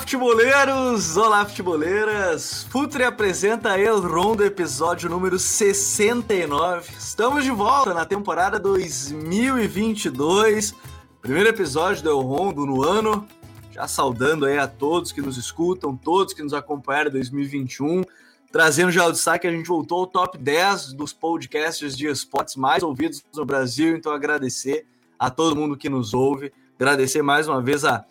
Futeboleiros! 0.00 1.16
Olá, 1.18 1.44
futeboleiras! 1.44 2.64
Futre 2.70 3.04
apresenta 3.04 3.78
El 3.78 4.00
Rondo, 4.00 4.42
episódio 4.42 5.10
número 5.10 5.38
69. 5.38 6.90
Estamos 6.98 7.44
de 7.44 7.50
volta 7.50 7.92
na 7.92 8.06
temporada 8.06 8.58
2022. 8.58 10.74
Primeiro 11.20 11.50
episódio 11.50 12.02
do 12.02 12.08
El 12.08 12.22
Rondo 12.22 12.64
no 12.64 12.82
ano. 12.82 13.28
Já 13.72 13.86
saudando 13.86 14.46
aí 14.46 14.58
a 14.58 14.66
todos 14.66 15.12
que 15.12 15.20
nos 15.20 15.36
escutam, 15.36 15.94
todos 15.94 16.32
que 16.32 16.42
nos 16.42 16.54
acompanharam 16.54 17.10
em 17.10 17.12
2021. 17.12 18.02
Trazendo 18.50 18.90
já 18.90 19.06
o 19.06 19.12
destaque, 19.12 19.46
a 19.46 19.52
gente 19.52 19.68
voltou 19.68 20.00
ao 20.00 20.06
top 20.06 20.38
10 20.38 20.94
dos 20.94 21.12
podcasts 21.12 21.94
de 21.94 22.06
esportes 22.06 22.56
mais 22.56 22.82
ouvidos 22.82 23.22
no 23.34 23.44
Brasil. 23.44 23.94
Então, 23.94 24.12
agradecer 24.12 24.86
a 25.18 25.28
todo 25.28 25.54
mundo 25.54 25.76
que 25.76 25.90
nos 25.90 26.14
ouve. 26.14 26.50
Agradecer 26.78 27.20
mais 27.20 27.46
uma 27.46 27.60
vez 27.60 27.84
a 27.84 28.06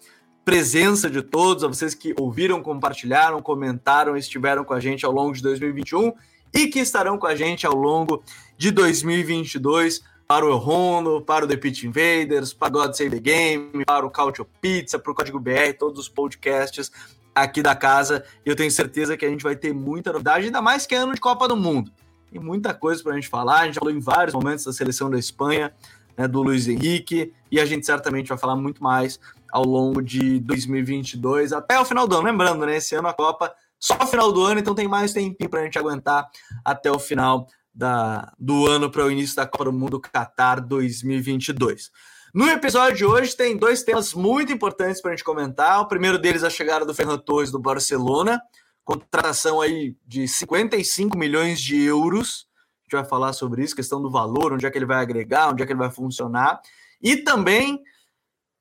presença 0.50 1.12
de 1.12 1.22
todos, 1.22 1.64
a 1.64 1.68
vocês 1.68 1.94
que 1.94 2.16
ouviram, 2.20 2.60
compartilharam, 2.60 3.40
comentaram, 3.40 4.18
estiveram 4.18 4.64
com 4.64 4.74
a 4.74 4.80
gente 4.80 5.06
ao 5.06 5.12
longo 5.12 5.32
de 5.32 5.44
2021 5.44 6.12
e 6.52 6.66
que 6.66 6.80
estarão 6.80 7.20
com 7.20 7.28
a 7.28 7.36
gente 7.36 7.68
ao 7.68 7.76
longo 7.76 8.24
de 8.58 8.72
2022 8.72 10.02
para 10.28 10.44
o 10.44 10.58
Rondo, 10.58 11.22
para 11.22 11.46
o 11.46 11.48
The 11.48 11.56
Pitch 11.56 11.84
Invaders, 11.84 12.52
para 12.52 12.70
God 12.70 12.94
Save 12.96 13.12
the 13.12 13.20
Game, 13.20 13.86
para 13.86 14.04
o 14.04 14.10
Cautio 14.10 14.44
Pizza, 14.60 14.98
para 14.98 15.12
o 15.12 15.14
Código 15.14 15.40
BR, 15.40 15.72
todos 15.78 16.00
os 16.00 16.10
podcasts 16.10 16.92
aqui 17.36 17.62
da 17.62 17.76
casa. 17.76 18.26
Eu 18.44 18.56
tenho 18.56 18.72
certeza 18.72 19.16
que 19.16 19.26
a 19.26 19.30
gente 19.30 19.44
vai 19.44 19.56
ter 19.56 19.72
muita 19.72 20.12
novidade, 20.12 20.48
ainda 20.48 20.64
mais 20.64 20.88
que 20.88 20.96
é 20.96 20.98
ano 20.98 21.14
de 21.14 21.22
Copa 21.22 21.48
do 21.48 21.56
Mundo. 21.56 21.92
Tem 22.32 22.42
muita 22.42 22.74
coisa 22.74 23.04
para 23.04 23.12
a 23.12 23.16
gente 23.16 23.28
falar. 23.28 23.60
A 23.60 23.66
gente 23.68 23.78
falou 23.78 23.94
em 23.94 24.00
vários 24.00 24.34
momentos 24.34 24.66
da 24.66 24.74
seleção 24.74 25.12
da 25.12 25.20
Espanha, 25.20 25.72
né, 26.18 26.28
do 26.28 26.42
Luiz 26.42 26.68
Henrique, 26.68 27.32
e 27.52 27.60
a 27.60 27.66
gente 27.66 27.86
certamente 27.86 28.30
vai 28.30 28.38
falar 28.38 28.56
muito 28.56 28.82
mais 28.82 29.20
ao 29.52 29.64
longo 29.64 30.02
de 30.02 30.40
2022 30.40 31.54
até 31.54 31.80
o 31.80 31.86
final 31.86 32.08
do 32.08 32.16
ano. 32.16 32.26
Lembrando, 32.26 32.66
né? 32.66 32.78
Esse 32.78 32.96
ano 32.96 33.08
a 33.08 33.14
Copa 33.14 33.54
só 33.80 33.98
no 33.98 34.08
final 34.08 34.32
do 34.32 34.44
ano, 34.44 34.60
então 34.60 34.76
tem 34.76 34.88
mais 34.88 35.14
tempinho 35.14 35.50
para 35.50 35.62
a 35.62 35.64
gente 35.64 35.80
aguentar 35.80 36.30
até 36.66 36.92
o 36.92 37.00
final 37.00 37.48
da, 37.74 38.34
do 38.38 38.68
ano 38.68 38.92
para 38.92 39.06
o 39.06 39.12
início 39.12 39.36
da 39.36 39.48
Copa 39.48 39.66
do 39.66 39.74
Mundo 39.74 40.02
Qatar 40.02 40.60
2022. 40.60 41.90
No 42.34 42.48
episódio 42.48 42.98
de 42.98 43.06
hoje 43.06 43.36
tem 43.36 43.58
dois 43.58 43.82
temas 43.82 44.14
muito 44.14 44.52
importantes 44.52 45.02
para 45.02 45.12
a 45.12 45.16
gente 45.16 45.24
comentar. 45.24 45.80
O 45.82 45.88
primeiro 45.88 46.20
deles 46.20 46.44
é 46.44 46.48
a 46.48 46.50
chegada 46.50 46.86
do 46.86 46.94
Ferran 46.94 47.18
Torres 47.18 47.52
do 47.52 47.58
Barcelona, 47.58 48.40
contratação 48.84 49.62
aí 49.62 49.96
de 50.06 50.28
55 50.28 51.18
milhões 51.18 51.60
de 51.60 51.82
euros. 51.82 52.48
A 52.82 52.84
gente 52.84 53.02
vai 53.02 53.06
falar 53.10 53.34
sobre 53.34 53.64
isso, 53.64 53.76
questão 53.76 54.02
do 54.02 54.12
valor, 54.12 54.54
onde 54.54 54.66
é 54.66 54.70
que 54.70 54.78
ele 54.78 54.86
vai 54.86 55.02
agregar, 55.02 55.50
onde 55.50 55.64
é 55.64 55.66
que 55.66 55.72
ele 55.72 55.80
vai 55.80 55.90
funcionar. 55.90 56.60
E 57.02 57.18
também 57.18 57.82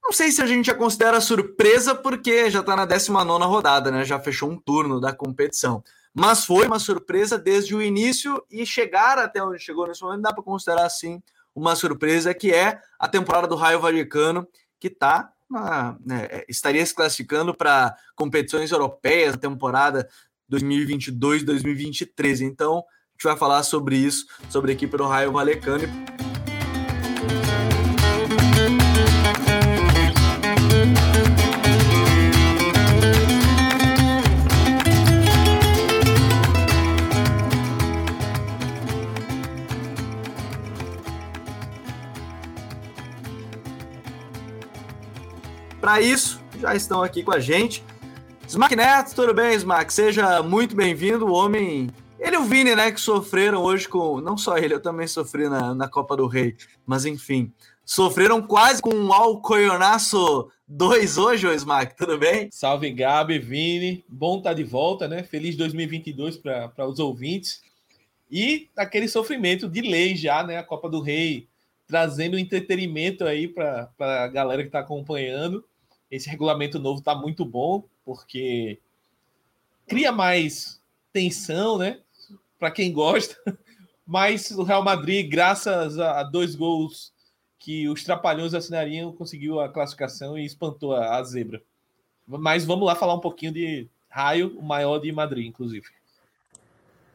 não 0.02 0.12
sei 0.12 0.30
se 0.30 0.40
a 0.40 0.46
gente 0.46 0.66
já 0.66 0.74
considera 0.74 1.20
surpresa, 1.20 1.94
porque 1.94 2.50
já 2.50 2.60
está 2.60 2.74
na 2.74 2.84
19 2.84 3.44
rodada, 3.44 3.90
né? 3.90 4.04
Já 4.04 4.18
fechou 4.18 4.50
um 4.50 4.56
turno 4.56 5.00
da 5.00 5.12
competição. 5.12 5.82
Mas 6.14 6.44
foi 6.44 6.66
uma 6.66 6.78
surpresa 6.78 7.38
desde 7.38 7.74
o 7.74 7.82
início 7.82 8.42
e 8.50 8.64
chegar 8.64 9.18
até 9.18 9.42
onde 9.42 9.58
chegou 9.58 9.86
nesse 9.86 10.02
momento 10.02 10.22
dá 10.22 10.32
para 10.32 10.42
considerar 10.42 10.86
assim 10.86 11.22
uma 11.54 11.76
surpresa, 11.76 12.32
que 12.32 12.52
é 12.52 12.80
a 12.98 13.08
temporada 13.08 13.46
do 13.46 13.56
Raio 13.56 13.80
Vallecano, 13.80 14.46
que 14.80 14.88
está 14.88 15.32
né, 16.04 16.28
é, 16.30 16.44
estaria 16.48 16.84
se 16.84 16.94
classificando 16.94 17.54
para 17.54 17.96
competições 18.14 18.70
europeias 18.70 19.32
na 19.32 19.38
temporada 19.38 20.08
2022-2023. 20.50 22.42
Então, 22.42 22.78
a 22.78 23.12
gente 23.12 23.24
vai 23.24 23.36
falar 23.36 23.62
sobre 23.62 23.96
isso, 23.96 24.26
sobre 24.50 24.72
a 24.72 24.74
equipe 24.74 24.96
do 24.96 25.06
Raio 25.06 25.32
Vallecano. 25.32 25.84
Para 45.80 46.00
isso, 46.00 46.42
já 46.60 46.74
estão 46.74 47.02
aqui 47.02 47.22
com 47.22 47.32
a 47.32 47.38
gente. 47.38 47.84
Smack 48.48 48.74
Neto, 48.74 49.14
tudo 49.14 49.32
bem, 49.32 49.54
Smack? 49.54 49.92
Seja 49.92 50.42
muito 50.42 50.74
bem-vindo, 50.74 51.24
o 51.24 51.32
homem. 51.32 51.88
Ele 52.18 52.34
e 52.34 52.38
o 52.38 52.44
Vini, 52.44 52.74
né, 52.74 52.90
que 52.90 53.00
sofreram 53.00 53.62
hoje 53.62 53.88
com. 53.88 54.20
Não 54.20 54.36
só 54.36 54.58
ele, 54.58 54.74
eu 54.74 54.80
também 54.80 55.06
sofri 55.06 55.48
na, 55.48 55.74
na 55.74 55.88
Copa 55.88 56.16
do 56.16 56.26
Rei, 56.26 56.56
mas 56.84 57.04
enfim. 57.04 57.52
Sofreram 57.84 58.42
quase 58.42 58.82
com 58.82 58.92
um 58.92 59.12
Alcoionaço 59.12 60.50
2 60.66 61.16
hoje, 61.16 61.46
ô 61.46 61.52
Smack, 61.52 61.96
tudo 61.96 62.18
bem? 62.18 62.48
Salve, 62.50 62.90
Gabi, 62.90 63.38
Vini. 63.38 64.04
Bom 64.08 64.38
estar 64.38 64.50
tá 64.50 64.54
de 64.54 64.64
volta, 64.64 65.06
né? 65.06 65.22
Feliz 65.22 65.56
2022 65.56 66.38
para 66.38 66.88
os 66.88 66.98
ouvintes. 66.98 67.62
E 68.28 68.68
aquele 68.76 69.06
sofrimento 69.06 69.68
de 69.68 69.80
lei 69.80 70.16
já, 70.16 70.42
né? 70.42 70.58
A 70.58 70.64
Copa 70.64 70.88
do 70.88 71.00
Rei 71.00 71.46
trazendo 71.88 72.38
entretenimento 72.38 73.24
aí 73.24 73.48
para 73.48 73.90
a 73.98 74.28
galera 74.28 74.62
que 74.62 74.68
está 74.68 74.80
acompanhando. 74.80 75.64
Esse 76.10 76.28
regulamento 76.28 76.78
novo 76.78 77.00
está 77.00 77.14
muito 77.14 77.44
bom, 77.44 77.84
porque 78.04 78.78
cria 79.86 80.12
mais 80.12 80.80
tensão, 81.12 81.78
né? 81.78 82.00
Para 82.58 82.70
quem 82.70 82.92
gosta. 82.92 83.36
Mas 84.06 84.50
o 84.50 84.62
Real 84.62 84.84
Madrid, 84.84 85.28
graças 85.28 85.98
a 85.98 86.22
dois 86.22 86.54
gols 86.54 87.12
que 87.58 87.88
os 87.88 88.04
trapalhões 88.04 88.54
assinariam, 88.54 89.12
conseguiu 89.12 89.60
a 89.60 89.68
classificação 89.68 90.38
e 90.38 90.44
espantou 90.44 90.94
a, 90.94 91.22
zebra. 91.22 91.62
Mas 92.26 92.64
vamos 92.64 92.86
lá 92.86 92.94
falar 92.94 93.14
um 93.14 93.20
pouquinho 93.20 93.52
de 93.52 93.88
Raio, 94.08 94.58
o 94.58 94.62
maior 94.62 94.98
de 94.98 95.10
Madrid, 95.12 95.46
inclusive. 95.46 95.86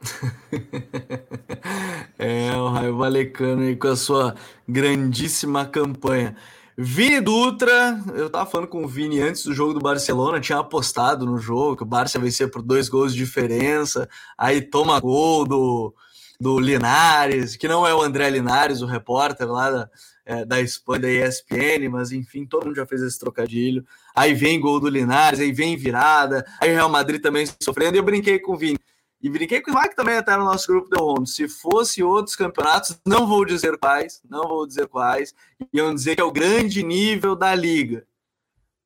é, 2.17 2.55
o 2.55 2.69
Raio 2.69 2.97
Valecano 2.97 3.63
aí 3.63 3.75
com 3.75 3.87
a 3.87 3.95
sua 3.95 4.35
grandíssima 4.67 5.65
campanha. 5.65 6.35
Vini 6.75 7.21
Dutra, 7.21 8.01
eu 8.15 8.29
tava 8.29 8.49
falando 8.49 8.67
com 8.67 8.83
o 8.83 8.87
Vini 8.87 9.21
antes 9.21 9.43
do 9.43 9.53
jogo 9.53 9.73
do 9.73 9.79
Barcelona, 9.79 10.41
tinha 10.41 10.57
apostado 10.57 11.25
no 11.25 11.37
jogo 11.37 11.77
que 11.77 11.83
o 11.83 11.85
Barça 11.85 12.17
vencer 12.17 12.49
por 12.49 12.63
dois 12.63 12.89
gols 12.89 13.13
de 13.13 13.19
diferença, 13.19 14.09
aí 14.35 14.59
toma 14.59 14.99
gol 14.99 15.45
do, 15.45 15.93
do 16.39 16.59
Linares, 16.59 17.55
que 17.55 17.67
não 17.67 17.85
é 17.85 17.93
o 17.93 18.01
André 18.01 18.27
Linares, 18.31 18.81
o 18.81 18.87
repórter 18.87 19.47
lá 19.47 19.69
da, 19.69 19.89
é, 20.25 20.45
da 20.45 20.61
Espanha, 20.61 21.01
da 21.01 21.11
ESPN, 21.11 21.89
mas 21.91 22.11
enfim, 22.11 22.43
todo 22.43 22.65
mundo 22.65 22.75
já 22.75 22.87
fez 22.87 23.03
esse 23.03 23.19
trocadilho. 23.19 23.85
Aí 24.15 24.33
vem 24.33 24.59
gol 24.59 24.79
do 24.79 24.89
Linares, 24.89 25.39
aí 25.39 25.51
vem 25.51 25.77
virada, 25.77 26.43
aí 26.59 26.71
o 26.71 26.73
Real 26.73 26.89
Madrid 26.89 27.21
também 27.21 27.45
sofrendo, 27.61 27.95
e 27.95 27.99
eu 27.99 28.03
brinquei 28.03 28.39
com 28.39 28.53
o 28.53 28.57
Vini. 28.57 28.79
E 29.23 29.29
brinquei 29.29 29.61
com 29.61 29.71
o 29.71 29.81
Mike 29.81 29.95
também 29.95 30.17
até 30.17 30.35
no 30.35 30.43
nosso 30.43 30.67
grupo 30.67 30.89
do 30.89 31.01
Rondo. 31.01 31.25
Se 31.25 31.47
fosse 31.47 32.03
outros 32.03 32.35
campeonatos, 32.35 32.99
não 33.05 33.25
vou 33.25 33.45
dizer 33.45 33.77
quais, 33.77 34.21
não 34.29 34.49
vou 34.49 34.67
dizer 34.67 34.85
quais, 34.89 35.33
iam 35.71 35.95
dizer 35.95 36.15
que 36.15 36.21
é 36.21 36.25
o 36.25 36.31
grande 36.31 36.83
nível 36.83 37.33
da 37.33 37.55
liga. 37.55 38.05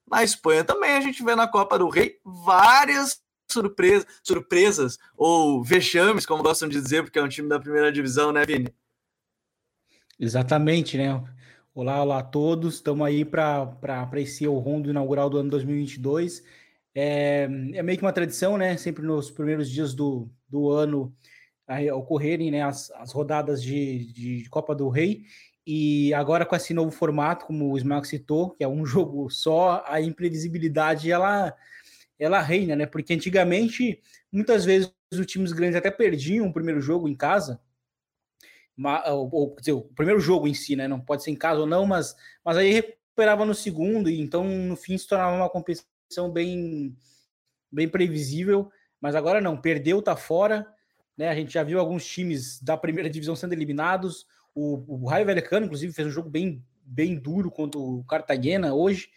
Na 0.08 0.24
Espanha 0.24 0.64
também 0.64 0.92
a 0.92 1.02
gente 1.02 1.24
vê 1.24 1.36
na 1.36 1.48
Copa 1.48 1.80
do 1.80 1.90
Rei 1.90 2.20
várias 2.24 3.20
surpresas, 4.24 5.00
ou 5.18 5.64
vexames, 5.64 6.24
como 6.24 6.44
gostam 6.44 6.70
de 6.70 6.80
dizer, 6.80 7.02
porque 7.02 7.18
é 7.18 7.24
um 7.24 7.28
time 7.28 7.50
da 7.50 7.60
primeira 7.60 7.92
divisão, 7.92 8.32
né, 8.32 8.46
Vini? 8.46 8.72
Exatamente, 10.20 10.98
né? 10.98 11.20
Olá, 11.74 12.04
olá 12.04 12.20
a 12.20 12.24
todos. 12.24 12.76
Estamos 12.76 13.08
aí 13.08 13.26
para 13.26 14.08
esse 14.18 14.46
Rondo 14.46 14.92
inaugural 14.92 15.32
do 15.32 15.40
ano 15.40 15.50
2022. 15.50 16.44
É, 17.00 17.44
é 17.76 17.84
meio 17.84 17.96
que 17.96 18.04
uma 18.04 18.12
tradição, 18.12 18.58
né? 18.58 18.76
Sempre 18.76 19.06
nos 19.06 19.30
primeiros 19.30 19.70
dias 19.70 19.94
do, 19.94 20.28
do 20.50 20.72
ano 20.72 21.16
ocorrerem 21.94 22.50
né, 22.50 22.64
as, 22.64 22.90
as 22.92 23.12
rodadas 23.12 23.62
de, 23.62 24.12
de 24.14 24.50
Copa 24.50 24.74
do 24.74 24.90
Rei. 24.90 25.22
E 25.66 26.12
agora 26.16 26.44
com 26.44 26.56
esse 26.56 26.74
novo 26.74 26.90
formato, 26.90 27.46
como 27.46 27.72
o 27.72 27.78
Smack 27.78 28.08
citou, 28.08 28.50
que 28.50 28.64
é 28.64 28.68
um 28.68 28.84
jogo 28.88 29.30
só, 29.30 29.84
a 29.86 30.02
imprevisibilidade 30.02 31.12
ela, 31.12 31.56
ela 32.18 32.42
reina, 32.42 32.76
né? 32.76 32.88
Porque 32.88 33.14
antigamente, 33.14 34.02
muitas 34.32 34.66
vezes, 34.66 34.92
os 35.14 35.26
times 35.28 35.52
grandes 35.52 35.76
até 35.76 35.92
perdiam 35.92 36.48
o 36.48 36.54
primeiro 36.54 36.82
jogo 36.82 37.08
em 37.08 37.16
casa, 37.16 37.62
ou, 39.06 39.30
ou 39.32 39.56
dizer, 39.60 39.74
o 39.74 39.82
primeiro 39.82 40.20
jogo 40.20 40.48
em 40.48 40.54
si, 40.56 40.76
né? 40.76 40.88
Não 40.88 41.00
pode 41.00 41.24
ser 41.24 41.30
em 41.30 41.36
casa 41.36 41.60
ou 41.60 41.68
não, 41.68 41.86
mas, 41.86 42.16
mas 42.44 42.58
aí 42.58 42.72
recuperava 42.72 43.46
no 43.46 43.54
segundo, 43.54 44.10
e 44.10 44.20
então 44.20 44.46
no 44.46 44.76
fim 44.76 44.98
se 44.98 45.08
tornava 45.08 45.36
uma 45.36 45.50
competição 45.50 45.97
são 46.10 46.32
bem, 46.32 46.96
bem 47.72 47.88
previsível, 47.88 48.70
mas 49.00 49.16
agora 49.16 49.42
não, 49.42 49.60
perdeu, 49.60 50.02
tá 50.02 50.16
fora, 50.16 50.68
né? 51.18 51.30
A 51.30 51.36
gente 51.36 51.54
já 51.54 51.64
viu 51.64 51.80
alguns 51.80 52.06
times 52.06 52.62
da 52.62 52.78
primeira 52.78 53.10
divisão 53.10 53.36
sendo 53.36 53.54
eliminados. 53.54 54.26
O, 54.54 55.04
o 55.04 55.08
Raio 55.08 55.26
Vallecano, 55.26 55.66
inclusive, 55.66 55.94
fez 55.94 56.08
um 56.08 56.12
jogo 56.12 56.30
bem, 56.30 56.64
bem 56.84 57.16
duro 57.16 57.50
contra 57.50 57.80
o 57.80 58.04
Cartagena 58.06 58.74
hoje. 58.74 59.10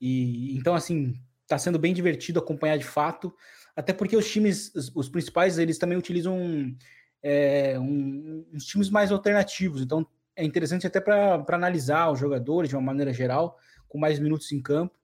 E 0.00 0.56
então, 0.56 0.74
assim, 0.74 1.14
tá 1.46 1.58
sendo 1.58 1.78
bem 1.78 1.92
divertido 1.92 2.38
acompanhar 2.38 2.78
de 2.78 2.84
fato. 2.84 3.34
Até 3.76 3.92
porque 3.92 4.16
os 4.16 4.30
times, 4.30 4.74
os, 4.74 4.90
os 4.94 5.08
principais, 5.08 5.58
eles 5.58 5.78
também 5.78 5.96
utilizam 5.96 6.74
é, 7.22 7.78
um, 7.78 8.46
uns 8.52 8.64
times 8.64 8.90
mais 8.90 9.12
alternativos. 9.12 9.82
Então, 9.82 10.06
é 10.34 10.44
interessante 10.44 10.86
até 10.86 11.00
para 11.00 11.44
analisar 11.50 12.10
os 12.10 12.18
jogadores 12.18 12.68
de 12.70 12.76
uma 12.76 12.82
maneira 12.82 13.12
geral, 13.12 13.58
com 13.88 13.98
mais 13.98 14.18
minutos 14.18 14.50
em 14.52 14.60
campo. 14.60 14.98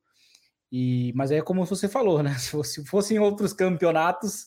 E, 0.71 1.13
mas 1.15 1.31
é 1.31 1.41
como 1.41 1.65
você 1.65 1.89
falou, 1.89 2.23
né? 2.23 2.35
Se 2.39 2.51
fosse, 2.51 2.85
fossem 2.85 3.19
outros 3.19 3.53
campeonatos, 3.53 4.47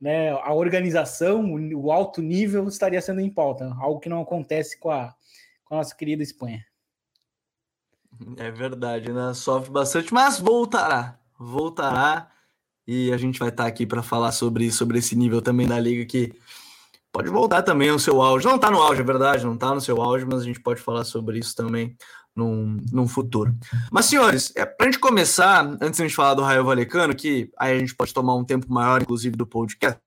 né, 0.00 0.30
a 0.30 0.52
organização, 0.52 1.54
o 1.74 1.92
alto 1.92 2.20
nível 2.20 2.66
estaria 2.66 3.00
sendo 3.00 3.20
em 3.20 3.30
pauta, 3.30 3.72
algo 3.78 4.00
que 4.00 4.08
não 4.08 4.20
acontece 4.20 4.78
com 4.78 4.90
a, 4.90 5.14
com 5.64 5.74
a 5.74 5.78
nossa 5.78 5.94
querida 5.94 6.22
Espanha. 6.22 6.64
É 8.36 8.50
verdade, 8.50 9.12
né? 9.12 9.32
Sofre 9.34 9.70
bastante, 9.70 10.12
mas 10.12 10.38
voltará. 10.38 11.18
Voltará. 11.38 12.30
E 12.86 13.12
a 13.12 13.16
gente 13.16 13.38
vai 13.38 13.48
estar 13.48 13.66
aqui 13.66 13.86
para 13.86 14.02
falar 14.02 14.32
sobre, 14.32 14.70
sobre 14.70 14.98
esse 14.98 15.14
nível 15.16 15.40
também 15.40 15.66
da 15.66 15.78
liga 15.78 16.04
que 16.04 16.32
pode 17.12 17.28
voltar 17.28 17.62
também 17.62 17.90
ao 17.90 17.98
seu 17.98 18.20
auge. 18.22 18.46
Não 18.46 18.56
está 18.56 18.70
no 18.70 18.80
auge, 18.80 19.02
é 19.02 19.04
verdade, 19.04 19.44
não 19.44 19.54
está 19.54 19.74
no 19.74 19.80
seu 19.80 20.00
auge, 20.00 20.24
mas 20.24 20.40
a 20.40 20.44
gente 20.44 20.60
pode 20.60 20.80
falar 20.80 21.04
sobre 21.04 21.38
isso 21.38 21.54
também 21.54 21.94
num, 22.34 22.78
num 22.90 23.06
futuro. 23.06 23.54
Mas, 23.90 24.06
senhores, 24.06 24.52
é, 24.56 24.64
para 24.64 24.86
a 24.86 24.90
gente 24.90 24.98
começar, 24.98 25.64
antes 25.64 25.96
de 25.96 26.02
a 26.02 26.06
gente 26.06 26.16
falar 26.16 26.34
do 26.34 26.42
Raio 26.42 26.64
Valecano, 26.64 27.14
que 27.14 27.50
aí 27.58 27.76
a 27.76 27.78
gente 27.78 27.94
pode 27.94 28.14
tomar 28.14 28.34
um 28.34 28.44
tempo 28.44 28.72
maior, 28.72 29.02
inclusive, 29.02 29.36
do 29.36 29.46
podcast, 29.46 30.00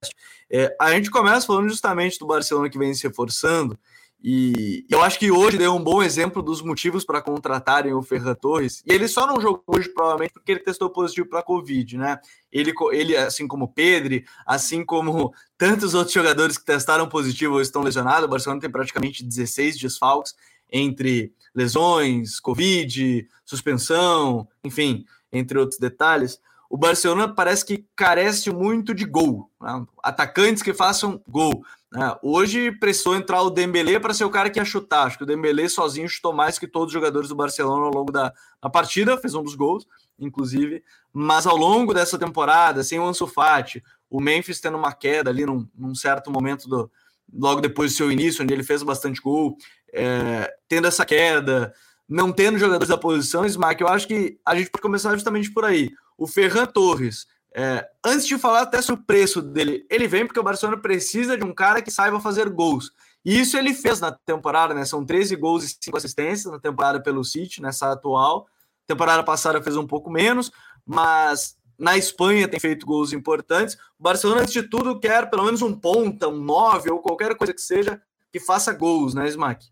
é, 0.52 0.76
a 0.82 0.92
gente 0.92 1.12
começa 1.12 1.46
falando 1.46 1.70
justamente 1.70 2.20
do 2.20 2.26
Barcelona 2.26 2.70
que 2.70 2.78
vem 2.78 2.94
se 2.94 3.08
reforçando. 3.08 3.78
E 4.24 4.86
eu 4.90 5.04
acho 5.04 5.20
que 5.20 5.30
hoje 5.30 5.58
deu 5.58 5.76
um 5.76 5.84
bom 5.84 6.02
exemplo 6.02 6.42
dos 6.42 6.62
motivos 6.62 7.06
para 7.06 7.22
contratarem 7.22 7.94
o 7.94 8.02
Ferran 8.02 8.34
Torres. 8.34 8.82
E 8.86 8.92
ele 8.92 9.08
só 9.08 9.28
não 9.28 9.40
jogou 9.40 9.64
hoje, 9.68 9.90
provavelmente, 9.90 10.34
porque 10.34 10.52
ele 10.52 10.62
testou 10.62 10.90
positivo 10.90 11.30
para 11.30 11.40
a 11.40 11.44
Covid, 11.44 11.98
né? 11.98 12.20
Ele, 12.52 12.74
ele, 12.92 13.16
assim 13.16 13.48
como 13.48 13.66
o 13.66 13.68
Pedro, 13.68 14.24
assim 14.46 14.84
como 14.84 15.34
tantos 15.58 15.94
outros 15.94 16.14
jogadores 16.14 16.58
que 16.58 16.66
testaram 16.66 17.08
positivo 17.08 17.54
ou 17.56 17.62
estão 17.62 17.84
lesionados, 17.84 18.26
o 18.26 18.30
Barcelona 18.30 18.62
tem 18.62 18.72
praticamente 18.72 19.24
16 19.24 19.78
desfalques 19.78 20.34
entre 20.72 21.32
lesões, 21.54 22.40
Covid, 22.40 23.28
suspensão, 23.46 24.48
enfim, 24.64 25.06
entre 25.32 25.60
outros 25.60 25.80
detalhes. 25.80 26.40
O 26.70 26.78
Barcelona 26.78 27.28
parece 27.28 27.66
que 27.66 27.86
carece 27.96 28.52
muito 28.52 28.94
de 28.94 29.06
gol, 29.06 29.50
né? 29.62 29.86
atacantes 30.04 30.64
que 30.64 30.74
façam 30.74 31.22
gol. 31.28 31.64
Né? 31.92 32.16
Hoje 32.22 32.72
precisou 32.72 33.16
entrar 33.16 33.42
o 33.42 33.50
Dembélé 33.50 34.00
para 34.00 34.14
ser 34.14 34.26
o 34.26 34.30
cara 34.30 34.50
que 34.50 34.60
ia 34.60 34.66
chutar. 34.66 35.08
Acho 35.08 35.18
que 35.18 35.24
o 35.24 35.28
Dembélé 35.28 35.68
sozinho 35.70 36.10
chutou 36.10 36.34
mais 36.34 36.60
que 36.60 36.68
todos 36.68 36.88
os 36.88 36.94
jogadores 36.94 37.30
do 37.30 37.36
Barcelona 37.36 37.86
ao 37.86 37.94
longo 37.94 38.12
da, 38.12 38.34
da 38.62 38.70
partida, 38.70 39.18
fez 39.18 39.34
um 39.34 39.44
dos 39.44 39.56
gols, 39.56 39.88
inclusive. 40.20 40.84
Mas 41.14 41.48
ao 41.48 41.56
longo 41.56 41.94
dessa 41.94 42.18
temporada, 42.18 42.84
sem 42.84 43.00
o 43.00 43.06
Ansu 43.06 43.28
Fati, 43.28 43.84
o 44.10 44.20
Memphis 44.20 44.60
tendo 44.60 44.78
uma 44.78 44.92
queda 44.92 45.30
ali 45.30 45.46
num, 45.46 45.68
num 45.76 45.96
certo 45.96 46.30
momento 46.30 46.68
do, 46.68 46.92
logo 47.34 47.62
depois 47.62 47.92
do 47.92 47.98
seu 47.98 48.12
início, 48.12 48.44
onde 48.44 48.54
ele 48.54 48.64
fez 48.64 48.84
bastante 48.84 49.22
gol, 49.22 49.58
é, 49.94 50.54
tendo 50.68 50.88
essa 50.88 51.06
queda, 51.06 51.74
não 52.08 52.32
tendo 52.32 52.58
jogadores 52.58 52.90
da 52.90 52.98
posição, 52.98 53.46
Smack, 53.46 53.82
eu 53.82 53.88
acho 53.88 54.08
que 54.08 54.38
a 54.46 54.56
gente 54.56 54.70
pode 54.70 54.82
começar 54.82 55.14
justamente 55.14 55.52
por 55.52 55.66
aí. 55.66 55.92
O 56.18 56.28
Ferran 56.28 56.66
Torres, 56.66 57.28
é, 57.54 57.88
antes 58.04 58.28
de 58.28 58.38
falar 58.38 58.62
até 58.62 58.82
sobre 58.82 59.02
o 59.02 59.06
preço 59.06 59.42
dele, 59.42 59.86
ele 59.90 60.08
vem 60.08 60.26
porque 60.26 60.40
o 60.40 60.44
Barcelona 60.44 60.78
precisa 60.78 61.38
de 61.38 61.44
um 61.44 61.54
cara 61.54 61.82
que 61.82 61.92
saiba 61.92 62.20
fazer 62.20 62.50
gols. 62.50 62.92
E 63.24 63.40
isso 63.40 63.58
ele 63.58 63.74
fez 63.74 64.00
na 64.00 64.12
temporada, 64.12 64.74
né? 64.74 64.86
São 64.86 65.06
13 65.06 65.36
gols 65.36 65.64
e 65.64 65.78
5 65.82 65.98
assistências 65.98 66.52
na 66.52 66.60
temporada 66.60 67.02
pelo 67.02 67.24
City, 67.24 67.62
nessa 67.62 67.92
atual. 67.92 68.48
Temporada 68.86 69.24
passada 69.24 69.64
fez 69.64 69.76
um 69.76 69.88
pouco 69.88 70.12
menos, 70.12 70.52
mas 70.86 71.58
na 71.78 71.98
Espanha 71.98 72.48
tem 72.48 72.60
feito 72.60 72.86
gols 72.86 73.14
importantes. 73.14 73.76
O 73.98 74.04
Barcelona, 74.04 74.42
antes 74.42 74.54
de 74.54 74.64
tudo, 74.64 75.00
quer 75.00 75.30
pelo 75.30 75.44
menos 75.44 75.62
um 75.62 75.74
ponta, 75.74 76.28
um 76.28 76.38
9 76.38 76.92
ou 76.92 77.00
qualquer 77.00 77.36
coisa 77.36 77.54
que 77.54 77.62
seja 77.62 78.02
que 78.32 78.40
faça 78.40 78.74
gols, 78.74 79.14
né, 79.14 79.28
Smack? 79.30 79.66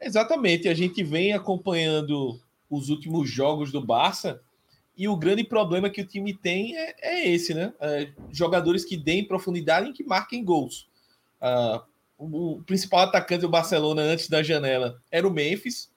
Exatamente. 0.00 0.68
A 0.68 0.74
gente 0.74 1.02
vem 1.02 1.32
acompanhando 1.32 2.40
os 2.70 2.88
últimos 2.88 3.28
jogos 3.28 3.72
do 3.72 3.84
Barça 3.84 4.40
e 4.96 5.06
o 5.06 5.16
grande 5.16 5.44
problema 5.44 5.90
que 5.90 6.00
o 6.00 6.06
time 6.06 6.32
tem 6.32 6.76
é, 6.76 6.94
é 7.00 7.28
esse, 7.28 7.52
né? 7.52 7.72
É, 7.80 8.08
jogadores 8.30 8.84
que 8.84 8.96
deem 8.96 9.26
profundidade 9.26 9.90
e 9.90 9.92
que 9.92 10.02
marquem 10.02 10.42
gols. 10.42 10.88
Uh, 11.40 11.82
o, 12.16 12.52
o, 12.52 12.62
principal 12.62 13.00
atacante 13.00 13.42
do 13.42 13.48
Barcelona 13.48 14.00
antes 14.00 14.28
da 14.28 14.42
janela 14.42 15.00
era 15.10 15.28
o 15.28 15.30
Memphis, 15.30 15.90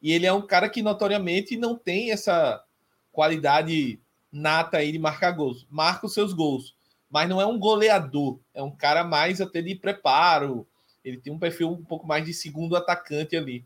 e 0.00 0.12
ele 0.12 0.26
é 0.26 0.32
um 0.32 0.46
cara 0.46 0.68
que 0.68 0.80
notoriamente 0.80 1.56
não 1.56 1.76
tem 1.76 2.12
essa 2.12 2.62
qualidade 3.10 3.98
nata 4.30 4.76
aí 4.76 4.92
de 4.92 4.98
marcar 4.98 5.32
gols. 5.32 5.66
Marca 5.68 6.06
os 6.06 6.14
seus 6.14 6.32
gols, 6.32 6.76
mas 7.10 7.28
não 7.28 7.40
é 7.40 7.46
um 7.46 7.58
goleador, 7.58 8.38
é 8.54 8.62
um 8.62 8.70
cara 8.70 9.02
mais 9.02 9.40
até 9.40 9.60
de 9.60 9.74
preparo. 9.74 10.66
Ele 11.04 11.16
tem 11.16 11.32
um 11.32 11.38
perfil 11.38 11.70
um 11.70 11.84
pouco 11.84 12.06
mais 12.06 12.24
de 12.24 12.32
segundo 12.32 12.76
atacante 12.76 13.36
ali. 13.36 13.64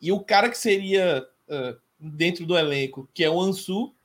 E 0.00 0.12
o 0.12 0.20
cara 0.20 0.48
que 0.48 0.58
seria 0.58 1.26
uh, 1.48 1.76
dentro 1.98 2.44
do 2.46 2.56
elenco, 2.56 3.08
que 3.14 3.24
é 3.24 3.30
o 3.30 3.40
Ansu, 3.40 3.95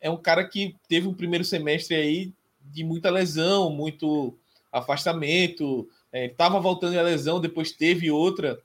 é 0.00 0.10
um 0.10 0.16
cara 0.16 0.44
que 0.44 0.74
teve 0.88 1.06
um 1.06 1.14
primeiro 1.14 1.44
semestre 1.44 1.96
aí 1.96 2.32
de 2.60 2.84
muita 2.84 3.10
lesão, 3.10 3.70
muito 3.70 4.36
afastamento. 4.72 5.88
Estava 6.12 6.58
é, 6.58 6.60
voltando 6.60 6.98
a 6.98 7.02
lesão, 7.02 7.40
depois 7.40 7.72
teve 7.72 8.10
outra. 8.10 8.58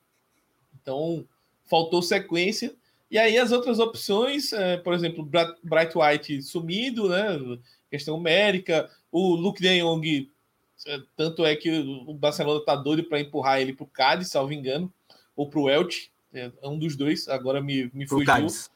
Então, 0.81 1.25
faltou 1.65 2.01
sequência. 2.01 2.73
E 3.09 3.17
aí 3.17 3.37
as 3.37 3.51
outras 3.51 3.79
opções, 3.79 4.51
é, 4.53 4.77
por 4.77 4.93
exemplo, 4.93 5.23
Bright 5.63 5.97
White 5.97 6.41
sumido, 6.41 7.09
né? 7.09 7.27
Questão 7.89 8.19
médica, 8.19 8.89
o 9.11 9.35
Luke 9.35 9.61
De 9.61 9.81
Jong, 9.81 10.29
é, 10.87 10.99
tanto 11.15 11.45
é 11.45 11.55
que 11.55 11.69
o 12.07 12.13
Barcelona 12.13 12.63
tá 12.65 12.75
doido 12.75 13.03
para 13.03 13.19
empurrar 13.19 13.61
ele 13.61 13.73
para 13.73 13.83
o 13.83 13.87
Cádiz, 13.87 14.29
salvo 14.29 14.51
engano, 14.51 14.91
ou 15.35 15.47
para 15.47 15.59
o 15.59 15.69
Elche, 15.69 16.09
é 16.33 16.51
um 16.63 16.79
dos 16.79 16.95
dois, 16.95 17.27
agora 17.27 17.61
me, 17.61 17.91
me 17.93 18.07
fugiu. 18.07 18.25
Cádiz. 18.25 18.72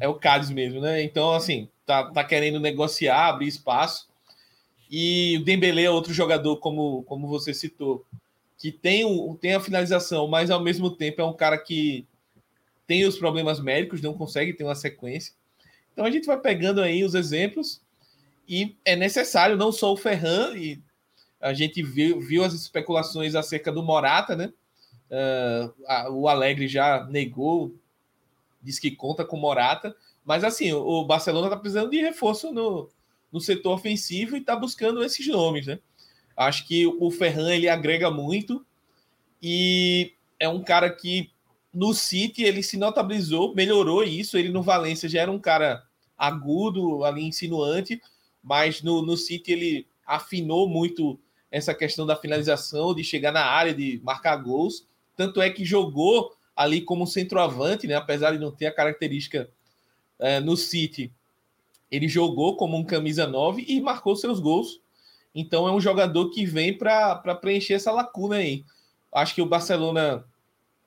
É 0.00 0.08
o 0.08 0.14
Cádiz 0.14 0.50
mesmo, 0.50 0.80
né? 0.80 1.02
Então, 1.02 1.32
assim, 1.32 1.68
tá, 1.84 2.10
tá 2.10 2.24
querendo 2.24 2.60
negociar, 2.60 3.28
abrir 3.28 3.48
espaço. 3.48 4.08
E 4.90 5.38
o 5.38 5.44
Dembélé 5.44 5.84
é 5.84 5.90
outro 5.90 6.12
jogador, 6.12 6.56
como, 6.58 7.02
como 7.04 7.26
você 7.28 7.52
citou, 7.52 8.04
que 8.56 8.72
tem, 8.72 9.04
um, 9.04 9.34
tem 9.34 9.54
a 9.54 9.60
finalização, 9.60 10.26
mas 10.26 10.50
ao 10.50 10.60
mesmo 10.60 10.90
tempo 10.90 11.20
é 11.20 11.24
um 11.24 11.32
cara 11.32 11.58
que 11.58 12.06
tem 12.86 13.04
os 13.04 13.18
problemas 13.18 13.60
médicos, 13.60 14.00
não 14.00 14.14
consegue 14.14 14.52
ter 14.52 14.64
uma 14.64 14.74
sequência. 14.74 15.34
Então 15.92 16.04
a 16.04 16.10
gente 16.10 16.26
vai 16.26 16.38
pegando 16.38 16.80
aí 16.80 17.04
os 17.04 17.14
exemplos 17.14 17.80
e 18.48 18.74
é 18.84 18.96
necessário 18.96 19.56
não 19.56 19.70
só 19.70 19.92
o 19.92 19.96
Ferran, 19.96 20.56
e 20.56 20.80
a 21.40 21.52
gente 21.52 21.82
viu, 21.82 22.18
viu 22.20 22.42
as 22.42 22.54
especulações 22.54 23.34
acerca 23.34 23.70
do 23.70 23.82
Morata, 23.82 24.34
né? 24.34 24.52
Uh, 25.10 25.84
a, 25.86 26.10
o 26.10 26.28
Alegre 26.28 26.66
já 26.66 27.04
negou, 27.04 27.74
diz 28.68 28.78
que 28.78 28.90
conta 28.90 29.24
com 29.24 29.38
Morata, 29.38 29.96
mas 30.24 30.44
assim, 30.44 30.72
o 30.72 31.04
Barcelona 31.04 31.46
está 31.46 31.56
precisando 31.56 31.90
de 31.90 32.02
reforço 32.02 32.52
no, 32.52 32.90
no 33.32 33.40
setor 33.40 33.72
ofensivo 33.72 34.36
e 34.36 34.40
está 34.40 34.54
buscando 34.54 35.02
esses 35.02 35.26
nomes, 35.26 35.66
né? 35.66 35.78
Acho 36.36 36.66
que 36.66 36.86
o 36.86 37.10
Ferran 37.10 37.50
ele 37.54 37.66
agrega 37.66 38.10
muito 38.10 38.64
e 39.42 40.12
é 40.38 40.48
um 40.48 40.62
cara 40.62 40.90
que 40.90 41.30
no 41.72 41.94
City 41.94 42.44
ele 42.44 42.62
se 42.62 42.76
notabilizou, 42.76 43.54
melhorou 43.54 44.04
isso. 44.04 44.36
Ele 44.36 44.50
no 44.50 44.62
Valência 44.62 45.08
já 45.08 45.22
era 45.22 45.32
um 45.32 45.38
cara 45.38 45.82
agudo, 46.16 47.04
ali 47.04 47.24
insinuante, 47.24 48.00
mas 48.42 48.82
no, 48.82 49.00
no 49.00 49.16
City 49.16 49.52
ele 49.52 49.86
afinou 50.06 50.68
muito 50.68 51.18
essa 51.50 51.74
questão 51.74 52.04
da 52.04 52.14
finalização, 52.14 52.94
de 52.94 53.02
chegar 53.02 53.32
na 53.32 53.44
área, 53.44 53.74
de 53.74 53.98
marcar 54.04 54.36
gols. 54.36 54.86
Tanto 55.16 55.40
é 55.40 55.48
que 55.48 55.64
jogou 55.64 56.36
ali 56.58 56.80
como 56.80 57.06
centroavante, 57.06 57.86
né? 57.86 57.94
apesar 57.94 58.32
de 58.32 58.38
não 58.40 58.50
ter 58.50 58.66
a 58.66 58.74
característica 58.74 59.48
é, 60.18 60.40
no 60.40 60.56
City. 60.56 61.12
Ele 61.88 62.08
jogou 62.08 62.56
como 62.56 62.76
um 62.76 62.82
camisa 62.82 63.28
9 63.28 63.64
e 63.68 63.80
marcou 63.80 64.16
seus 64.16 64.40
gols. 64.40 64.80
Então 65.32 65.68
é 65.68 65.72
um 65.72 65.80
jogador 65.80 66.30
que 66.30 66.44
vem 66.44 66.76
para 66.76 67.14
preencher 67.40 67.74
essa 67.74 67.92
lacuna 67.92 68.38
aí. 68.38 68.64
Acho 69.12 69.36
que 69.36 69.40
o 69.40 69.46
Barcelona 69.46 70.24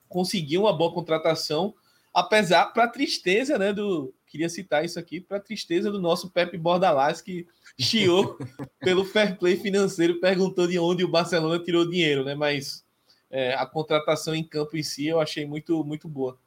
conseguiu 0.10 0.64
uma 0.64 0.74
boa 0.74 0.94
contratação, 0.94 1.74
apesar 2.14 2.66
para 2.74 2.90
tristeza, 2.90 3.58
né, 3.58 3.72
do 3.72 4.14
queria 4.28 4.50
citar 4.50 4.84
isso 4.84 5.00
aqui, 5.00 5.22
para 5.22 5.40
tristeza 5.40 5.90
do 5.90 6.02
nosso 6.02 6.30
Pepe 6.30 6.58
Bordalás 6.58 7.22
que 7.22 7.48
chiou 7.80 8.38
pelo 8.80 9.06
fair 9.06 9.38
play 9.38 9.56
financeiro, 9.56 10.20
perguntou 10.20 10.68
de 10.68 10.78
onde 10.78 11.04
o 11.06 11.08
Barcelona 11.08 11.64
tirou 11.64 11.90
dinheiro, 11.90 12.26
né? 12.26 12.36
Mas 12.36 12.84
é, 13.32 13.56
a 13.56 13.66
contratação 13.66 14.36
em 14.36 14.44
campo 14.44 14.78
em 14.78 14.84
si 14.84 15.08
eu 15.08 15.20
achei 15.20 15.46
muito 15.46 15.84
muito 15.84 16.08
boa. 16.08 16.38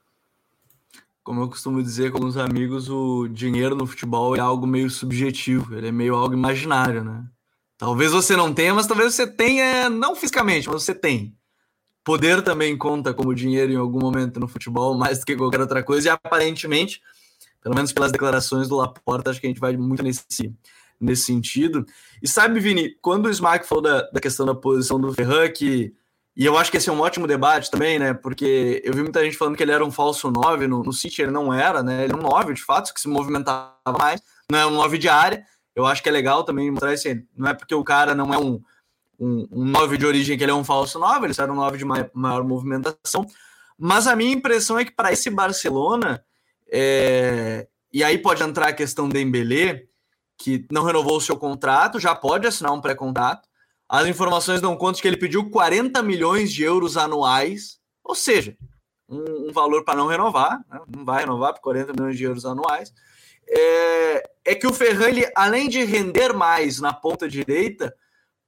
Como 1.23 1.41
eu 1.41 1.49
costumo 1.49 1.83
dizer 1.83 2.13
com 2.13 2.25
os 2.25 2.37
amigos, 2.37 2.91
o 2.91 3.27
dinheiro 3.29 3.75
no 3.75 3.87
futebol 3.87 4.37
é 4.37 4.41
algo 4.41 4.67
meio 4.67 4.91
subjetivo, 4.91 5.75
ele 5.75 5.89
é 5.89 5.93
meio 5.93 6.15
algo 6.15 6.35
imaginário, 6.35 7.03
né? 7.03 7.25
Talvez 7.79 8.13
você 8.13 8.37
não 8.37 8.53
tenha, 8.53 8.75
mas 8.75 8.87
talvez 8.87 9.15
você 9.15 9.27
tenha, 9.27 9.89
não 9.89 10.15
fisicamente, 10.15 10.69
mas 10.69 10.83
você 10.83 10.95
tem 10.95 11.35
poder 12.05 12.43
também 12.43 12.77
conta 12.77 13.15
como 13.15 13.35
dinheiro 13.35 13.73
em 13.73 13.77
algum 13.77 13.99
momento 13.99 14.39
no 14.39 14.47
futebol, 14.47 14.97
mais 14.97 15.19
do 15.21 15.25
que 15.27 15.35
qualquer 15.35 15.63
outra 15.63 15.83
coisa, 15.83 16.09
e 16.09 16.11
aparentemente, 16.11 17.01
pelo 17.63 17.75
menos 17.75 17.93
pelas 17.93 18.13
declarações 18.13 18.69
do 18.69 18.77
Laporta, 18.77 19.31
acho 19.31 19.41
que 19.41 19.47
a 19.47 19.51
gente 19.51 19.59
vai 19.59 19.75
muito 19.75 20.03
nesse, 20.03 20.55
nesse 21.01 21.23
sentido. 21.23 21.85
E 22.23 22.29
sabe, 22.29 22.61
Vini, 22.61 22.95
quando 23.01 23.27
o 23.27 23.31
Smack 23.31 23.67
falou 23.67 23.83
da, 23.83 24.03
da 24.03 24.21
questão 24.21 24.45
da 24.45 24.55
posição 24.55 25.01
do 25.01 25.13
Ferran, 25.15 25.49
que 25.49 25.95
e 26.37 26.45
eu 26.45 26.59
acho 26.59 26.71
que 26.71 26.79
esse 26.79 26.89
é 26.89 26.93
um 26.93 27.01
ótimo 27.01 27.29
debate 27.29 27.71
também, 27.71 27.97
né? 27.97 28.13
Porque 28.13 28.83
eu 28.85 28.93
vi 28.93 29.03
muita 29.03 29.23
gente 29.25 29.37
falando 29.37 29.57
que 29.57 29.63
ele 29.63 29.71
era 29.71 29.85
um 29.85 29.91
falso 29.91 30.33
9 30.33 30.67
no, 30.67 30.83
no 30.83 30.93
City, 30.93 31.23
ele 31.23 31.31
não 31.31 31.55
era, 31.55 31.81
né? 31.81 32.05
Ele 32.05 32.13
é 32.13 32.17
um 32.17 32.23
9, 32.23 32.55
de 32.55 32.63
fato, 32.63 32.93
que 32.93 33.01
se 33.01 33.07
movimentava 33.07 33.77
mais, 33.97 34.21
não 34.51 34.59
é 34.59 34.67
um 34.67 34.73
9 34.73 34.99
de 34.99 35.09
área. 35.09 35.45
Eu 35.77 35.87
acho 35.87 36.03
que 36.03 36.09
é 36.09 36.13
legal 36.13 36.43
também 36.43 36.71
mostrar 36.71 36.93
esse. 36.93 37.25
Não 37.37 37.49
é 37.49 37.55
porque 37.55 37.75
o 37.75 37.85
cara 37.85 38.17
não 38.17 38.35
é 38.35 38.39
um, 38.39 38.61
um, 39.19 39.47
um 39.53 39.65
9 39.65 39.97
de 39.97 40.07
origem 40.07 40.37
que 40.37 40.43
ele 40.43 40.51
é 40.51 40.55
um 40.55 40.65
falso 40.65 40.99
9, 40.99 41.27
ele 41.27 41.35
era 41.39 41.53
um 41.53 41.57
9 41.57 41.79
de 41.79 41.85
maior, 41.85 42.11
maior 42.13 42.43
movimentação. 42.43 43.25
Mas 43.79 44.09
a 44.09 44.17
minha 44.17 44.33
impressão 44.33 44.77
é 44.77 44.85
que 44.85 44.93
para 44.93 45.13
esse 45.13 45.31
Barcelona, 45.31 46.25
é... 46.69 47.69
e 47.93 48.03
aí 48.03 48.19
pode 48.19 48.43
entrar 48.43 48.69
a 48.69 48.73
questão 48.73 49.09
do 49.09 49.19
Embelé, 49.19 49.85
que 50.37 50.67
não 50.71 50.83
renovou 50.83 51.17
o 51.17 51.21
seu 51.21 51.37
contrato, 51.37 52.01
já 52.01 52.13
pode 52.13 52.45
assinar 52.45 52.73
um 52.73 52.81
pré-contrato 52.81 53.49
as 53.95 54.09
informações 54.09 54.61
dão 54.61 54.77
conta 54.77 55.01
que 55.01 55.07
ele 55.07 55.17
pediu 55.17 55.49
40 55.49 56.03
milhões 56.03 56.53
de 56.53 56.65
euros 56.65 56.97
anuais, 56.97 57.79
ou 58.03 58.15
seja, 58.15 58.57
um, 59.09 59.49
um 59.49 59.53
valor 59.53 59.85
para 59.85 59.95
não 59.95 60.09
renovar, 60.09 60.59
né? 60.69 60.81
não 60.89 61.05
vai 61.05 61.21
renovar 61.21 61.55
por 61.55 61.61
40 61.61 61.93
milhões 61.93 62.17
de 62.17 62.25
euros 62.25 62.45
anuais. 62.45 62.93
É, 63.47 64.31
é 64.47 64.55
que 64.57 64.67
o 64.67 64.73
Ferran, 64.73 65.07
ele, 65.09 65.31
além 65.37 65.69
de 65.69 65.85
render 65.85 66.33
mais 66.33 66.81
na 66.81 66.93
ponta 66.93 67.29
direita, 67.29 67.95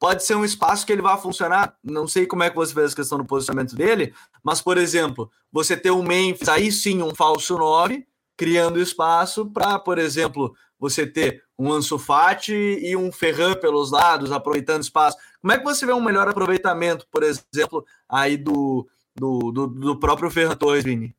pode 0.00 0.24
ser 0.24 0.34
um 0.34 0.44
espaço 0.44 0.84
que 0.84 0.92
ele 0.92 1.00
vai 1.00 1.16
funcionar. 1.16 1.76
Não 1.80 2.08
sei 2.08 2.26
como 2.26 2.42
é 2.42 2.50
que 2.50 2.56
você 2.56 2.74
fez 2.74 2.92
a 2.92 2.96
questão 2.96 3.18
do 3.18 3.24
posicionamento 3.24 3.76
dele, 3.76 4.12
mas, 4.42 4.60
por 4.60 4.76
exemplo, 4.76 5.30
você 5.52 5.76
ter 5.76 5.92
um 5.92 6.02
Memphis, 6.02 6.48
aí 6.48 6.72
sim, 6.72 7.02
um 7.02 7.14
falso 7.14 7.56
9, 7.56 8.04
criando 8.36 8.82
espaço 8.82 9.46
para, 9.52 9.78
por 9.78 9.96
exemplo, 9.96 10.56
você 10.78 11.06
ter 11.06 11.42
um 11.58 11.72
Ansu 11.72 11.98
Fati 11.98 12.54
e 12.54 12.96
um 12.96 13.10
Ferran 13.10 13.54
pelos 13.54 13.90
lados, 13.90 14.30
aproveitando 14.30 14.82
espaço. 14.82 15.16
Como 15.40 15.52
é 15.52 15.58
que 15.58 15.64
você 15.64 15.86
vê 15.86 15.92
um 15.92 16.02
melhor 16.02 16.28
aproveitamento, 16.28 17.06
por 17.10 17.22
exemplo, 17.22 17.84
aí 18.08 18.36
do, 18.36 18.86
do, 19.14 19.50
do, 19.52 19.66
do 19.66 19.98
próprio 19.98 20.30
Ferran 20.30 20.56
Torres, 20.56 20.84
Vini? 20.84 21.14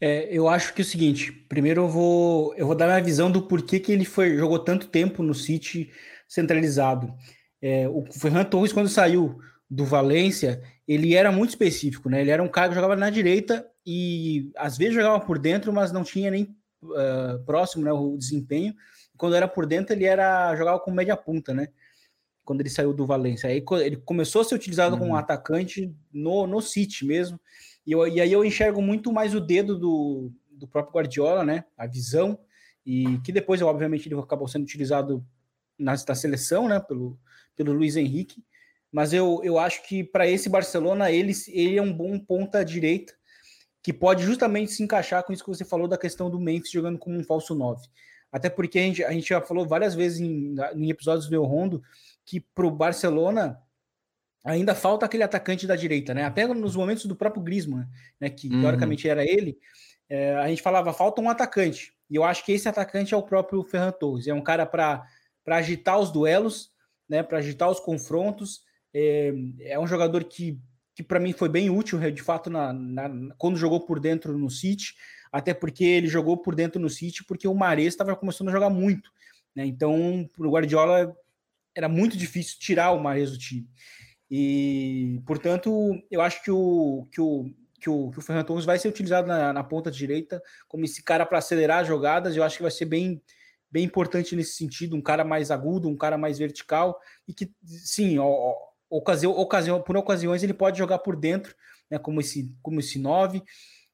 É, 0.00 0.28
eu 0.30 0.46
acho 0.46 0.74
que 0.74 0.82
é 0.82 0.84
o 0.84 0.86
seguinte, 0.86 1.32
primeiro 1.32 1.82
eu 1.82 1.88
vou, 1.88 2.54
eu 2.54 2.66
vou 2.66 2.74
dar 2.74 2.86
minha 2.86 3.02
visão 3.02 3.30
do 3.30 3.42
porquê 3.42 3.80
que 3.80 3.90
ele 3.90 4.04
foi, 4.04 4.36
jogou 4.36 4.58
tanto 4.58 4.88
tempo 4.88 5.22
no 5.22 5.34
City 5.34 5.90
centralizado. 6.28 7.14
É, 7.62 7.88
o 7.88 8.04
Ferran 8.12 8.44
Torres, 8.44 8.72
quando 8.72 8.88
saiu 8.88 9.38
do 9.70 9.84
Valência, 9.84 10.62
ele 10.86 11.14
era 11.14 11.32
muito 11.32 11.50
específico, 11.50 12.10
né? 12.10 12.20
Ele 12.20 12.30
era 12.30 12.42
um 12.42 12.48
cara 12.48 12.68
que 12.68 12.74
jogava 12.74 12.94
na 12.94 13.08
direita 13.08 13.66
e 13.84 14.52
às 14.56 14.76
vezes 14.76 14.94
jogava 14.94 15.18
por 15.20 15.38
dentro, 15.38 15.72
mas 15.72 15.92
não 15.92 16.04
tinha 16.04 16.30
nem 16.30 16.54
uh, 16.92 17.42
próximo 17.44 17.84
né, 17.84 17.92
o 17.92 18.16
desempenho. 18.16 18.74
Quando 19.16 19.36
era 19.36 19.48
por 19.48 19.66
dentro, 19.66 19.94
ele 19.94 20.04
era 20.04 20.54
jogava 20.56 20.78
com 20.80 20.90
média 20.90 21.16
punta, 21.16 21.54
né? 21.54 21.68
Quando 22.44 22.60
ele 22.60 22.70
saiu 22.70 22.92
do 22.92 23.06
Valência. 23.06 23.48
Aí 23.48 23.64
ele 23.84 23.96
começou 23.96 24.42
a 24.42 24.44
ser 24.44 24.54
utilizado 24.54 24.94
uhum. 24.94 25.00
como 25.00 25.16
atacante 25.16 25.92
no, 26.12 26.46
no 26.46 26.60
City 26.60 27.04
mesmo. 27.04 27.40
E, 27.86 27.92
eu, 27.92 28.06
e 28.06 28.20
aí 28.20 28.32
eu 28.32 28.44
enxergo 28.44 28.80
muito 28.80 29.12
mais 29.12 29.34
o 29.34 29.40
dedo 29.40 29.78
do, 29.78 30.32
do 30.50 30.68
próprio 30.68 30.94
Guardiola, 30.94 31.44
né? 31.44 31.64
A 31.76 31.86
visão. 31.86 32.38
E 32.84 33.18
que 33.24 33.32
depois, 33.32 33.60
obviamente, 33.62 34.08
ele 34.08 34.18
acabou 34.18 34.46
sendo 34.46 34.62
utilizado 34.62 35.26
na, 35.78 35.92
na 35.92 36.14
seleção, 36.14 36.68
né? 36.68 36.78
Pelo, 36.78 37.18
pelo 37.56 37.72
Luiz 37.72 37.96
Henrique. 37.96 38.44
Mas 38.92 39.12
eu, 39.12 39.40
eu 39.42 39.58
acho 39.58 39.86
que 39.86 40.04
para 40.04 40.28
esse 40.28 40.48
Barcelona, 40.48 41.10
ele, 41.10 41.32
ele 41.48 41.76
é 41.76 41.82
um 41.82 41.92
bom 41.92 42.18
ponta 42.18 42.64
direita 42.64 43.12
que 43.86 43.92
pode 43.92 44.24
justamente 44.24 44.72
se 44.72 44.82
encaixar 44.82 45.22
com 45.22 45.32
isso 45.32 45.44
que 45.44 45.48
você 45.48 45.64
falou 45.64 45.86
da 45.86 45.96
questão 45.96 46.28
do 46.28 46.40
Memphis 46.40 46.72
jogando 46.72 46.98
como 46.98 47.16
um 47.16 47.22
falso 47.22 47.54
9. 47.54 47.86
Até 48.32 48.50
porque 48.50 48.80
a 48.80 48.82
gente, 48.82 49.04
a 49.04 49.12
gente 49.12 49.28
já 49.28 49.40
falou 49.40 49.64
várias 49.64 49.94
vezes 49.94 50.18
em, 50.18 50.56
em 50.74 50.90
episódios 50.90 51.28
do 51.28 51.44
Rondo 51.44 51.80
que 52.24 52.40
para 52.40 52.66
o 52.66 52.70
Barcelona 52.72 53.56
ainda 54.44 54.74
falta 54.74 55.06
aquele 55.06 55.22
atacante 55.22 55.68
da 55.68 55.76
direita, 55.76 56.12
né? 56.12 56.24
Até 56.24 56.48
nos 56.48 56.74
momentos 56.74 57.06
do 57.06 57.14
próprio 57.14 57.44
Griezmann, 57.44 57.86
né? 58.18 58.28
Que 58.28 58.48
uhum. 58.48 58.60
teoricamente 58.60 59.08
era 59.08 59.22
ele, 59.24 59.56
é, 60.10 60.34
a 60.34 60.48
gente 60.48 60.62
falava 60.62 60.92
falta 60.92 61.22
um 61.22 61.30
atacante. 61.30 61.92
E 62.10 62.16
eu 62.16 62.24
acho 62.24 62.44
que 62.44 62.50
esse 62.50 62.68
atacante 62.68 63.14
é 63.14 63.16
o 63.16 63.22
próprio 63.22 63.62
Ferran 63.62 63.92
Torres. 63.92 64.26
É 64.26 64.34
um 64.34 64.42
cara 64.42 64.66
para 64.66 65.06
agitar 65.46 65.96
os 66.00 66.10
duelos, 66.10 66.72
né? 67.08 67.22
Para 67.22 67.38
agitar 67.38 67.70
os 67.70 67.78
confrontos. 67.78 68.62
É, 68.92 69.32
é 69.60 69.78
um 69.78 69.86
jogador 69.86 70.24
que 70.24 70.58
que 70.96 71.02
para 71.02 71.20
mim 71.20 71.34
foi 71.34 71.50
bem 71.50 71.68
útil, 71.68 72.00
de 72.10 72.22
fato, 72.22 72.48
na, 72.48 72.72
na, 72.72 73.34
quando 73.36 73.58
jogou 73.58 73.84
por 73.84 74.00
dentro 74.00 74.36
no 74.38 74.48
City, 74.48 74.94
até 75.30 75.52
porque 75.52 75.84
ele 75.84 76.08
jogou 76.08 76.38
por 76.38 76.54
dentro 76.54 76.80
no 76.80 76.88
City 76.88 77.22
porque 77.22 77.46
o 77.46 77.54
Mares 77.54 77.88
estava 77.88 78.16
começando 78.16 78.48
a 78.48 78.52
jogar 78.52 78.70
muito. 78.70 79.10
Né? 79.54 79.66
Então, 79.66 80.26
o 80.38 80.50
Guardiola 80.50 81.14
era 81.74 81.86
muito 81.86 82.16
difícil 82.16 82.56
tirar 82.58 82.92
o 82.92 82.98
Mares 82.98 83.30
do 83.30 83.36
time. 83.36 83.68
E, 84.30 85.20
portanto, 85.26 86.02
eu 86.10 86.22
acho 86.22 86.42
que 86.42 86.50
o, 86.50 87.06
que 87.12 87.20
o, 87.20 87.44
que 87.78 87.90
o, 87.90 88.10
que 88.10 88.18
o 88.18 88.22
Ferran 88.22 88.42
Torres 88.42 88.64
vai 88.64 88.78
ser 88.78 88.88
utilizado 88.88 89.28
na, 89.28 89.52
na 89.52 89.62
ponta 89.62 89.90
direita 89.90 90.42
como 90.66 90.86
esse 90.86 91.02
cara 91.02 91.26
para 91.26 91.36
acelerar 91.36 91.82
as 91.82 91.88
jogadas. 91.88 92.34
Eu 92.34 92.42
acho 92.42 92.56
que 92.56 92.62
vai 92.62 92.70
ser 92.70 92.86
bem, 92.86 93.22
bem 93.70 93.84
importante 93.84 94.34
nesse 94.34 94.54
sentido, 94.54 94.96
um 94.96 95.02
cara 95.02 95.24
mais 95.24 95.50
agudo, 95.50 95.90
um 95.90 95.96
cara 95.96 96.16
mais 96.16 96.38
vertical 96.38 96.98
e 97.28 97.34
que, 97.34 97.52
sim, 97.66 98.18
ó, 98.18 98.54
ocasião, 98.90 99.32
ocasião, 99.32 99.82
por 99.82 99.96
ocasiões 99.96 100.42
ele 100.42 100.54
pode 100.54 100.78
jogar 100.78 100.98
por 100.98 101.16
dentro, 101.16 101.54
né, 101.90 101.98
como 101.98 102.20
esse 102.20 102.54
como 102.62 102.80
esse 102.80 102.98
9, 102.98 103.42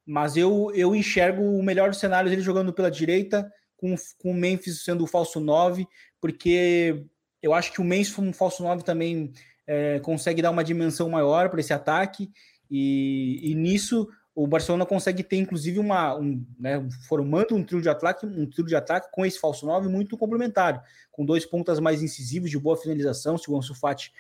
mas 0.07 0.37
eu, 0.37 0.71
eu 0.75 0.95
enxergo 0.95 1.43
o 1.43 1.63
melhor 1.63 1.91
dos 1.91 1.99
cenários 1.99 2.33
ele 2.33 2.43
jogando 2.43 2.73
pela 2.73 2.91
direita, 2.91 3.51
com, 3.77 3.95
com 4.19 4.31
o 4.31 4.35
Memphis 4.35 4.85
sendo 4.85 5.05
o 5.05 5.07
falso 5.07 5.41
9, 5.41 5.87
porque 6.21 7.05
eu 7.43 7.53
acho 7.53 7.73
que 7.73 7.81
o 7.81 7.85
Memphis, 7.85 8.15
como 8.15 8.33
falso 8.33 8.63
9, 8.63 8.85
também 8.85 9.33
é, 9.67 9.99
consegue 10.01 10.43
dar 10.43 10.51
uma 10.51 10.65
dimensão 10.65 11.09
maior 11.09 11.51
para 11.51 11.61
esse 11.61 11.73
ataque, 11.73 12.31
e, 12.71 13.41
e, 13.43 13.55
nisso 13.55 14.09
o 14.35 14.47
Barcelona 14.47 14.87
consegue 14.87 15.23
ter, 15.23 15.37
inclusive, 15.37 15.79
uma, 15.79 16.17
um, 16.17 16.45
né, 16.59 16.87
formando 17.07 17.55
um 17.55 17.63
trio 17.63 17.83
de 17.83 17.89
ataque, 17.89 18.25
um 18.25 18.49
trio 18.49 18.67
de 18.67 18.75
ataque 18.75 19.09
com 19.13 19.27
esse 19.27 19.39
falso 19.39 19.67
9 19.67 19.89
muito 19.89 20.17
complementar, 20.17 20.83
com 21.11 21.25
dois 21.25 21.45
pontas 21.45 21.79
mais 21.79 22.03
incisivos 22.03 22.51
de 22.51 22.59
boa 22.59 22.77
finalização, 22.77 23.37
se 23.37 23.51
o 23.51 23.57
Ansu 23.57 23.75
Fati 23.75 24.13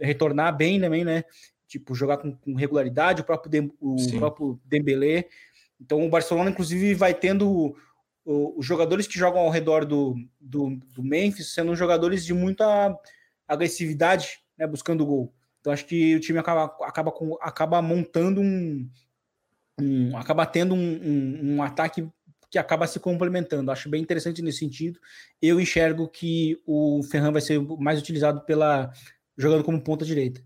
retornar 0.00 0.56
bem 0.56 0.80
também, 0.80 1.04
né? 1.04 1.24
Tipo, 1.68 1.94
jogar 1.94 2.16
com, 2.16 2.34
com 2.34 2.54
regularidade, 2.54 3.22
o 3.22 3.24
próprio, 3.24 3.50
Dem, 3.50 3.72
o 3.80 3.96
próprio 4.18 4.60
Dembélé. 4.64 5.28
Então, 5.80 6.04
o 6.04 6.10
Barcelona, 6.10 6.50
inclusive, 6.50 6.94
vai 6.94 7.14
tendo 7.14 7.76
os 8.24 8.66
jogadores 8.66 9.06
que 9.06 9.18
jogam 9.18 9.40
ao 9.40 9.50
redor 9.50 9.84
do, 9.84 10.14
do, 10.38 10.76
do, 10.94 11.02
Memphis 11.02 11.54
sendo 11.54 11.74
jogadores 11.74 12.24
de 12.24 12.34
muita 12.34 12.94
agressividade, 13.48 14.40
né, 14.58 14.66
buscando 14.66 15.06
gol. 15.06 15.32
Então, 15.60 15.72
acho 15.72 15.86
que 15.86 16.14
o 16.16 16.20
time 16.20 16.38
acaba, 16.38 16.64
acaba, 16.82 17.10
com, 17.10 17.36
acaba 17.40 17.80
montando 17.80 18.40
um, 18.40 18.88
um 19.80 20.16
acaba 20.16 20.46
tendo 20.46 20.74
um, 20.74 20.78
um, 20.78 21.54
um 21.54 21.62
ataque 21.62 22.08
que 22.50 22.58
acaba 22.58 22.86
se 22.86 22.98
complementando. 22.98 23.70
Acho 23.70 23.88
bem 23.88 24.02
interessante 24.02 24.42
nesse 24.42 24.58
sentido. 24.58 24.98
Eu 25.40 25.60
enxergo 25.60 26.08
que 26.08 26.60
o 26.66 27.02
Ferran 27.04 27.32
vai 27.32 27.40
ser 27.40 27.60
mais 27.78 27.98
utilizado 27.98 28.40
pela 28.40 28.92
jogando 29.36 29.64
como 29.64 29.80
ponta 29.80 30.04
direita. 30.04 30.42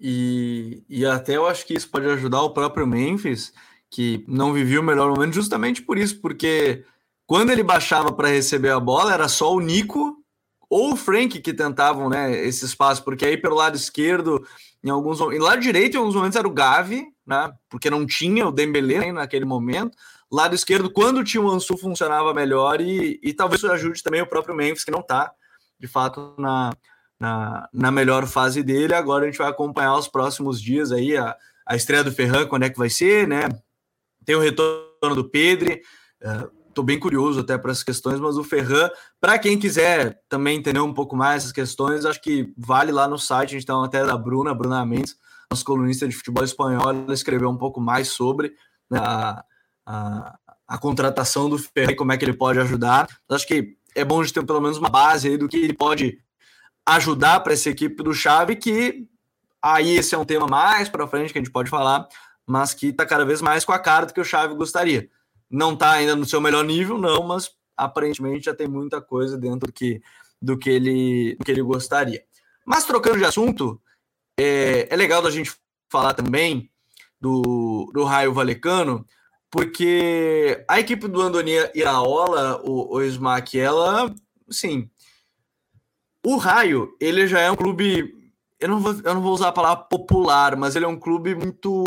E, 0.00 0.82
e 0.88 1.04
até 1.04 1.36
eu 1.36 1.46
acho 1.46 1.66
que 1.66 1.74
isso 1.74 1.88
pode 1.90 2.06
ajudar 2.06 2.40
o 2.40 2.54
próprio 2.54 2.86
Memphis, 2.86 3.52
que 3.90 4.24
não 4.26 4.52
vivia 4.52 4.80
o 4.80 4.84
melhor 4.84 5.10
momento, 5.10 5.34
justamente 5.34 5.82
por 5.82 5.98
isso, 5.98 6.20
porque 6.20 6.84
quando 7.26 7.50
ele 7.50 7.62
baixava 7.62 8.10
para 8.12 8.28
receber 8.28 8.70
a 8.70 8.80
bola, 8.80 9.12
era 9.12 9.28
só 9.28 9.54
o 9.54 9.60
Nico 9.60 10.16
ou 10.70 10.92
o 10.92 10.96
Frank 10.96 11.40
que 11.40 11.52
tentavam 11.52 12.08
né, 12.08 12.44
esse 12.46 12.64
espaço, 12.64 13.04
porque 13.04 13.26
aí 13.26 13.36
pelo 13.36 13.56
lado 13.56 13.76
esquerdo, 13.76 14.46
em 14.82 14.88
alguns 14.88 15.20
e 15.20 15.38
lado 15.38 15.60
direito, 15.60 15.94
em 15.94 15.98
alguns 15.98 16.14
momentos 16.14 16.36
era 16.36 16.48
o 16.48 16.52
Gavi, 16.52 17.06
né, 17.30 17.52
porque 17.68 17.88
não 17.88 18.04
tinha 18.04 18.48
o 18.48 18.50
Dembélé 18.50 19.12
naquele 19.12 19.44
momento. 19.44 19.96
Lado 20.30 20.52
esquerdo, 20.52 20.90
quando 20.90 21.22
tinha 21.22 21.40
o 21.40 21.48
Ansu, 21.48 21.78
funcionava 21.78 22.34
melhor 22.34 22.80
e, 22.80 23.20
e 23.22 23.32
talvez 23.32 23.64
ajude 23.64 24.02
também 24.02 24.20
o 24.20 24.26
próprio 24.26 24.54
Memphis, 24.54 24.82
que 24.82 24.90
não 24.90 24.98
está 24.98 25.32
de 25.78 25.86
fato 25.86 26.34
na, 26.36 26.72
na, 27.18 27.68
na 27.72 27.90
melhor 27.92 28.26
fase 28.26 28.64
dele. 28.64 28.94
Agora 28.94 29.24
a 29.24 29.26
gente 29.26 29.38
vai 29.38 29.48
acompanhar 29.48 29.96
os 29.96 30.08
próximos 30.08 30.60
dias 30.60 30.90
aí 30.90 31.16
a, 31.16 31.36
a 31.64 31.76
estreia 31.76 32.02
do 32.02 32.12
Ferran, 32.12 32.46
quando 32.46 32.64
é 32.64 32.70
que 32.70 32.78
vai 32.78 32.90
ser, 32.90 33.28
né? 33.28 33.48
Tem 34.24 34.34
o 34.34 34.40
retorno 34.40 35.14
do 35.14 35.28
Pedro. 35.28 35.72
Estou 36.68 36.84
é, 36.84 36.86
bem 36.86 36.98
curioso 36.98 37.40
até 37.40 37.56
para 37.56 37.70
essas 37.70 37.84
questões, 37.84 38.18
mas 38.18 38.36
o 38.36 38.44
Ferran, 38.44 38.90
para 39.20 39.38
quem 39.38 39.56
quiser 39.56 40.20
também 40.28 40.58
entender 40.58 40.80
um 40.80 40.92
pouco 40.92 41.16
mais 41.16 41.42
essas 41.42 41.52
questões, 41.52 42.04
acho 42.04 42.20
que 42.20 42.52
vale 42.58 42.90
lá 42.90 43.06
no 43.06 43.18
site. 43.18 43.50
A 43.50 43.52
gente 43.52 43.66
tem 43.66 43.74
uma 43.74 43.82
matéria 43.82 44.08
da 44.08 44.16
Bruna, 44.16 44.52
Bruna 44.52 44.84
Mendes, 44.84 45.16
nossa 45.50 45.64
colunista 45.64 46.06
de 46.06 46.14
futebol 46.14 46.44
espanhol, 46.44 47.12
escreveu 47.12 47.50
um 47.50 47.56
pouco 47.56 47.80
mais 47.80 48.08
sobre 48.08 48.54
né, 48.88 49.00
a, 49.02 49.44
a, 49.84 50.38
a, 50.68 50.78
contratação 50.78 51.50
do 51.50 51.58
Ferran 51.58 51.90
e 51.90 51.96
como 51.96 52.12
é 52.12 52.16
que 52.16 52.24
ele 52.24 52.32
pode 52.36 52.60
ajudar. 52.60 53.08
Acho 53.28 53.48
que 53.48 53.76
é 53.96 54.04
bom 54.04 54.22
de 54.22 54.32
ter 54.32 54.46
pelo 54.46 54.60
menos 54.60 54.78
uma 54.78 54.88
base 54.88 55.28
aí 55.28 55.36
do 55.36 55.48
que 55.48 55.56
ele 55.56 55.72
pode 55.72 56.22
ajudar 56.86 57.40
para 57.40 57.52
essa 57.52 57.68
equipe 57.68 58.00
do 58.00 58.14
Chave, 58.14 58.54
que 58.54 59.08
aí 59.60 59.96
esse 59.96 60.14
é 60.14 60.18
um 60.18 60.24
tema 60.24 60.46
mais 60.46 60.88
para 60.88 61.08
frente 61.08 61.32
que 61.32 61.38
a 61.40 61.42
gente 61.42 61.52
pode 61.52 61.68
falar, 61.68 62.08
mas 62.46 62.72
que 62.72 62.86
está 62.86 63.04
cada 63.04 63.24
vez 63.24 63.42
mais 63.42 63.64
com 63.64 63.72
a 63.72 63.78
cara 63.78 64.06
do 64.06 64.14
que 64.14 64.20
o 64.20 64.24
Chave 64.24 64.54
gostaria. 64.54 65.10
Não 65.50 65.72
está 65.72 65.90
ainda 65.90 66.14
no 66.14 66.24
seu 66.24 66.40
melhor 66.40 66.64
nível, 66.64 66.96
não, 66.96 67.24
mas 67.24 67.50
aparentemente 67.76 68.44
já 68.44 68.54
tem 68.54 68.68
muita 68.68 69.00
coisa 69.00 69.36
dentro 69.36 69.66
do 69.66 69.72
que, 69.72 70.00
do 70.40 70.56
que, 70.56 70.70
ele, 70.70 71.34
do 71.36 71.44
que 71.44 71.50
ele 71.50 71.62
gostaria. 71.62 72.22
Mas 72.64 72.84
trocando 72.84 73.18
de 73.18 73.24
assunto, 73.24 73.80
é, 74.40 74.88
é 74.90 74.96
legal 74.96 75.20
da 75.20 75.30
gente 75.30 75.52
falar 75.90 76.14
também 76.14 76.70
do, 77.20 77.90
do 77.92 78.04
Raio 78.04 78.32
Valecano, 78.32 79.06
porque 79.50 80.64
a 80.68 80.80
equipe 80.80 81.06
do 81.06 81.20
Andoni 81.20 81.52
Iraola, 81.74 82.60
o, 82.64 82.96
o 82.96 83.02
Smack, 83.02 83.58
ela, 83.58 84.12
sim, 84.48 84.88
o 86.24 86.36
Raio, 86.36 86.96
ele 87.00 87.26
já 87.26 87.40
é 87.40 87.50
um 87.50 87.56
clube, 87.56 88.14
eu 88.58 88.68
não, 88.68 88.80
vou, 88.80 88.92
eu 88.92 89.14
não 89.14 89.20
vou 89.20 89.32
usar 89.34 89.48
a 89.48 89.52
palavra 89.52 89.84
popular, 89.84 90.56
mas 90.56 90.76
ele 90.76 90.84
é 90.84 90.88
um 90.88 90.98
clube 90.98 91.34
muito 91.34 91.84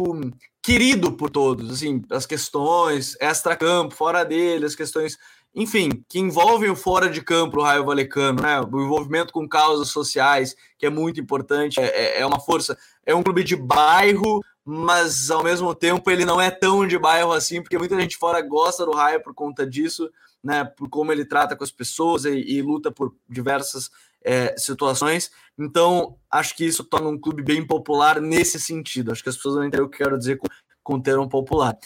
querido 0.62 1.14
por 1.14 1.30
todos, 1.30 1.72
assim, 1.72 2.04
as 2.12 2.26
questões 2.26 3.16
extra-campo, 3.20 3.96
fora 3.96 4.24
dele, 4.24 4.66
as 4.66 4.76
questões, 4.76 5.18
enfim, 5.56 6.04
que 6.10 6.20
envolvem 6.20 6.70
o 6.70 6.76
fora 6.76 7.10
de 7.10 7.22
campo, 7.22 7.60
o 7.60 7.64
Raio 7.64 7.86
Valecano, 7.86 8.42
né? 8.42 8.60
O 8.60 8.82
envolvimento 8.82 9.32
com 9.32 9.48
causas 9.48 9.90
sociais, 9.90 10.56
que 10.80 10.86
é 10.86 10.90
muito 10.90 11.20
importante, 11.20 11.80
é, 11.80 11.86
é, 11.86 12.22
é 12.22 12.26
uma 12.26 12.40
força, 12.40 12.78
é 13.06 13.14
um 13.14 13.22
clube 13.22 13.44
de 13.44 13.56
bairro, 13.56 14.44
mas 14.66 15.30
ao 15.30 15.44
mesmo 15.44 15.76
tempo 15.76 16.10
ele 16.10 16.26
não 16.26 16.42
é 16.42 16.50
tão 16.50 16.88
de 16.88 16.98
bairro 16.98 17.32
assim, 17.32 17.62
porque 17.62 17.78
muita 17.78 18.00
gente 18.00 18.18
fora 18.18 18.42
gosta 18.42 18.86
do 18.86 18.94
Raio 18.94 19.22
por 19.22 19.34
conta 19.36 19.68
disso, 19.68 20.10
né? 20.44 20.64
Por 20.64 20.90
como 20.90 21.12
ele 21.12 21.24
trata 21.24 21.56
com 21.56 21.64
as 21.64 21.72
pessoas 21.72 22.26
e, 22.26 22.32
e 22.32 22.62
luta 22.62 22.92
por 22.92 23.14
diversas 23.30 23.92
é, 24.24 24.56
situações. 24.58 25.32
Então, 25.58 26.18
acho 26.32 26.56
que 26.56 26.66
isso 26.66 26.84
torna 26.84 27.10
um 27.10 27.20
clube 27.20 27.44
bem 27.44 27.66
popular 27.66 28.20
nesse 28.20 28.60
sentido. 28.60 29.12
Acho 29.12 29.22
que 29.22 29.30
as 29.30 29.36
pessoas 29.36 29.56
vão 29.56 29.66
entender 29.66 29.84
o 29.84 29.90
que 29.90 30.02
eu 30.02 30.08
quero 30.08 30.18
dizer 30.18 30.38
com, 30.38 30.48
com 30.82 31.00
termo 31.00 31.30
popular. 31.30 31.78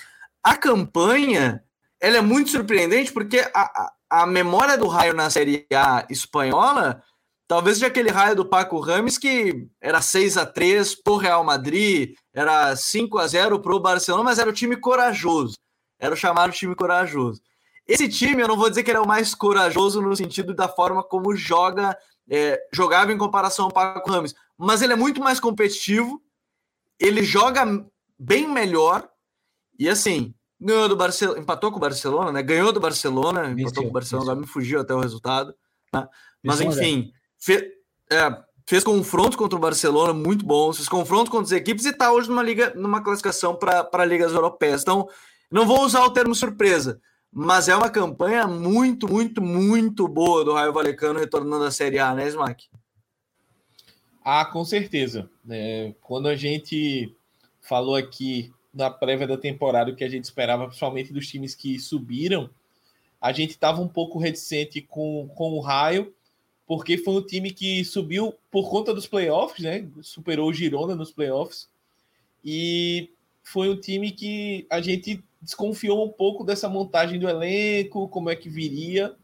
A 0.41 0.55
campanha 0.55 1.61
ela 1.99 2.17
é 2.17 2.21
muito 2.21 2.51
surpreendente 2.51 3.11
porque 3.11 3.39
a, 3.53 3.61
a, 3.61 3.93
a 4.21 4.25
memória 4.25 4.77
do 4.77 4.87
Raio 4.87 5.13
na 5.13 5.29
Série 5.29 5.65
A 5.73 6.05
espanhola 6.09 7.03
talvez 7.47 7.79
de 7.79 7.85
aquele 7.85 8.09
raio 8.09 8.35
do 8.35 8.45
Paco 8.45 8.79
Rames 8.79 9.17
que 9.17 9.67
era 9.79 10.01
6 10.01 10.37
a 10.37 10.45
3 10.45 10.95
pro 10.95 11.15
Real 11.15 11.43
Madrid, 11.43 12.15
era 12.33 12.75
5 12.75 13.17
a 13.17 13.27
0 13.27 13.61
pro 13.61 13.79
Barcelona, 13.79 14.23
mas 14.23 14.37
era 14.37 14.49
o 14.49 14.53
time 14.53 14.75
corajoso. 14.75 15.55
Era 15.97 16.13
o 16.13 16.17
chamado 16.17 16.51
time 16.51 16.75
corajoso. 16.75 17.41
Esse 17.87 18.09
time, 18.09 18.41
eu 18.41 18.49
não 18.49 18.57
vou 18.57 18.69
dizer 18.69 18.83
que 18.83 18.91
ele 18.91 18.97
é 18.97 19.01
o 19.01 19.07
mais 19.07 19.33
corajoso 19.33 20.01
no 20.01 20.15
sentido 20.15 20.53
da 20.53 20.67
forma 20.67 21.01
como 21.01 21.33
joga 21.35 21.97
é, 22.29 22.61
jogava 22.73 23.13
em 23.13 23.17
comparação 23.17 23.65
ao 23.65 23.71
Paco 23.71 24.11
Rames, 24.11 24.35
mas 24.57 24.81
ele 24.81 24.93
é 24.93 24.97
muito 24.97 25.21
mais 25.21 25.39
competitivo, 25.39 26.21
ele 26.99 27.23
joga 27.23 27.63
bem 28.19 28.47
melhor 28.47 29.07
e 29.79 29.87
assim, 29.87 30.33
ganhou 30.59 30.89
do 30.89 30.95
Barcelona, 30.95 31.39
empatou 31.39 31.71
com 31.71 31.77
o 31.77 31.81
Barcelona, 31.81 32.31
né? 32.31 32.41
Ganhou 32.41 32.71
do 32.71 32.79
Barcelona, 32.79 33.49
empatou 33.49 33.83
com 33.83 33.89
o 33.89 33.93
Barcelona, 33.93 34.31
agora 34.31 34.41
me 34.41 34.47
fugiu 34.47 34.79
até 34.79 34.93
o 34.93 34.99
resultado, 34.99 35.53
né? 35.93 36.07
Mas 36.43 36.61
enfim, 36.61 37.11
fez, 37.37 37.63
é, 38.11 38.43
fez 38.65 38.83
confrontos 38.83 39.35
contra 39.35 39.57
o 39.57 39.61
Barcelona 39.61 40.13
muito 40.13 40.45
bons, 40.45 40.77
fez 40.77 40.89
confrontos 40.89 41.29
contra 41.29 41.45
as 41.45 41.51
equipes 41.51 41.85
e 41.85 41.89
está 41.89 42.11
hoje 42.11 42.29
numa 42.29 42.43
liga, 42.43 42.73
numa 42.75 43.01
classificação 43.01 43.55
para 43.55 44.05
ligas 44.05 44.33
europeias. 44.33 44.81
Então, 44.81 45.07
não 45.51 45.65
vou 45.65 45.83
usar 45.83 46.03
o 46.03 46.11
termo 46.11 46.35
surpresa, 46.35 46.99
mas 47.31 47.67
é 47.67 47.75
uma 47.75 47.89
campanha 47.89 48.47
muito, 48.47 49.07
muito, 49.07 49.41
muito 49.41 50.07
boa 50.07 50.43
do 50.43 50.53
Raio 50.53 50.73
Valecano 50.73 51.19
retornando 51.19 51.63
à 51.63 51.71
Série 51.71 51.99
A, 51.99 52.13
né, 52.13 52.27
Smack? 52.27 52.65
Ah, 54.23 54.43
com 54.43 54.65
certeza. 54.65 55.29
É, 55.49 55.93
quando 56.01 56.27
a 56.27 56.35
gente 56.35 57.15
falou 57.61 57.95
aqui 57.95 58.51
na 58.77 58.91
prévia 58.91 59.25
da 59.25 59.37
temporada 59.37 59.91
o 59.91 59.95
que 59.95 60.03
a 60.03 60.09
gente 60.09 60.25
esperava, 60.25 60.67
principalmente 60.67 61.11
dos 61.11 61.27
times 61.27 61.55
que 61.55 61.79
subiram, 61.79 62.49
a 63.19 63.33
gente 63.33 63.49
estava 63.49 63.81
um 63.81 63.87
pouco 63.87 64.19
reticente 64.19 64.79
com, 64.81 65.27
com 65.35 65.53
o 65.53 65.59
Raio, 65.59 66.13
porque 66.67 66.97
foi 66.97 67.15
um 67.15 67.25
time 67.25 67.51
que 67.51 67.83
subiu 67.83 68.35
por 68.51 68.69
conta 68.69 68.93
dos 68.93 69.07
playoffs, 69.07 69.63
né? 69.63 69.87
Superou 70.01 70.49
o 70.49 70.53
Girona 70.53 70.93
nos 70.95 71.11
playoffs. 71.11 71.67
E 72.45 73.09
foi 73.41 73.69
um 73.69 73.79
time 73.79 74.11
que 74.11 74.67
a 74.69 74.79
gente 74.79 75.23
desconfiou 75.41 76.05
um 76.05 76.11
pouco 76.11 76.43
dessa 76.43 76.69
montagem 76.69 77.19
do 77.19 77.27
elenco, 77.27 78.07
como 78.09 78.29
é 78.29 78.35
que 78.35 78.49
viria, 78.49 79.15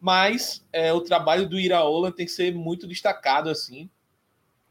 mas 0.00 0.64
é, 0.72 0.92
o 0.92 1.00
trabalho 1.00 1.48
do 1.48 1.60
Iraola 1.60 2.10
tem 2.10 2.26
que 2.26 2.32
ser 2.32 2.52
muito 2.54 2.86
destacado 2.88 3.50
assim. 3.50 3.88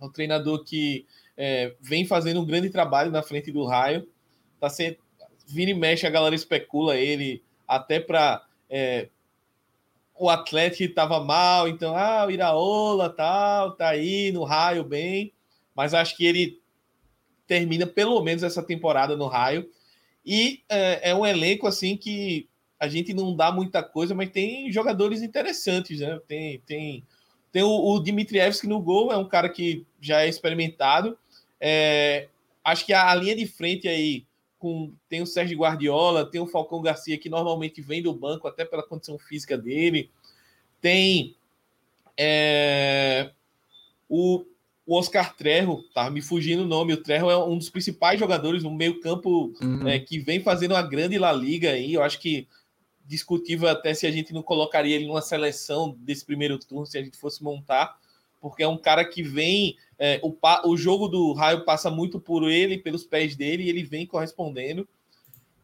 É 0.02 0.06
um 0.06 0.10
treinador 0.10 0.64
que 0.64 1.06
é, 1.42 1.74
vem 1.80 2.06
fazendo 2.06 2.42
um 2.42 2.46
grande 2.46 2.70
trabalho 2.70 3.10
na 3.10 3.24
frente 3.24 3.50
do 3.50 3.66
Raio, 3.66 4.06
tá 4.60 4.70
sendo 4.70 4.98
vira 5.48 5.72
e 5.72 5.74
mexe 5.74 6.06
a 6.06 6.10
galera 6.10 6.36
especula 6.36 6.98
ele 6.98 7.42
até 7.66 7.98
para 8.00 8.46
é, 8.70 9.08
o 10.14 10.30
Atlético 10.30 10.84
estava 10.84 11.24
mal, 11.24 11.70
então 11.70 11.96
ah, 11.96 12.26
o 12.28 12.32
Iraola 12.32 13.10
tal, 13.10 13.72
tá 13.72 13.88
aí 13.88 14.34
no 14.34 14.44
Raio 14.44 14.84
bem, 14.84 15.32
mas 15.74 15.94
acho 15.94 16.18
que 16.18 16.26
ele 16.26 16.62
termina 17.48 17.88
pelo 17.88 18.22
menos 18.22 18.44
essa 18.44 18.62
temporada 18.62 19.16
no 19.16 19.28
Raio 19.28 19.70
e 20.26 20.62
é, 20.68 21.12
é, 21.12 21.16
um 21.16 21.26
elenco 21.26 21.66
assim 21.66 21.96
que 21.96 22.50
a 22.78 22.90
gente 22.90 23.14
não 23.14 23.34
dá 23.34 23.50
muita 23.50 23.82
coisa, 23.82 24.14
mas 24.14 24.30
tem 24.30 24.72
jogadores 24.72 25.22
interessantes, 25.22 26.02
né? 26.02 26.20
Tem, 26.28 26.60
tem, 26.66 27.04
tem 27.52 27.64
o, 27.64 27.70
o 27.70 28.00
Dimitrievski 28.00 28.68
no 28.68 28.82
gol, 28.82 29.12
é 29.12 29.18
um 29.18 29.28
cara 29.28 29.50
que 29.50 29.86
já 30.00 30.22
é 30.22 30.30
experimentado. 30.30 31.18
É, 31.60 32.28
acho 32.64 32.86
que 32.86 32.94
a, 32.94 33.10
a, 33.10 33.16
linha 33.16 33.36
de 33.36 33.46
frente 33.46 33.88
aí 33.88 34.26
com, 34.58 34.94
tem 35.08 35.22
o 35.22 35.28
Sérgio 35.28 35.58
Guardiola, 35.58 36.30
tem 36.30 36.40
o 36.42 36.48
Falcão 36.48 36.82
Garcia, 36.82 37.18
que 37.18 37.30
normalmente 37.30 37.82
vem 37.82 38.02
do 38.02 38.14
banco, 38.14 38.48
até 38.48 38.66
pela 38.66 38.84
condição 38.84 39.18
física 39.18 39.58
dele. 39.58 40.10
Tem 40.82 41.36
é, 42.18 43.32
o 44.08 44.46
o 44.90 44.98
Oscar 44.98 45.36
Trejo, 45.36 45.84
tá 45.94 46.10
me 46.10 46.20
fugindo 46.20 46.64
o 46.64 46.68
nome, 46.68 46.94
o 46.94 46.98
Trejo 46.98 47.30
é 47.30 47.38
um 47.38 47.56
dos 47.56 47.70
principais 47.70 48.20
jogadores 48.20 48.64
no 48.64 48.72
meio 48.72 49.00
campo 49.00 49.54
uhum. 49.62 49.88
é, 49.88 50.00
que 50.00 50.18
vem 50.18 50.40
fazendo 50.40 50.72
uma 50.72 50.82
grande 50.82 51.16
La 51.20 51.32
Liga 51.32 51.70
aí, 51.70 51.94
eu 51.94 52.02
acho 52.02 52.20
que 52.20 52.48
discutível 53.06 53.70
até 53.70 53.94
se 53.94 54.08
a 54.08 54.12
gente 54.12 54.34
não 54.34 54.42
colocaria 54.42 54.96
ele 54.96 55.06
numa 55.06 55.22
seleção 55.22 55.96
desse 56.00 56.26
primeiro 56.26 56.58
turno, 56.58 56.88
se 56.88 56.98
a 56.98 57.04
gente 57.04 57.20
fosse 57.20 57.44
montar, 57.44 58.00
porque 58.42 58.64
é 58.64 58.68
um 58.68 58.80
cara 58.80 59.06
que 59.06 59.22
vem, 59.22 59.78
é, 60.00 60.20
o, 60.24 60.36
o 60.66 60.78
jogo 60.78 61.08
do 61.08 61.34
Raio 61.34 61.66
passa 61.66 61.92
muito 61.92 62.20
por 62.20 62.50
ele, 62.50 62.78
pelos 62.78 63.04
pés 63.04 63.36
dele, 63.36 63.64
e 63.64 63.70
ele 63.70 63.84
vem 63.84 64.08
correspondendo, 64.08 64.88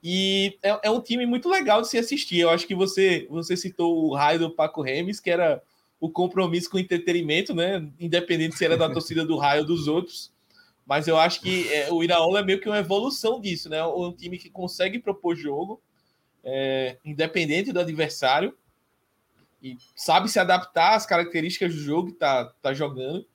e 0.04 0.60
é, 0.62 0.80
é 0.84 0.92
um 0.92 1.02
time 1.02 1.26
muito 1.26 1.50
legal 1.50 1.82
de 1.82 1.88
se 1.88 1.98
assistir, 1.98 2.40
eu 2.40 2.52
acho 2.52 2.68
que 2.68 2.76
você, 2.76 3.26
você 3.30 3.58
citou 3.58 4.06
o 4.06 4.14
Raio 4.14 4.38
do 4.38 4.52
Paco 4.52 4.82
Remes, 4.82 5.20
que 5.20 5.32
era 5.32 5.64
o 6.00 6.10
compromisso 6.10 6.70
com 6.70 6.78
o 6.78 6.80
entretenimento, 6.80 7.54
né? 7.54 7.88
Independente 8.00 8.56
se 8.56 8.66
era 8.66 8.78
da 8.78 8.88
torcida 8.88 9.26
do 9.26 9.38
raio 9.38 9.62
ou 9.62 9.68
dos 9.68 9.88
outros. 9.88 10.32
Mas 10.86 11.08
eu 11.08 11.18
acho 11.18 11.42
que 11.42 11.68
é, 11.74 11.92
o 11.92 12.04
Iraola 12.04 12.40
é 12.40 12.44
meio 12.44 12.60
que 12.60 12.70
uma 12.70 12.78
evolução 12.78 13.42
disso, 13.42 13.70
né? 13.70 13.84
Um 13.84 14.12
time 14.12 14.38
que 14.38 14.50
consegue 14.50 15.00
propor 15.00 15.36
jogo, 15.36 15.82
é, 16.44 16.98
independente 17.04 17.72
do 17.72 17.80
adversário, 17.80 18.56
e 19.64 19.78
sabe 19.96 20.30
se 20.30 20.38
adaptar 20.38 20.94
às 20.94 21.08
características 21.08 21.74
do 21.74 21.82
jogo 21.82 22.12
que 22.12 22.20
tá, 22.20 22.46
tá 22.62 22.72
jogando, 22.72 23.26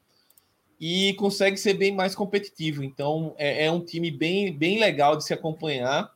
e 0.80 1.12
consegue 1.14 1.58
ser 1.58 1.74
bem 1.74 1.94
mais 1.94 2.14
competitivo. 2.14 2.82
Então 2.82 3.34
é, 3.36 3.66
é 3.66 3.70
um 3.70 3.84
time 3.84 4.10
bem, 4.10 4.56
bem 4.56 4.80
legal 4.80 5.14
de 5.16 5.24
se 5.24 5.34
acompanhar. 5.34 6.10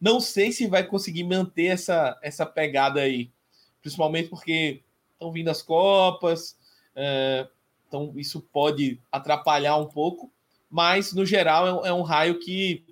Não 0.00 0.20
sei 0.20 0.50
se 0.52 0.66
vai 0.66 0.84
conseguir 0.84 1.24
manter 1.24 1.66
essa, 1.66 2.18
essa 2.22 2.46
pegada 2.46 3.00
aí, 3.00 3.30
principalmente 3.82 4.30
porque 4.30 4.80
estão 5.12 5.30
vindo 5.30 5.48
as 5.48 5.62
Copas, 5.62 6.56
é, 6.94 7.46
então 7.86 8.12
isso 8.16 8.40
pode 8.40 8.98
atrapalhar 9.12 9.76
um 9.76 9.86
pouco, 9.86 10.30
mas 10.70 11.12
no 11.12 11.24
geral 11.24 11.84
é, 11.84 11.88
é, 11.88 11.92
um 11.92 12.02
raio 12.02 12.38
que 12.38 12.84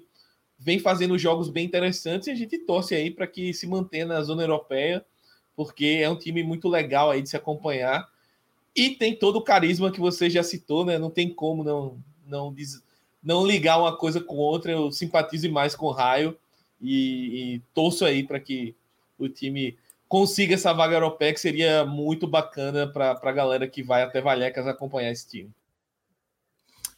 vem 0.59 0.79
fazendo 0.79 1.19
jogos 1.19 1.49
bem 1.49 1.65
interessantes 1.67 2.29
e 2.29 2.31
a 2.31 2.35
gente 2.35 2.59
torce 2.59 2.95
aí 2.95 3.11
para 3.11 3.27
que 3.27 3.53
se 3.53 3.67
mantenha 3.67 4.07
na 4.07 4.23
zona 4.23 4.43
europeia, 4.43 5.05
porque 5.57 6.01
é 6.03 6.09
um 6.09 6.19
time 6.19 6.43
muito 6.43 6.69
legal 6.69 7.11
aí 7.11 7.23
de 7.23 7.29
se 7.29 7.37
acompanhar 7.37 8.09
e 8.75 8.91
tem 8.91 9.15
todo 9.15 9.37
o 9.37 9.43
carisma 9.43 9.91
que 9.91 10.01
você 10.01 10.29
já 10.29 10.43
citou, 10.43 10.85
né? 10.85 10.99
Não 10.99 11.11
tem 11.11 11.33
como 11.33 11.63
não 11.63 11.99
não 12.27 12.55
não 13.23 13.47
ligar 13.47 13.79
uma 13.79 13.97
coisa 13.97 14.21
com 14.21 14.37
outra. 14.37 14.73
Eu 14.73 14.93
simpatizo 14.93 15.51
mais 15.51 15.75
com 15.75 15.87
o 15.87 15.93
Raio 15.93 16.37
e, 16.81 17.55
e 17.55 17.63
torço 17.73 18.05
aí 18.05 18.23
para 18.23 18.41
que 18.41 18.75
o 19.19 19.29
time 19.29 19.77
consiga 20.09 20.55
essa 20.55 20.73
vaga 20.73 20.95
europeia, 20.95 21.33
que 21.33 21.41
seria 21.41 21.85
muito 21.85 22.27
bacana 22.27 22.87
para 22.87 23.19
a 23.21 23.33
galera 23.33 23.67
que 23.67 23.83
vai 23.83 24.03
até 24.03 24.21
Vallecas 24.21 24.67
acompanhar 24.67 25.11
esse 25.11 25.29
time. 25.29 25.51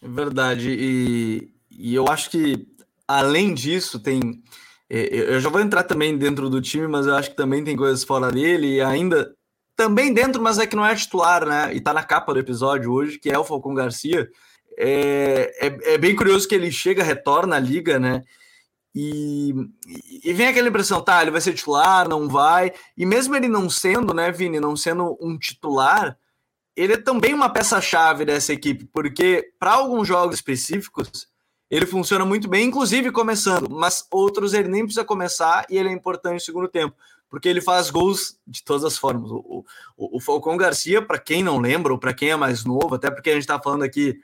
É 0.02 0.08
verdade. 0.08 0.70
E, 0.70 1.50
e 1.70 1.94
eu 1.94 2.06
acho 2.08 2.30
que, 2.30 2.66
além 3.06 3.54
disso, 3.54 3.98
tem. 3.98 4.42
É, 4.88 5.34
eu 5.34 5.40
já 5.40 5.48
vou 5.48 5.60
entrar 5.60 5.82
também 5.84 6.16
dentro 6.16 6.48
do 6.50 6.60
time, 6.60 6.86
mas 6.86 7.06
eu 7.06 7.14
acho 7.14 7.30
que 7.30 7.36
também 7.36 7.64
tem 7.64 7.76
coisas 7.76 8.04
fora 8.04 8.30
dele, 8.30 8.76
e 8.76 8.80
ainda. 8.80 9.34
Também 9.76 10.12
dentro, 10.12 10.42
mas 10.42 10.58
é 10.58 10.66
que 10.66 10.74
não 10.74 10.86
é 10.86 10.94
titular, 10.94 11.46
né? 11.46 11.74
E 11.74 11.80
tá 11.80 11.92
na 11.92 12.02
capa 12.02 12.32
do 12.32 12.40
episódio 12.40 12.90
hoje, 12.90 13.18
que 13.18 13.30
é 13.30 13.38
o 13.38 13.44
Falcão 13.44 13.74
Garcia. 13.74 14.28
É, 14.78 15.52
é, 15.60 15.94
é 15.94 15.98
bem 15.98 16.16
curioso 16.16 16.48
que 16.48 16.54
ele 16.54 16.72
chega, 16.72 17.02
retorna 17.02 17.56
à 17.56 17.58
liga, 17.58 17.98
né? 17.98 18.24
E, 18.98 19.54
e 20.24 20.32
vem 20.32 20.48
aquela 20.48 20.68
impressão, 20.68 21.02
tá, 21.02 21.20
ele 21.20 21.30
vai 21.30 21.42
ser 21.42 21.52
titular, 21.52 22.08
não 22.08 22.26
vai. 22.26 22.72
E 22.96 23.04
mesmo 23.04 23.36
ele 23.36 23.46
não 23.46 23.68
sendo, 23.68 24.14
né, 24.14 24.32
Vini, 24.32 24.58
não 24.58 24.74
sendo 24.74 25.18
um 25.20 25.38
titular, 25.38 26.18
ele 26.74 26.94
é 26.94 26.96
também 26.96 27.34
uma 27.34 27.50
peça-chave 27.50 28.24
dessa 28.24 28.54
equipe, 28.54 28.86
porque 28.86 29.52
para 29.58 29.74
alguns 29.74 30.08
jogos 30.08 30.36
específicos 30.36 31.28
ele 31.70 31.84
funciona 31.84 32.24
muito 32.24 32.48
bem, 32.48 32.68
inclusive 32.68 33.10
começando, 33.10 33.68
mas 33.68 34.06
outros 34.10 34.54
ele 34.54 34.68
nem 34.68 34.84
precisa 34.84 35.04
começar 35.04 35.66
e 35.68 35.76
ele 35.76 35.88
é 35.88 35.92
importante 35.92 36.34
no 36.34 36.40
segundo 36.40 36.68
tempo, 36.68 36.96
porque 37.28 37.48
ele 37.48 37.60
faz 37.60 37.90
gols 37.90 38.38
de 38.46 38.62
todas 38.64 38.84
as 38.84 38.96
formas. 38.96 39.30
O, 39.30 39.64
o, 39.96 40.16
o 40.16 40.20
Falcão 40.20 40.56
Garcia, 40.56 41.02
para 41.02 41.18
quem 41.18 41.42
não 41.42 41.58
lembra, 41.58 41.92
ou 41.92 41.98
para 41.98 42.14
quem 42.14 42.30
é 42.30 42.36
mais 42.36 42.64
novo, 42.64 42.94
até 42.94 43.10
porque 43.10 43.30
a 43.30 43.32
gente 43.34 43.42
está 43.42 43.60
falando 43.60 43.82
aqui 43.82 44.18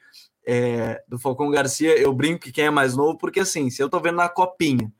é, 0.46 1.02
do 1.08 1.18
Falcão 1.18 1.50
Garcia, 1.50 1.98
eu 1.98 2.12
brinco 2.12 2.40
que 2.40 2.52
quem 2.52 2.66
é 2.66 2.70
mais 2.70 2.96
novo, 2.96 3.18
porque 3.18 3.40
assim, 3.40 3.70
se 3.70 3.82
eu 3.82 3.86
estou 3.86 4.00
vendo 4.00 4.16
na 4.16 4.28
Copinha, 4.28 4.92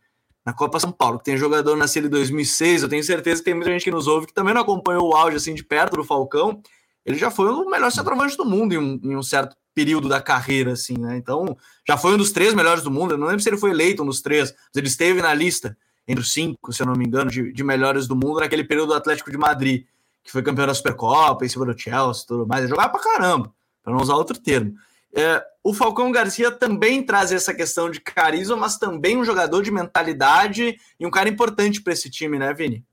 na 0.44 0.52
Copa 0.52 0.80
São 0.80 0.90
Paulo, 0.90 1.18
que 1.18 1.24
tem 1.24 1.36
jogador 1.36 1.76
nascido 1.76 2.06
em 2.06 2.10
2006, 2.10 2.82
eu 2.82 2.88
tenho 2.88 3.02
certeza 3.04 3.40
que 3.40 3.44
tem 3.44 3.54
muita 3.54 3.70
gente 3.70 3.84
que 3.84 3.90
nos 3.90 4.06
ouve 4.06 4.26
que 4.26 4.34
também 4.34 4.54
não 4.54 4.62
acompanhou 4.62 5.10
o 5.10 5.16
auge 5.16 5.36
assim 5.36 5.54
de 5.54 5.62
perto 5.62 5.96
do 5.96 6.04
Falcão. 6.04 6.60
Ele 7.04 7.16
já 7.16 7.30
foi 7.30 7.48
o 7.48 7.68
melhor 7.68 7.90
centroavante 7.90 8.36
do 8.36 8.44
mundo 8.44 8.74
em 8.74 8.78
um, 8.78 9.00
em 9.02 9.16
um 9.16 9.22
certo 9.22 9.56
período 9.74 10.08
da 10.08 10.20
carreira, 10.20 10.72
assim, 10.72 10.98
né? 10.98 11.16
Então, 11.16 11.56
já 11.86 11.96
foi 11.96 12.14
um 12.14 12.18
dos 12.18 12.30
três 12.30 12.54
melhores 12.54 12.82
do 12.82 12.90
mundo. 12.90 13.14
Eu 13.14 13.18
não 13.18 13.26
lembro 13.26 13.42
se 13.42 13.48
ele 13.48 13.56
foi 13.56 13.70
eleito 13.70 14.02
um 14.02 14.06
dos 14.06 14.20
três, 14.20 14.52
mas 14.52 14.76
ele 14.76 14.86
esteve 14.86 15.22
na 15.22 15.32
lista 15.32 15.76
entre 16.06 16.22
os 16.22 16.32
cinco, 16.32 16.72
se 16.72 16.82
eu 16.82 16.86
não 16.86 16.94
me 16.94 17.04
engano, 17.04 17.30
de, 17.30 17.52
de 17.52 17.64
melhores 17.64 18.06
do 18.06 18.16
mundo 18.16 18.40
naquele 18.40 18.64
período 18.64 18.88
do 18.88 18.94
Atlético 18.94 19.30
de 19.30 19.38
Madrid, 19.38 19.84
que 20.22 20.30
foi 20.30 20.42
campeão 20.42 20.66
da 20.66 20.74
Supercopa, 20.74 21.44
em 21.44 21.48
cima 21.48 21.66
do 21.66 21.78
Chelsea 21.78 22.24
tudo 22.26 22.46
mais. 22.46 22.62
Ele 22.62 22.70
jogava 22.70 22.90
pra 22.90 23.00
caramba, 23.00 23.52
para 23.82 23.92
não 23.92 24.00
usar 24.00 24.14
outro 24.14 24.38
termo. 24.38 24.74
É, 25.14 25.44
o 25.62 25.74
Falcão 25.74 26.10
Garcia 26.10 26.50
também 26.50 27.02
traz 27.02 27.30
essa 27.32 27.52
questão 27.52 27.90
de 27.90 28.00
carisma, 28.00 28.56
mas 28.56 28.78
também 28.78 29.16
um 29.16 29.24
jogador 29.24 29.62
de 29.62 29.70
mentalidade 29.70 30.76
e 30.98 31.06
um 31.06 31.10
cara 31.10 31.28
importante 31.28 31.82
para 31.82 31.92
esse 31.92 32.08
time, 32.08 32.38
né, 32.38 32.52
Vini? 32.54 32.84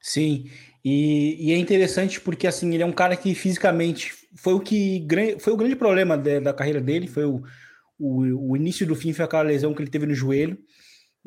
Sim, 0.00 0.48
e, 0.84 1.48
e, 1.48 1.52
é 1.52 1.56
interessante 1.56 2.20
porque 2.20 2.46
assim 2.46 2.72
ele 2.72 2.82
é 2.82 2.86
um 2.86 2.92
cara 2.92 3.16
que 3.16 3.34
fisicamente 3.34 4.14
foi 4.36 4.54
o 4.54 4.60
que 4.60 5.04
foi 5.40 5.52
o 5.52 5.56
grande 5.56 5.74
problema 5.74 6.16
de, 6.16 6.38
da 6.38 6.52
carreira 6.52 6.80
dele, 6.80 7.08
foi 7.08 7.24
o, 7.24 7.42
o, 7.98 8.50
o, 8.52 8.56
início 8.56 8.86
do 8.86 8.94
fim 8.94 9.12
foi 9.12 9.24
aquela 9.24 9.42
lesão 9.42 9.74
que 9.74 9.82
ele 9.82 9.90
teve 9.90 10.06
no 10.06 10.14
joelho 10.14 10.56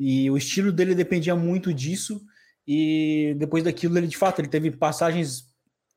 e 0.02 0.30
o 0.30 0.36
estilo 0.38 0.72
dele 0.72 0.94
dependia 0.94 1.36
muito 1.36 1.74
disso 1.74 2.22
e 2.66 3.34
depois 3.36 3.62
daquilo 3.62 3.98
ele 3.98 4.06
de 4.06 4.16
fato 4.16 4.40
ele 4.40 4.48
teve 4.48 4.70
passagens 4.70 5.44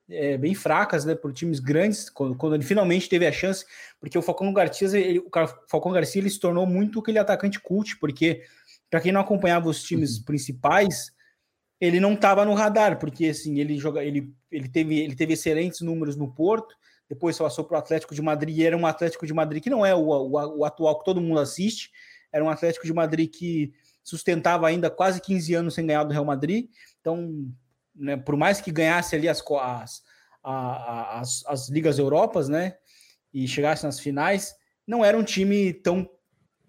é, 0.09 0.37
bem 0.37 0.53
fracas, 0.53 1.05
né, 1.05 1.15
por 1.15 1.31
times 1.31 1.61
grandes, 1.61 2.09
quando, 2.09 2.35
quando, 2.35 2.55
ele 2.55 2.65
finalmente 2.65 3.07
teve 3.07 3.25
a 3.25 3.31
chance, 3.31 3.65
porque 4.01 4.17
o 4.17 4.21
Falcão 4.21 4.51
Garcia, 4.51 4.89
ele, 4.99 5.19
o 5.19 5.29
Falcão 5.69 5.93
Garcia 5.93 6.21
ele 6.21 6.29
se 6.29 6.37
tornou 6.37 6.65
muito 6.65 6.99
aquele 6.99 7.17
atacante 7.17 7.61
cult, 7.61 7.97
porque 7.97 8.43
para 8.89 8.99
quem 8.99 9.13
não 9.13 9.21
acompanhava 9.21 9.69
os 9.69 9.81
times 9.81 10.17
uhum. 10.17 10.25
principais, 10.25 11.13
ele 11.79 12.01
não 12.01 12.13
estava 12.13 12.43
no 12.43 12.53
radar, 12.53 12.99
porque 12.99 13.27
assim, 13.27 13.57
ele 13.57 13.77
joga, 13.77 14.03
ele, 14.03 14.33
ele 14.51 14.67
teve 14.67 14.99
ele 14.99 15.15
teve 15.15 15.33
excelentes 15.33 15.79
números 15.79 16.17
no 16.17 16.33
Porto, 16.33 16.75
depois 17.07 17.37
passou 17.37 17.63
para 17.63 17.75
o 17.75 17.79
Atlético 17.79 18.13
de 18.13 18.21
Madrid, 18.21 18.57
e 18.57 18.65
era 18.65 18.75
um 18.75 18.85
Atlético 18.85 19.25
de 19.25 19.33
Madrid 19.33 19.63
que 19.63 19.69
não 19.69 19.85
é 19.85 19.95
o, 19.95 20.09
o, 20.09 20.57
o 20.57 20.65
atual 20.65 20.99
que 20.99 21.05
todo 21.05 21.21
mundo 21.21 21.39
assiste, 21.39 21.89
era 22.33 22.43
um 22.43 22.49
Atlético 22.49 22.85
de 22.85 22.93
Madrid 22.93 23.29
que 23.29 23.73
sustentava 24.03 24.67
ainda 24.67 24.89
quase 24.89 25.21
15 25.21 25.53
anos 25.53 25.73
sem 25.73 25.85
ganhar 25.85 26.03
do 26.03 26.11
Real 26.11 26.25
Madrid. 26.25 26.69
Então, 26.99 27.47
né, 27.95 28.17
por 28.17 28.35
mais 28.35 28.59
que 28.59 28.71
ganhasse 28.71 29.15
ali 29.15 29.29
as, 29.29 29.43
as, 29.63 30.03
as, 30.43 31.45
as 31.45 31.69
ligas 31.69 31.97
Europas, 31.97 32.49
né, 32.49 32.75
e 33.33 33.47
chegasse 33.47 33.83
nas 33.83 33.99
finais, 33.99 34.55
não 34.85 35.03
era 35.03 35.17
um 35.17 35.23
time 35.23 35.73
tão 35.73 36.09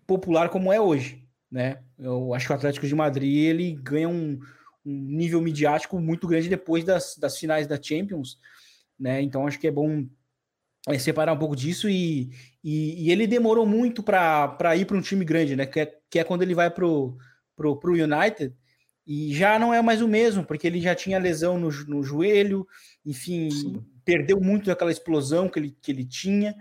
popular 0.07 0.49
como 0.49 0.73
é 0.73 0.81
hoje, 0.81 1.27
né? 1.51 1.83
Eu 1.99 2.35
acho 2.35 2.47
que 2.47 2.53
o 2.53 2.57
Atlético 2.57 2.87
de 2.87 2.95
Madrid 2.95 3.37
ele 3.37 3.73
ganha 3.73 4.09
um, 4.09 4.39
um 4.85 4.93
nível 4.93 5.41
midiático 5.41 5.99
muito 6.01 6.27
grande 6.27 6.49
depois 6.49 6.85
das, 6.85 7.17
das 7.17 7.39
finais 7.39 7.67
da 7.67 7.81
Champions, 7.81 8.39
né? 8.99 9.21
Então 9.23 9.47
acho 9.47 9.59
que 9.59 9.67
é 9.67 9.71
bom 9.71 10.07
é, 10.89 10.99
separar 10.99 11.33
um 11.33 11.39
pouco 11.39 11.57
disso 11.57 11.89
e, 11.89 12.31
e, 12.63 13.07
e 13.07 13.11
ele 13.11 13.27
demorou 13.27 13.67
muito 13.67 14.03
para 14.03 14.77
ir 14.77 14.85
para 14.85 14.97
um 14.97 15.03
time 15.03 15.25
grande, 15.25 15.57
né? 15.57 15.67
Que 15.67 15.81
é, 15.81 15.99
que 16.15 16.19
é 16.21 16.23
quando 16.23 16.43
ele 16.43 16.55
vai 16.55 16.71
para 16.71 16.87
o 16.87 17.19
United 17.87 18.55
e 19.05 19.35
já 19.35 19.59
não 19.59 19.75
é 19.75 19.83
mais 19.83 20.01
o 20.01 20.07
mesmo, 20.07 20.45
porque 20.45 20.65
ele 20.65 20.81
já 20.81 20.95
tinha 20.95 21.19
lesão 21.19 21.59
no, 21.59 21.69
no 21.89 22.05
joelho, 22.05 22.65
enfim, 23.05 23.51
Sim. 23.51 23.85
perdeu 24.05 24.41
muito 24.41 24.67
daquela 24.67 24.93
explosão 24.93 25.49
que 25.49 25.59
ele, 25.59 25.77
que 25.83 25.91
ele 25.91 26.05
tinha. 26.05 26.55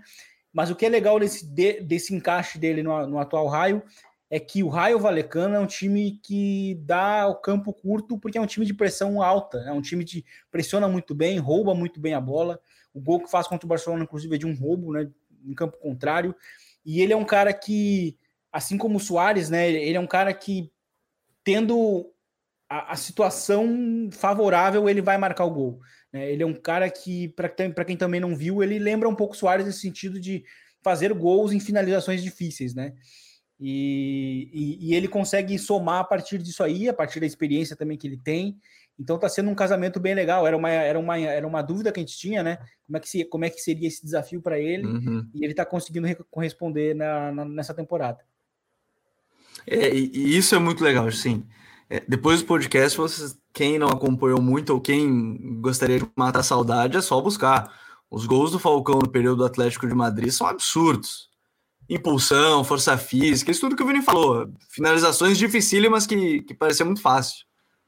Mas 0.52 0.70
o 0.70 0.74
que 0.74 0.84
é 0.84 0.88
legal 0.88 1.20
desse, 1.20 1.46
de, 1.46 1.80
desse 1.82 2.12
encaixe 2.12 2.58
dele 2.58 2.82
no, 2.82 3.06
no 3.06 3.16
atual 3.20 3.46
raio 3.46 3.80
é 4.28 4.40
que 4.40 4.64
o 4.64 4.68
Raio 4.68 4.98
Valecano 4.98 5.54
é 5.54 5.60
um 5.60 5.68
time 5.68 6.18
que 6.20 6.74
dá 6.82 7.28
o 7.28 7.36
campo 7.36 7.72
curto 7.72 8.18
porque 8.18 8.36
é 8.36 8.40
um 8.40 8.46
time 8.46 8.66
de 8.66 8.74
pressão 8.74 9.22
alta, 9.22 9.58
é 9.58 9.70
um 9.70 9.80
time 9.80 10.04
que 10.04 10.24
pressiona 10.50 10.88
muito 10.88 11.14
bem, 11.14 11.38
rouba 11.38 11.76
muito 11.76 12.00
bem 12.00 12.14
a 12.14 12.20
bola. 12.20 12.58
O 12.92 13.00
gol 13.00 13.20
que 13.20 13.30
faz 13.30 13.46
contra 13.46 13.64
o 13.64 13.68
Barcelona, 13.68 14.02
inclusive, 14.02 14.34
é 14.34 14.38
de 14.38 14.46
um 14.46 14.54
roubo, 14.56 14.92
né, 14.92 15.08
em 15.46 15.54
campo 15.54 15.78
contrário. 15.78 16.34
E 16.84 17.00
ele 17.00 17.12
é 17.12 17.16
um 17.16 17.24
cara 17.24 17.52
que, 17.52 18.18
assim 18.54 18.78
como 18.78 18.98
o 18.98 19.00
Soares, 19.00 19.50
né, 19.50 19.68
ele 19.68 19.96
é 19.96 20.00
um 20.00 20.06
cara 20.06 20.32
que 20.32 20.70
tendo 21.42 22.08
a, 22.70 22.92
a 22.92 22.96
situação 22.96 24.08
favorável, 24.12 24.88
ele 24.88 25.02
vai 25.02 25.18
marcar 25.18 25.44
o 25.44 25.50
gol. 25.50 25.80
Né? 26.12 26.30
Ele 26.30 26.44
é 26.44 26.46
um 26.46 26.54
cara 26.54 26.88
que, 26.88 27.28
para 27.30 27.84
quem 27.84 27.96
também 27.96 28.20
não 28.20 28.36
viu, 28.36 28.62
ele 28.62 28.78
lembra 28.78 29.08
um 29.08 29.14
pouco 29.14 29.34
o 29.34 29.36
Soares 29.36 29.66
nesse 29.66 29.80
sentido 29.80 30.20
de 30.20 30.44
fazer 30.84 31.12
gols 31.12 31.52
em 31.52 31.58
finalizações 31.58 32.22
difíceis, 32.22 32.74
né? 32.74 32.94
E, 33.58 34.50
e, 34.52 34.88
e, 34.88 34.94
ele 34.94 35.08
consegue 35.08 35.58
somar 35.58 36.00
a 36.00 36.04
partir 36.04 36.38
disso 36.38 36.62
aí, 36.62 36.88
a 36.88 36.92
partir 36.92 37.20
da 37.20 37.26
experiência 37.26 37.76
também 37.76 37.96
que 37.96 38.06
ele 38.06 38.18
tem. 38.18 38.56
Então 38.98 39.16
está 39.16 39.28
sendo 39.28 39.50
um 39.50 39.54
casamento 39.54 39.98
bem 39.98 40.14
legal. 40.14 40.46
Era 40.46 40.56
uma, 40.56 40.70
era, 40.70 40.98
uma, 40.98 41.18
era 41.18 41.46
uma 41.46 41.62
dúvida 41.62 41.90
que 41.90 41.98
a 41.98 42.02
gente 42.02 42.18
tinha, 42.18 42.42
né? 42.42 42.58
Como 42.86 42.96
é 42.96 43.00
que, 43.00 43.08
se, 43.08 43.24
como 43.24 43.44
é 43.44 43.50
que 43.50 43.60
seria 43.60 43.88
esse 43.88 44.04
desafio 44.04 44.42
para 44.42 44.58
ele? 44.58 44.86
Uhum. 44.86 45.28
E 45.34 45.44
ele 45.44 45.52
está 45.52 45.64
conseguindo 45.64 46.08
corresponder 46.30 46.94
na, 46.94 47.32
na, 47.32 47.44
nessa 47.44 47.72
temporada. 47.72 48.18
É, 49.66 49.94
e, 49.94 50.36
isso 50.36 50.54
é 50.54 50.58
muito 50.58 50.82
legal, 50.82 51.10
sim. 51.10 51.44
É, 51.88 52.02
depois 52.08 52.40
do 52.40 52.46
podcast, 52.46 52.96
vocês, 52.96 53.38
quem 53.52 53.78
não 53.78 53.88
acompanhou 53.88 54.40
muito 54.40 54.70
ou 54.70 54.80
quem 54.80 55.60
gostaria 55.60 55.98
de 55.98 56.06
matar 56.16 56.42
saudade, 56.42 56.96
é 56.96 57.00
só 57.00 57.20
buscar. 57.20 57.72
Os 58.10 58.26
gols 58.26 58.52
do 58.52 58.58
Falcão 58.58 58.98
no 58.98 59.10
período 59.10 59.38
do 59.38 59.44
Atlético 59.44 59.86
de 59.86 59.94
Madrid 59.94 60.30
são 60.30 60.46
absurdos. 60.46 61.28
Impulsão, 61.88 62.64
força 62.64 62.96
física, 62.96 63.50
isso 63.50 63.60
tudo 63.60 63.76
que 63.76 63.82
o 63.82 63.86
Vini 63.86 64.00
falou. 64.00 64.50
Finalizações 64.70 65.36
dificílimas 65.36 66.06
que, 66.06 66.42
que 66.42 66.54
parecia 66.54 66.84
muito 66.84 67.02
fácil 67.02 67.44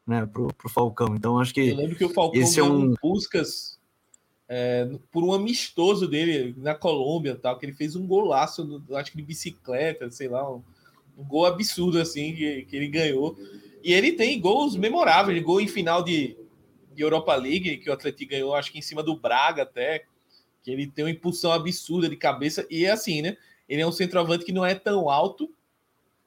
né, 0.07 0.27
pro, 0.27 0.49
pro 0.49 0.69
Falcão. 0.69 1.15
Então 1.15 1.39
acho 1.39 1.53
que. 1.53 1.71
Eu 1.71 1.77
lembro 1.77 1.97
que 1.97 2.05
o 2.05 2.11
Falcão 2.13 2.41
esse 2.41 2.61
é 2.61 2.63
um 2.63 2.95
Puscas 2.95 3.77
é, 4.49 4.89
por 5.11 5.25
um 5.25 5.33
amistoso 5.33 6.07
dele 6.07 6.55
na 6.59 6.75
Colômbia, 6.75 7.35
tal, 7.35 7.59
que 7.59 7.67
ele 7.67 7.73
fez 7.73 7.97
um 7.97 8.07
golaço, 8.07 8.83
acho 8.93 9.11
que 9.11 9.17
de 9.17 9.23
bicicleta, 9.23 10.11
sei 10.11 10.29
lá, 10.29 10.49
um, 10.49 10.63
um 11.17 11.25
gol 11.25 11.47
absurdo 11.47 11.99
assim 11.99 12.35
que, 12.35 12.63
que 12.65 12.77
ele 12.77 12.89
ganhou. 12.89 13.39
E 13.83 13.93
ele 13.93 14.13
tem 14.13 14.41
gols 14.41 14.77
memoráveis, 14.77 15.43
gol 15.43 15.61
em 15.61 15.69
final 15.69 16.03
de, 16.03 16.37
de 16.95 17.03
Europa 17.03 17.35
League, 17.37 17.79
que 17.79 17.89
o 17.89 17.93
Atlético 17.93 18.31
ganhou, 18.31 18.55
acho 18.55 18.73
que 18.73 18.79
em 18.79 18.83
cima 18.83 19.03
do 19.03 19.17
Braga 19.17 19.63
até, 19.63 20.05
que 20.63 20.71
ele 20.71 20.87
tem 20.87 21.05
uma 21.05 21.11
impulsão 21.11 21.53
absurda 21.53 22.09
de 22.09 22.17
cabeça, 22.17 22.67
e 22.69 22.85
é 22.85 22.91
assim, 22.91 23.23
né? 23.23 23.37
Ele 23.69 23.83
é 23.83 23.87
um 23.87 23.93
centroavante 23.93 24.45
que 24.45 24.53
não 24.53 24.65
é 24.65 24.75
tão 24.75 25.09
alto, 25.09 25.53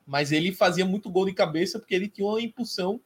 mas 0.06 0.32
ele 0.32 0.52
fazia 0.52 0.86
muito 0.86 1.10
gol 1.10 1.26
de 1.26 1.34
cabeça 1.34 1.80
porque 1.80 1.94
ele 1.94 2.08
tinha 2.08 2.26
uma 2.26 2.42
impulsão 2.42 3.00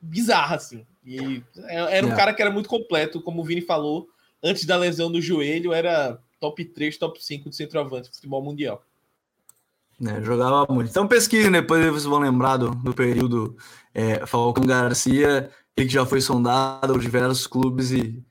bizarra, 0.00 0.56
assim. 0.56 0.86
E 1.04 1.42
era 1.68 2.06
um 2.06 2.12
é. 2.12 2.16
cara 2.16 2.32
que 2.32 2.40
era 2.40 2.50
muito 2.50 2.68
completo, 2.68 3.20
como 3.20 3.42
o 3.42 3.44
Vini 3.44 3.60
falou, 3.60 4.08
antes 4.42 4.64
da 4.64 4.76
lesão 4.76 5.10
do 5.10 5.20
joelho, 5.20 5.72
era 5.72 6.20
top 6.38 6.64
3, 6.64 6.96
top 6.96 7.22
5 7.22 7.50
de 7.50 7.56
centroavante 7.56 8.08
do 8.08 8.14
futebol 8.14 8.42
mundial. 8.42 8.84
É, 10.06 10.22
jogava 10.22 10.66
muito. 10.72 10.90
Então 10.90 11.08
pesquisem, 11.08 11.50
depois 11.50 11.84
vocês 11.86 12.04
vão 12.04 12.20
lembrar 12.20 12.56
do, 12.56 12.70
do 12.70 12.94
período 12.94 13.56
é, 13.92 14.24
Falcão 14.26 14.64
Garcia, 14.64 15.50
que 15.76 15.88
já 15.88 16.06
foi 16.06 16.20
sondado 16.20 16.92
por 16.92 17.02
diversos 17.02 17.46
clubes 17.46 17.90
e 17.90 18.22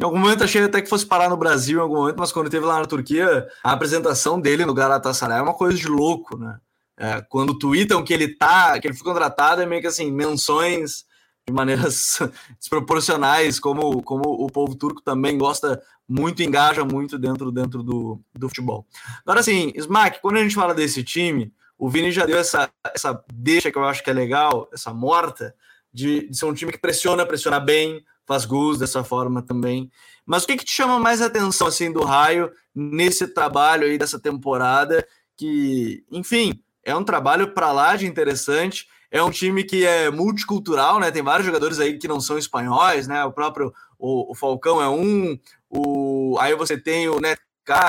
em 0.00 0.04
algum 0.04 0.18
momento 0.18 0.44
achei 0.44 0.62
até 0.62 0.80
que 0.80 0.88
fosse 0.88 1.04
parar 1.04 1.28
no 1.28 1.36
Brasil 1.36 1.78
em 1.78 1.82
algum 1.82 1.96
momento, 1.96 2.16
mas 2.18 2.32
quando 2.32 2.48
teve 2.48 2.64
lá 2.64 2.78
na 2.80 2.86
Turquia, 2.86 3.46
a 3.62 3.72
apresentação 3.72 4.40
dele 4.40 4.64
no 4.64 4.72
Galatasaray 4.72 5.38
é 5.38 5.42
uma 5.42 5.52
coisa 5.52 5.76
de 5.76 5.88
louco, 5.88 6.38
né? 6.38 6.58
É, 6.98 7.20
quando 7.28 7.58
tweetam 7.58 8.02
que 8.02 8.12
ele 8.12 8.34
tá, 8.36 8.78
que 8.78 8.86
ele 8.86 8.94
foi 8.94 9.10
contratado, 9.10 9.60
é 9.60 9.66
meio 9.66 9.80
que 9.82 9.86
assim, 9.86 10.10
menções 10.10 11.04
de 11.46 11.52
maneiras 11.52 12.18
desproporcionais, 12.58 13.58
como, 13.58 14.02
como 14.02 14.22
o 14.24 14.46
povo 14.48 14.74
turco 14.74 15.02
também 15.02 15.38
gosta 15.38 15.82
muito, 16.08 16.42
engaja 16.42 16.84
muito 16.84 17.18
dentro, 17.18 17.50
dentro 17.52 17.82
do, 17.82 18.20
do 18.34 18.48
futebol. 18.48 18.86
Agora, 19.24 19.40
assim, 19.40 19.72
Smack, 19.76 20.20
quando 20.20 20.36
a 20.36 20.42
gente 20.42 20.54
fala 20.54 20.74
desse 20.74 21.04
time, 21.04 21.52
o 21.78 21.88
Vini 21.88 22.12
já 22.12 22.26
deu 22.26 22.38
essa, 22.38 22.70
essa 22.94 23.24
deixa 23.32 23.70
que 23.70 23.78
eu 23.78 23.84
acho 23.84 24.02
que 24.02 24.10
é 24.10 24.12
legal, 24.12 24.68
essa 24.72 24.92
morta, 24.92 25.54
de, 25.92 26.28
de 26.28 26.36
ser 26.36 26.46
um 26.46 26.54
time 26.54 26.72
que 26.72 26.78
pressiona, 26.78 27.26
pressiona 27.26 27.58
bem, 27.58 28.04
faz 28.26 28.44
gols 28.44 28.78
dessa 28.78 29.02
forma 29.02 29.42
também. 29.42 29.90
Mas 30.24 30.44
o 30.44 30.46
que, 30.46 30.56
que 30.56 30.64
te 30.64 30.72
chama 30.72 30.98
mais 31.00 31.20
atenção 31.20 31.66
assim 31.66 31.92
do 31.92 32.04
Raio 32.04 32.50
nesse 32.74 33.26
trabalho 33.26 33.86
aí 33.86 33.98
dessa 33.98 34.20
temporada? 34.20 35.06
Que, 35.36 36.04
enfim, 36.10 36.62
é 36.84 36.94
um 36.94 37.02
trabalho 37.02 37.52
para 37.52 37.72
lá 37.72 37.96
de 37.96 38.06
interessante 38.06 38.86
é 39.10 39.22
um 39.22 39.30
time 39.30 39.64
que 39.64 39.84
é 39.84 40.10
multicultural, 40.10 41.00
né? 41.00 41.10
Tem 41.10 41.22
vários 41.22 41.46
jogadores 41.46 41.80
aí 41.80 41.98
que 41.98 42.08
não 42.08 42.20
são 42.20 42.38
espanhóis, 42.38 43.06
né? 43.06 43.24
O 43.24 43.32
próprio 43.32 43.72
o, 43.98 44.32
o 44.32 44.34
Falcão 44.34 44.80
é 44.80 44.88
um, 44.88 45.38
o, 45.68 46.36
aí 46.40 46.54
você 46.54 46.78
tem 46.78 47.08
o 47.08 47.20
Neto 47.20 47.42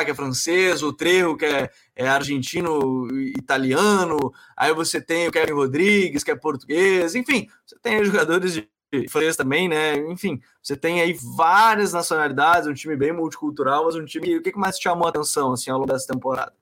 que 0.06 0.12
é 0.12 0.14
francês, 0.14 0.84
o 0.84 0.94
Trejo, 0.94 1.36
que 1.36 1.46
é, 1.46 1.70
é 1.96 2.08
argentino 2.08 3.08
italiano, 3.36 4.32
aí 4.56 4.72
você 4.76 5.02
tem 5.02 5.28
o 5.28 5.32
Kevin 5.32 5.54
Rodrigues, 5.54 6.24
que 6.24 6.30
é 6.30 6.36
português, 6.36 7.16
enfim, 7.16 7.48
você 7.66 7.76
tem 7.82 8.04
jogadores 8.06 8.54
de 8.54 8.70
francês 9.10 9.36
também, 9.36 9.68
né? 9.68 9.98
Enfim, 10.12 10.40
você 10.62 10.76
tem 10.76 11.02
aí 11.02 11.18
várias 11.36 11.94
nacionalidades, 11.94 12.68
um 12.68 12.74
time 12.74 12.96
bem 12.96 13.12
multicultural, 13.12 13.86
mas 13.86 13.96
um 13.96 14.06
time. 14.06 14.38
O 14.38 14.42
que 14.42 14.56
mais 14.58 14.78
te 14.78 14.84
chamou 14.84 15.08
a 15.08 15.10
atenção 15.10 15.54
assim, 15.54 15.72
ao 15.72 15.80
longo 15.80 15.92
dessa 15.92 16.14
temporada? 16.14 16.54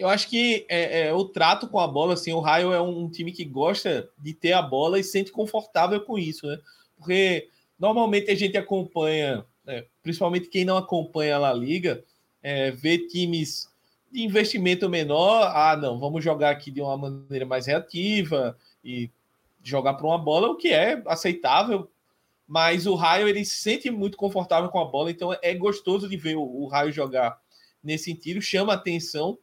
Eu 0.00 0.08
acho 0.08 0.28
que 0.28 0.66
é, 0.68 1.08
é, 1.08 1.14
o 1.14 1.24
trato 1.24 1.68
com 1.68 1.78
a 1.78 1.86
bola, 1.86 2.14
assim, 2.14 2.32
o 2.32 2.40
Raio 2.40 2.72
é 2.72 2.80
um 2.80 3.08
time 3.08 3.32
que 3.32 3.44
gosta 3.44 4.08
de 4.18 4.32
ter 4.32 4.52
a 4.52 4.62
bola 4.62 4.98
e 4.98 5.04
se 5.04 5.12
sente 5.12 5.30
confortável 5.30 6.00
com 6.00 6.18
isso, 6.18 6.46
né? 6.46 6.58
Porque 6.96 7.48
normalmente 7.78 8.30
a 8.30 8.34
gente 8.34 8.56
acompanha 8.56 9.44
é, 9.66 9.86
principalmente 10.02 10.48
quem 10.48 10.64
não 10.64 10.76
acompanha 10.76 11.36
a 11.36 11.38
La 11.38 11.52
Liga, 11.52 12.02
é, 12.42 12.70
vê 12.70 12.98
times 12.98 13.68
de 14.10 14.22
investimento 14.22 14.88
menor. 14.88 15.52
Ah, 15.54 15.76
não, 15.76 15.98
vamos 15.98 16.24
jogar 16.24 16.50
aqui 16.50 16.70
de 16.70 16.80
uma 16.80 16.96
maneira 16.96 17.46
mais 17.46 17.66
reativa 17.66 18.56
e 18.84 19.10
jogar 19.62 19.94
para 19.94 20.06
uma 20.06 20.18
bola, 20.18 20.48
o 20.48 20.56
que 20.56 20.68
é 20.68 21.02
aceitável. 21.06 21.88
Mas 22.46 22.86
o 22.86 22.96
Raio 22.96 23.28
ele 23.28 23.44
se 23.44 23.56
sente 23.58 23.90
muito 23.90 24.18
confortável 24.18 24.68
com 24.70 24.80
a 24.80 24.84
bola, 24.84 25.10
então 25.10 25.36
é 25.40 25.54
gostoso 25.54 26.08
de 26.08 26.16
ver 26.16 26.36
o, 26.36 26.42
o 26.42 26.66
Raio 26.66 26.90
jogar 26.90 27.38
nesse 27.82 28.04
sentido, 28.04 28.42
chama 28.42 28.74
atenção. 28.74 29.38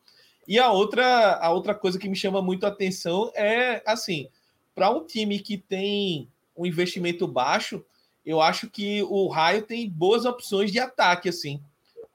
E 0.48 0.58
a 0.58 0.72
outra, 0.72 1.36
a 1.36 1.52
outra 1.52 1.76
coisa 1.76 2.00
que 2.00 2.08
me 2.08 2.16
chama 2.16 2.42
muito 2.42 2.66
a 2.66 2.70
atenção 2.70 3.32
é 3.36 3.84
assim, 3.86 4.30
para 4.74 4.90
um 4.90 5.06
time 5.06 5.40
que 5.40 5.58
tem 5.58 6.30
um 6.56 6.66
investimento 6.66 7.28
baixo, 7.28 7.84
eu 8.26 8.42
acho 8.42 8.70
que 8.70 9.04
o 9.04 9.28
Raio 9.28 9.64
tem 9.64 9.90
boas 9.90 10.26
opções 10.26 10.72
de 10.72 10.80
ataque, 10.80 11.30
assim. 11.30 11.62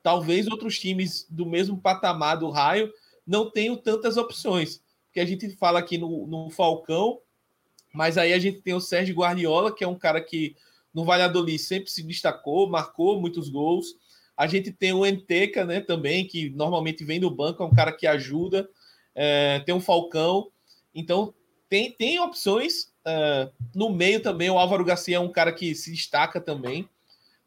Talvez 0.03 0.47
outros 0.47 0.79
times 0.79 1.27
do 1.31 1.47
mesmo 1.47 1.79
patamar 1.79 2.39
do 2.39 2.51
Raio 2.51 2.93
não 3.27 3.51
tenham 3.51 3.77
tantas 3.77 4.17
opções. 4.17 4.83
Porque 5.07 5.21
a 5.21 5.25
gente 5.25 5.51
fala 5.57 5.79
aqui 5.79 5.99
no, 5.99 6.27
no 6.27 6.51
Falcão, 6.51 7.21
mas 7.93 8.17
aí 8.17 8.33
a 8.33 8.39
gente 8.39 8.63
tem 8.63 8.75
o 8.75 8.81
Sérgio 8.81 9.15
Guardiola, 9.15 9.75
que 9.75 9.85
é 9.85 9.89
um 9.89 9.99
cara 9.99 10.21
que 10.21 10.57
no 10.93 11.05
Valladolid 11.05 11.59
sempre 11.59 11.91
se 11.91 12.03
destacou, 12.03 12.69
marcou 12.69 13.21
muitos 13.21 13.49
gols. 13.49 13.95
A 14.37 14.47
gente 14.47 14.73
tem 14.73 14.93
o 14.93 15.05
Enteca, 15.07 15.65
né, 15.65 15.81
também, 15.81 16.27
que 16.27 16.51
normalmente 16.51 17.05
vem 17.05 17.21
do 17.21 17.31
banco, 17.31 17.63
é 17.63 17.67
um 17.67 17.75
cara 17.75 17.93
que 17.93 18.07
ajuda. 18.07 18.69
É, 19.15 19.61
tem 19.61 19.75
o 19.75 19.81
Falcão. 19.81 20.51
Então, 20.95 21.35
tem, 21.69 21.93
tem 21.93 22.19
opções 22.19 22.93
Uh, 23.03 23.51
no 23.75 23.91
meio 23.91 24.21
também, 24.21 24.49
o 24.49 24.59
Álvaro 24.59 24.85
Garcia 24.85 25.17
é 25.17 25.21
um 25.21 25.31
cara 25.31 25.53
que 25.53 25.75
se 25.75 25.91
destaca 25.91 26.41
também. 26.41 26.89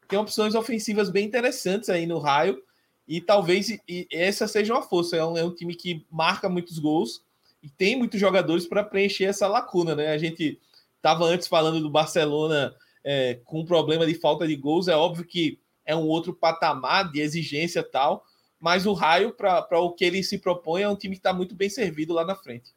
Tem 0.08 0.18
opções 0.18 0.54
ofensivas 0.54 1.10
bem 1.10 1.26
interessantes 1.26 1.88
aí 1.88 2.06
no 2.06 2.18
raio. 2.18 2.62
E 3.08 3.20
talvez 3.20 3.70
e 3.88 4.06
essa 4.12 4.46
seja 4.46 4.74
uma 4.74 4.82
força. 4.82 5.16
É 5.16 5.24
um, 5.24 5.36
é 5.36 5.44
um, 5.44 5.54
time 5.54 5.74
que 5.74 6.04
marca 6.10 6.48
muitos 6.48 6.78
gols 6.78 7.22
e 7.62 7.68
tem 7.68 7.96
muitos 7.96 8.20
jogadores 8.20 8.66
para 8.66 8.84
preencher 8.84 9.24
essa 9.24 9.46
lacuna. 9.46 9.94
Né? 9.94 10.08
A 10.08 10.18
gente 10.18 10.60
estava 10.96 11.24
antes 11.24 11.46
falando 11.46 11.80
do 11.80 11.90
Barcelona 11.90 12.74
é, 13.04 13.38
com 13.44 13.64
problema 13.64 14.06
de 14.06 14.14
falta 14.14 14.46
de 14.46 14.56
gols. 14.56 14.88
É 14.88 14.96
óbvio 14.96 15.24
que 15.24 15.58
é 15.86 15.94
um 15.94 16.06
outro 16.06 16.34
patamar 16.34 17.10
de 17.10 17.20
exigência 17.20 17.82
tal. 17.82 18.24
Mas 18.58 18.86
o 18.86 18.92
raio, 18.92 19.32
para 19.32 19.78
o 19.78 19.92
que 19.92 20.04
ele 20.04 20.22
se 20.22 20.38
propõe, 20.38 20.82
é 20.82 20.88
um 20.88 20.96
time 20.96 21.14
que 21.14 21.20
está 21.20 21.32
muito 21.32 21.54
bem 21.54 21.70
servido 21.70 22.12
lá 22.12 22.24
na 22.24 22.34
frente. 22.34 22.74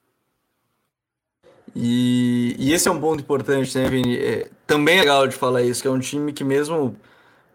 E, 1.76 2.56
e, 2.58 2.74
esse 2.74 2.88
é 2.88 2.91
um 2.91 3.00
ponto 3.00 3.22
importante, 3.22 3.78
né, 3.78 3.89
Vini? 3.89 4.17
É, 4.17 4.50
também 4.65 4.98
é 4.98 5.02
legal 5.02 5.28
de 5.28 5.36
falar 5.36 5.62
isso, 5.62 5.82
que 5.82 5.88
é 5.88 5.91
um 5.91 6.00
time 6.00 6.34
que 6.34 6.43
mesmo 6.43 6.95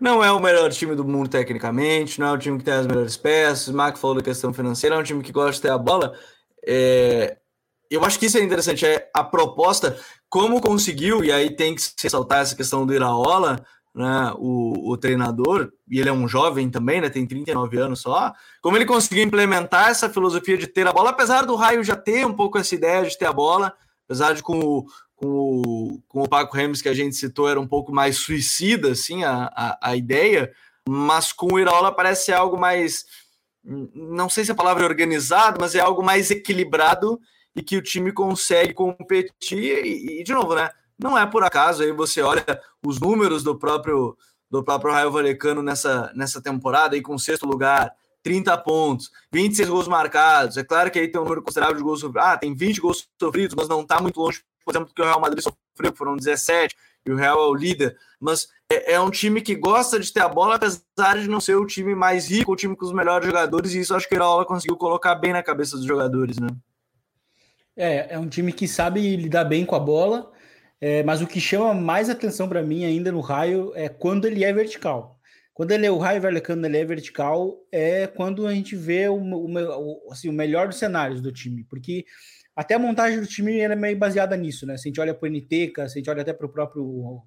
não 0.01 0.23
é 0.23 0.31
o 0.31 0.41
melhor 0.41 0.71
time 0.73 0.95
do 0.95 1.05
mundo 1.05 1.29
tecnicamente, 1.29 2.21
não 2.21 2.29
é 2.29 2.33
o 2.33 2.39
time 2.39 2.59
que 2.59 2.65
tem 2.65 2.75
as 2.75 2.87
melhores 2.87 3.17
peças, 3.17 3.69
o 3.69 3.75
Marco 3.75 3.99
falou 3.99 4.17
da 4.17 4.23
questão 4.23 4.53
financeira, 4.53 4.97
é 4.97 4.99
um 4.99 5.03
time 5.03 5.23
que 5.23 5.33
gosta 5.33 5.53
de 5.53 5.63
ter 5.63 5.71
a 5.71 5.79
bola. 5.79 6.17
É, 6.67 7.37
eu 7.91 8.05
acho 8.05 8.19
que 8.19 8.27
isso 8.27 8.39
é 8.39 8.43
interessante, 8.43 8.87
é 8.87 9.09
a 9.15 9.23
proposta, 9.23 9.99
como 10.29 10.61
conseguiu, 10.61 11.25
e 11.25 11.31
aí 11.31 11.55
tem 11.55 11.75
que 11.75 11.83
ressaltar 12.03 12.41
essa 12.41 12.57
questão 12.57 12.87
do 12.87 12.95
Iraola, 12.95 13.65
né, 13.95 14.33
o, 14.37 14.91
o 14.91 14.97
treinador, 14.97 15.73
e 15.89 16.01
ele 16.01 16.09
é 16.09 16.13
um 16.13 16.27
jovem 16.27 16.69
também, 16.69 17.01
né, 17.01 17.09
tem 17.09 17.25
39 17.25 17.79
anos 17.79 18.01
só, 18.01 18.33
como 18.61 18.77
ele 18.77 18.85
conseguiu 18.85 19.23
implementar 19.23 19.89
essa 19.89 20.11
filosofia 20.11 20.59
de 20.59 20.67
ter 20.67 20.87
a 20.87 20.93
bola, 20.93 21.11
apesar 21.11 21.47
do 21.47 21.55
Raio 21.55 21.85
já 21.85 21.95
ter 21.95 22.27
um 22.27 22.33
pouco 22.33 22.59
essa 22.59 22.75
ideia 22.75 23.09
de 23.09 23.17
ter 23.17 23.27
a 23.27 23.33
bola, 23.33 23.73
apesar 24.05 24.35
de 24.35 24.43
com 24.43 24.59
o, 24.59 24.87
com 25.15 25.27
o, 25.29 26.03
com 26.09 26.23
o 26.23 26.29
Paco 26.29 26.57
Remes 26.57 26.83
que 26.83 26.89
a 26.89 26.95
gente 26.95 27.15
citou 27.15 27.49
era 27.49 27.61
um 27.61 27.69
pouco 27.69 27.93
mais 27.93 28.17
suicida, 28.17 28.91
assim, 28.91 29.23
a, 29.23 29.45
a, 29.55 29.91
a 29.91 29.97
ideia, 29.97 30.53
mas 30.89 31.33
com 31.33 31.55
o 31.55 31.59
Iraola 31.59 31.95
parece 31.95 32.33
algo 32.33 32.59
mais, 32.59 33.05
não 33.63 34.29
sei 34.29 34.45
se 34.45 34.51
a 34.51 34.57
palavra 34.57 34.83
é 34.83 34.89
organizado, 34.89 35.59
mas 35.61 35.77
é 35.77 35.81
algo 35.81 36.03
mais 36.03 36.33
equilibrado 36.33 37.21
e 37.55 37.63
que 37.63 37.77
o 37.77 37.83
time 37.83 38.11
consegue 38.11 38.75
competir 38.75 39.85
e, 39.85 40.21
e 40.21 40.25
de 40.25 40.33
novo, 40.33 40.57
né, 40.57 40.69
não 40.99 41.19
é 41.19 41.27
por 41.27 41.43
acaso, 41.43 41.83
aí 41.83 41.93
você 41.93 42.23
olha 42.23 42.45
os 42.85 43.01
números 43.01 43.43
do 43.43 43.59
próprio 43.59 44.17
do 44.51 44.63
próprio 44.63 44.93
Raio 44.93 45.11
Valecano 45.11 45.63
nessa, 45.63 46.13
nessa 46.15 46.41
temporada, 46.41 46.95
aí 46.95 47.03
com 47.03 47.19
sexto 47.19 47.45
lugar, 47.45 47.93
30 48.23 48.57
pontos, 48.59 49.11
26 49.33 49.69
gols 49.69 49.89
marcados. 49.89 50.57
É 50.57 50.63
claro 50.63 50.91
que 50.91 50.99
aí 50.99 51.09
tem 51.09 51.21
um 51.21 51.25
número 51.25 51.43
considerável 51.43 51.77
de 51.77 51.83
gols 51.83 52.01
sofridos. 52.01 52.25
Ah, 52.25 52.37
tem 52.37 52.55
20 52.55 52.81
gols 52.81 53.09
sofridos, 53.21 53.55
mas 53.57 53.69
não 53.69 53.83
está 53.83 54.01
muito 54.01 54.21
longe, 54.21 54.43
por 54.65 54.73
exemplo, 54.73 54.89
do 54.89 54.95
que 54.95 55.03
o 55.03 55.05
Real 55.05 55.21
Madrid 55.21 55.43
sofreu, 55.43 55.95
foram 55.97 56.17
17, 56.17 56.77
e 57.05 57.11
o 57.11 57.17
Real 57.17 57.39
é 57.39 57.47
o 57.49 57.55
líder. 57.55 57.97
Mas 58.21 58.49
é, 58.71 58.95
é, 58.95 59.01
um 59.01 59.11
time 59.11 59.43
que 59.43 59.55
gosta 59.55 59.99
de 60.01 60.13
ter 60.13 60.21
a 60.21 60.29
bola, 60.29 60.55
apesar 60.55 61.19
de 61.19 61.29
não 61.29 61.41
ser 61.41 61.57
o 61.57 61.67
time 61.67 61.95
mais 61.95 62.31
rico, 62.31 62.53
o 62.53 62.57
time 62.57 62.77
com 62.77 62.87
os 62.87 62.93
melhores 62.93 63.27
jogadores, 63.27 63.75
e 63.75 63.81
isso 63.81 63.95
acho 63.95 64.09
que 64.09 64.15
o 64.15 64.17
Iraola 64.17 64.47
conseguiu 64.47 64.77
colocar 64.77 65.15
bem 65.17 65.33
na 65.33 65.43
cabeça 65.43 65.77
dos 65.77 65.85
jogadores, 65.85 66.39
né? 66.39 66.49
É, 67.77 68.15
é 68.15 68.19
um 68.19 68.29
time 68.29 68.53
que 68.53 68.69
sabe 68.69 69.17
lidar 69.17 69.45
bem 69.45 69.67
com 69.67 69.75
a 69.75 69.81
bola, 69.81 70.31
é, 70.87 71.03
mas 71.03 71.23
o 71.23 71.27
que 71.27 71.41
chama 71.41 71.73
mais 71.73 72.11
atenção 72.11 72.47
para 72.47 72.63
mim 72.63 72.85
ainda 72.85 73.11
no 73.11 73.21
raio 73.21 73.73
é 73.75 73.89
quando 73.89 74.27
ele 74.27 74.45
é 74.45 74.53
vertical. 74.53 75.19
Quando 75.55 75.71
ele 75.71 75.87
é 75.87 75.91
o 75.91 75.97
raio 75.97 76.21
verlecano, 76.21 76.67
ele 76.67 76.77
é 76.77 76.85
vertical, 76.85 77.57
é 77.73 78.07
quando 78.07 78.47
a 78.47 78.53
gente 78.53 78.77
vê 78.77 79.09
o, 79.09 79.17
o, 79.17 80.13
assim, 80.13 80.29
o 80.29 80.33
melhor 80.33 80.69
dos 80.69 80.77
cenários 80.77 81.23
do 81.23 81.33
time, 81.33 81.65
porque 81.71 82.05
até 82.55 82.75
a 82.75 82.79
montagem 82.79 83.19
do 83.19 83.27
time 83.27 83.61
era 83.61 83.75
meio 83.75 83.97
baseada 83.97 84.37
nisso, 84.37 84.67
né? 84.67 84.77
Se 84.77 84.87
a 84.87 84.91
gente 84.91 85.01
olha 85.01 85.15
para 85.15 85.27
o 85.27 85.31
NTK, 85.33 85.89
se 85.89 85.95
a 85.95 86.01
gente 86.01 86.11
olha 86.11 86.21
até 86.21 86.35
para 86.35 86.45
o 86.45 86.53
próprio 86.53 87.23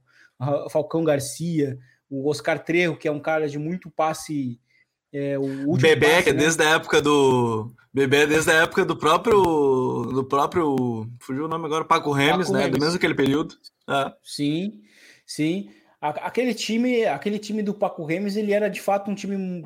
Falcão 0.70 1.04
Garcia, 1.04 1.80
o 2.08 2.30
Oscar 2.30 2.64
Trejo, 2.64 2.96
que 2.96 3.08
é 3.08 3.12
um 3.12 3.20
cara 3.20 3.50
de 3.50 3.58
muito 3.58 3.90
passe. 3.90 4.60
É, 5.18 5.36
Bebê, 5.80 6.06
é 6.06 6.26
né? 6.26 6.34
desde 6.34 6.64
a 6.64 6.76
época 6.76 7.02
do. 7.02 7.74
Bebê, 7.92 8.28
desde 8.28 8.52
a 8.52 8.62
época 8.62 8.86
do 8.86 8.96
próprio. 8.96 9.42
Do 9.42 10.24
próprio. 10.24 11.10
Fugiu 11.20 11.46
o 11.46 11.48
nome 11.48 11.66
agora, 11.66 11.84
Paco 11.84 12.12
Remes, 12.12 12.48
Paco 12.48 12.54
né? 12.54 12.66
Remes. 12.66 12.78
Do 12.78 12.84
mesmo 12.84 12.98
aquele 12.98 13.16
período. 13.16 13.56
É. 13.90 14.14
Sim, 14.24 14.82
sim. 15.26 15.72
Aquele 16.00 16.54
time, 16.54 17.06
aquele 17.06 17.40
time 17.40 17.64
do 17.64 17.74
Paco 17.74 18.06
Remes, 18.06 18.36
ele 18.36 18.54
era 18.54 18.70
de 18.70 18.80
fato 18.80 19.10
um 19.10 19.16
time. 19.16 19.66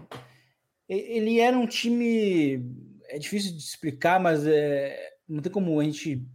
Ele 0.87 1.39
era 1.39 1.57
um 1.57 1.67
time. 1.67 2.63
É 3.09 3.19
difícil 3.19 3.51
de 3.51 3.57
explicar, 3.57 4.21
mas 4.21 4.47
é, 4.47 4.97
não 5.27 5.41
tem 5.41 5.51
como 5.51 5.77
a 5.77 5.83
gente. 5.83 6.25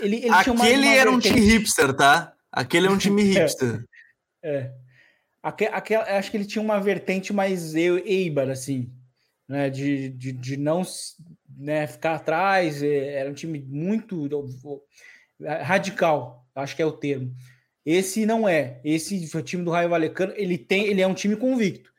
Ele, 0.00 0.16
ele 0.16 0.30
Aquele 0.30 0.56
uma, 0.56 0.64
uma 0.64 0.94
era 0.94 1.10
um 1.10 1.18
time 1.18 1.40
hipster, 1.40 1.92
tá? 1.92 2.32
Aquele 2.50 2.86
é 2.86 2.90
um 2.90 2.96
time 2.96 3.20
hipster. 3.22 3.84
é. 4.42 4.56
é. 4.56 4.87
Aquele, 5.42 5.70
acho 5.70 6.30
que 6.30 6.36
ele 6.36 6.44
tinha 6.44 6.62
uma 6.62 6.80
vertente 6.80 7.32
mais 7.32 7.74
Eibar, 7.74 8.50
assim, 8.50 8.92
né? 9.48 9.70
De, 9.70 10.08
de, 10.10 10.32
de 10.32 10.56
não 10.56 10.82
né, 11.56 11.86
ficar 11.86 12.16
atrás. 12.16 12.82
É, 12.82 13.14
era 13.14 13.30
um 13.30 13.34
time 13.34 13.60
muito 13.60 14.28
radical, 15.62 16.46
acho 16.54 16.74
que 16.74 16.82
é 16.82 16.86
o 16.86 16.92
termo. 16.92 17.32
Esse 17.84 18.26
não 18.26 18.48
é. 18.48 18.80
Esse 18.84 19.30
o 19.34 19.42
time 19.42 19.64
do 19.64 19.70
Raio 19.70 19.88
Valecano, 19.88 20.32
ele 20.36 20.58
tem, 20.58 20.86
ele 20.86 21.00
é 21.00 21.06
um 21.06 21.14
time 21.14 21.36
convicto. 21.36 21.90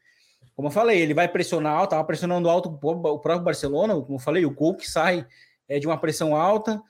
Como 0.55 0.67
eu 0.67 0.71
falei, 0.71 0.99
ele 0.99 1.13
vai 1.13 1.27
pressionar 1.27 1.73
alto, 1.73 1.91
estava 1.91 2.03
pressionando 2.03 2.49
alto 2.49 2.69
o 2.69 2.77
próprio 2.77 3.41
Barcelona, 3.41 3.95
como 3.95 4.15
eu 4.15 4.19
falei, 4.19 4.45
o 4.45 4.53
gol 4.53 4.75
que 4.75 4.89
sai 4.89 5.25
é 5.69 5.79
de 5.79 5.87
uma 5.87 5.97
pressão 5.97 6.35
alta. 6.35 6.81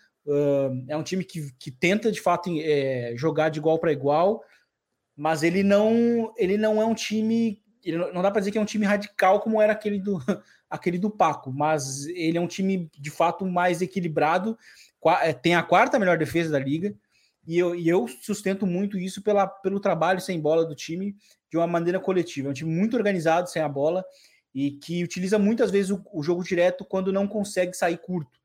É 0.88 0.98
um 0.98 1.04
time 1.04 1.24
que, 1.24 1.52
que 1.58 1.72
tenta 1.72 2.12
de 2.12 2.20
fato 2.20 2.50
é, 2.60 3.14
jogar 3.16 3.50
de 3.50 3.60
igual 3.60 3.80
para 3.80 3.92
igual, 3.92 4.44
mas 5.20 5.44
ele 5.44 5.64
não, 5.64 6.34
ele 6.38 6.58
não 6.58 6.82
é 6.82 6.86
um 6.86 6.96
time. 6.96 7.62
não 8.14 8.22
dá 8.22 8.32
para 8.32 8.40
dizer 8.40 8.52
que 8.52 8.58
é 8.58 8.62
um 8.62 8.66
time 8.66 8.86
radical 8.86 9.42
como 9.42 9.62
era 9.62 9.74
aquele 9.74 10.00
do, 10.00 10.18
aquele 10.70 10.98
do 10.98 11.10
Paco, 11.10 11.52
mas 11.52 12.06
ele 12.06 12.38
é 12.38 12.42
um 12.42 12.48
time 12.48 12.90
de 12.98 13.12
fato 13.12 13.46
mais 13.46 13.82
equilibrado. 13.82 14.58
É, 15.22 15.34
tem 15.34 15.56
a 15.56 15.64
quarta 15.64 16.00
melhor 16.00 16.18
defesa 16.18 16.50
da 16.50 16.58
liga. 16.58 16.96
E 17.46 17.58
eu, 17.58 17.76
e 17.76 17.90
eu 17.90 18.08
sustento 18.08 18.66
muito 18.66 18.98
isso 18.98 19.22
pela, 19.22 19.46
pelo 19.46 19.82
trabalho 19.82 20.22
sem 20.22 20.40
bola 20.40 20.66
do 20.66 20.74
time 20.74 21.14
de 21.52 21.58
uma 21.58 21.68
maneira 21.68 22.00
coletiva. 22.00 22.48
É 22.48 22.52
um 22.52 22.54
time 22.54 22.72
muito 22.72 22.96
organizado 22.96 23.50
sem 23.50 23.62
a 23.62 23.68
bola 23.68 24.06
e 24.56 24.72
que 24.72 25.04
utiliza 25.04 25.38
muitas 25.38 25.70
vezes 25.70 25.92
o, 25.92 26.02
o 26.14 26.24
jogo 26.24 26.46
direto 26.46 26.86
quando 26.86 27.12
não 27.12 27.28
consegue 27.28 27.76
sair 27.76 27.98
curto. 27.98 28.39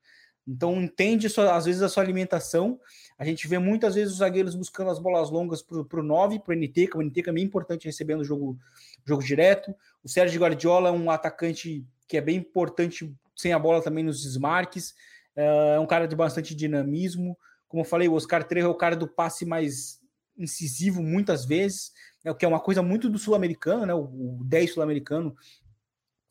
Então 0.46 0.80
entende 0.82 1.28
sua, 1.28 1.56
às 1.56 1.64
vezes 1.64 1.82
a 1.82 1.88
sua 1.88 2.02
alimentação. 2.02 2.78
A 3.18 3.24
gente 3.24 3.48
vê 3.48 3.58
muitas 3.58 3.94
vezes 3.94 4.12
os 4.12 4.18
zagueiros 4.18 4.54
buscando 4.54 4.90
as 4.90 4.98
bolas 4.98 5.30
longas 5.30 5.62
para 5.62 6.00
o 6.00 6.02
9, 6.02 6.40
para 6.40 6.54
o 6.54 6.56
NT, 6.56 6.88
que 6.88 6.96
o 6.96 7.02
NT 7.02 7.28
é 7.28 7.32
bem 7.32 7.44
importante 7.44 7.86
recebendo 7.86 8.20
o 8.20 8.24
jogo, 8.24 8.58
jogo 9.04 9.22
direto. 9.22 9.74
O 10.02 10.08
Sérgio 10.08 10.40
Guardiola 10.40 10.90
é 10.90 10.92
um 10.92 11.10
atacante 11.10 11.86
que 12.06 12.16
é 12.16 12.20
bem 12.20 12.36
importante 12.36 13.14
sem 13.34 13.52
a 13.52 13.58
bola 13.58 13.82
também 13.82 14.04
nos 14.04 14.22
desmarques. 14.22 14.94
É, 15.34 15.74
é 15.76 15.80
um 15.80 15.86
cara 15.86 16.06
de 16.06 16.14
bastante 16.14 16.54
dinamismo. 16.54 17.38
Como 17.68 17.82
eu 17.82 17.86
falei, 17.86 18.08
o 18.08 18.14
Oscar 18.14 18.44
Trejo 18.44 18.66
é 18.66 18.70
o 18.70 18.74
cara 18.74 18.94
do 18.94 19.08
passe 19.08 19.44
mais 19.46 20.00
incisivo 20.36 21.02
muitas 21.02 21.44
vezes, 21.44 21.92
é 22.24 22.30
o 22.30 22.34
que 22.34 22.44
é 22.44 22.48
uma 22.48 22.60
coisa 22.60 22.82
muito 22.82 23.08
do 23.08 23.18
sul-americano, 23.18 23.86
né? 23.86 23.94
O, 23.94 24.40
o 24.40 24.44
10 24.44 24.74
sul-americano, 24.74 25.34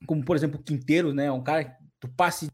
como 0.05 0.23
por 0.23 0.35
exemplo 0.35 0.59
o 0.59 0.63
Quinteiro, 0.63 1.13
né? 1.13 1.31
Um 1.31 1.43
cara 1.43 1.77
do 2.01 2.09
passe 2.09 2.49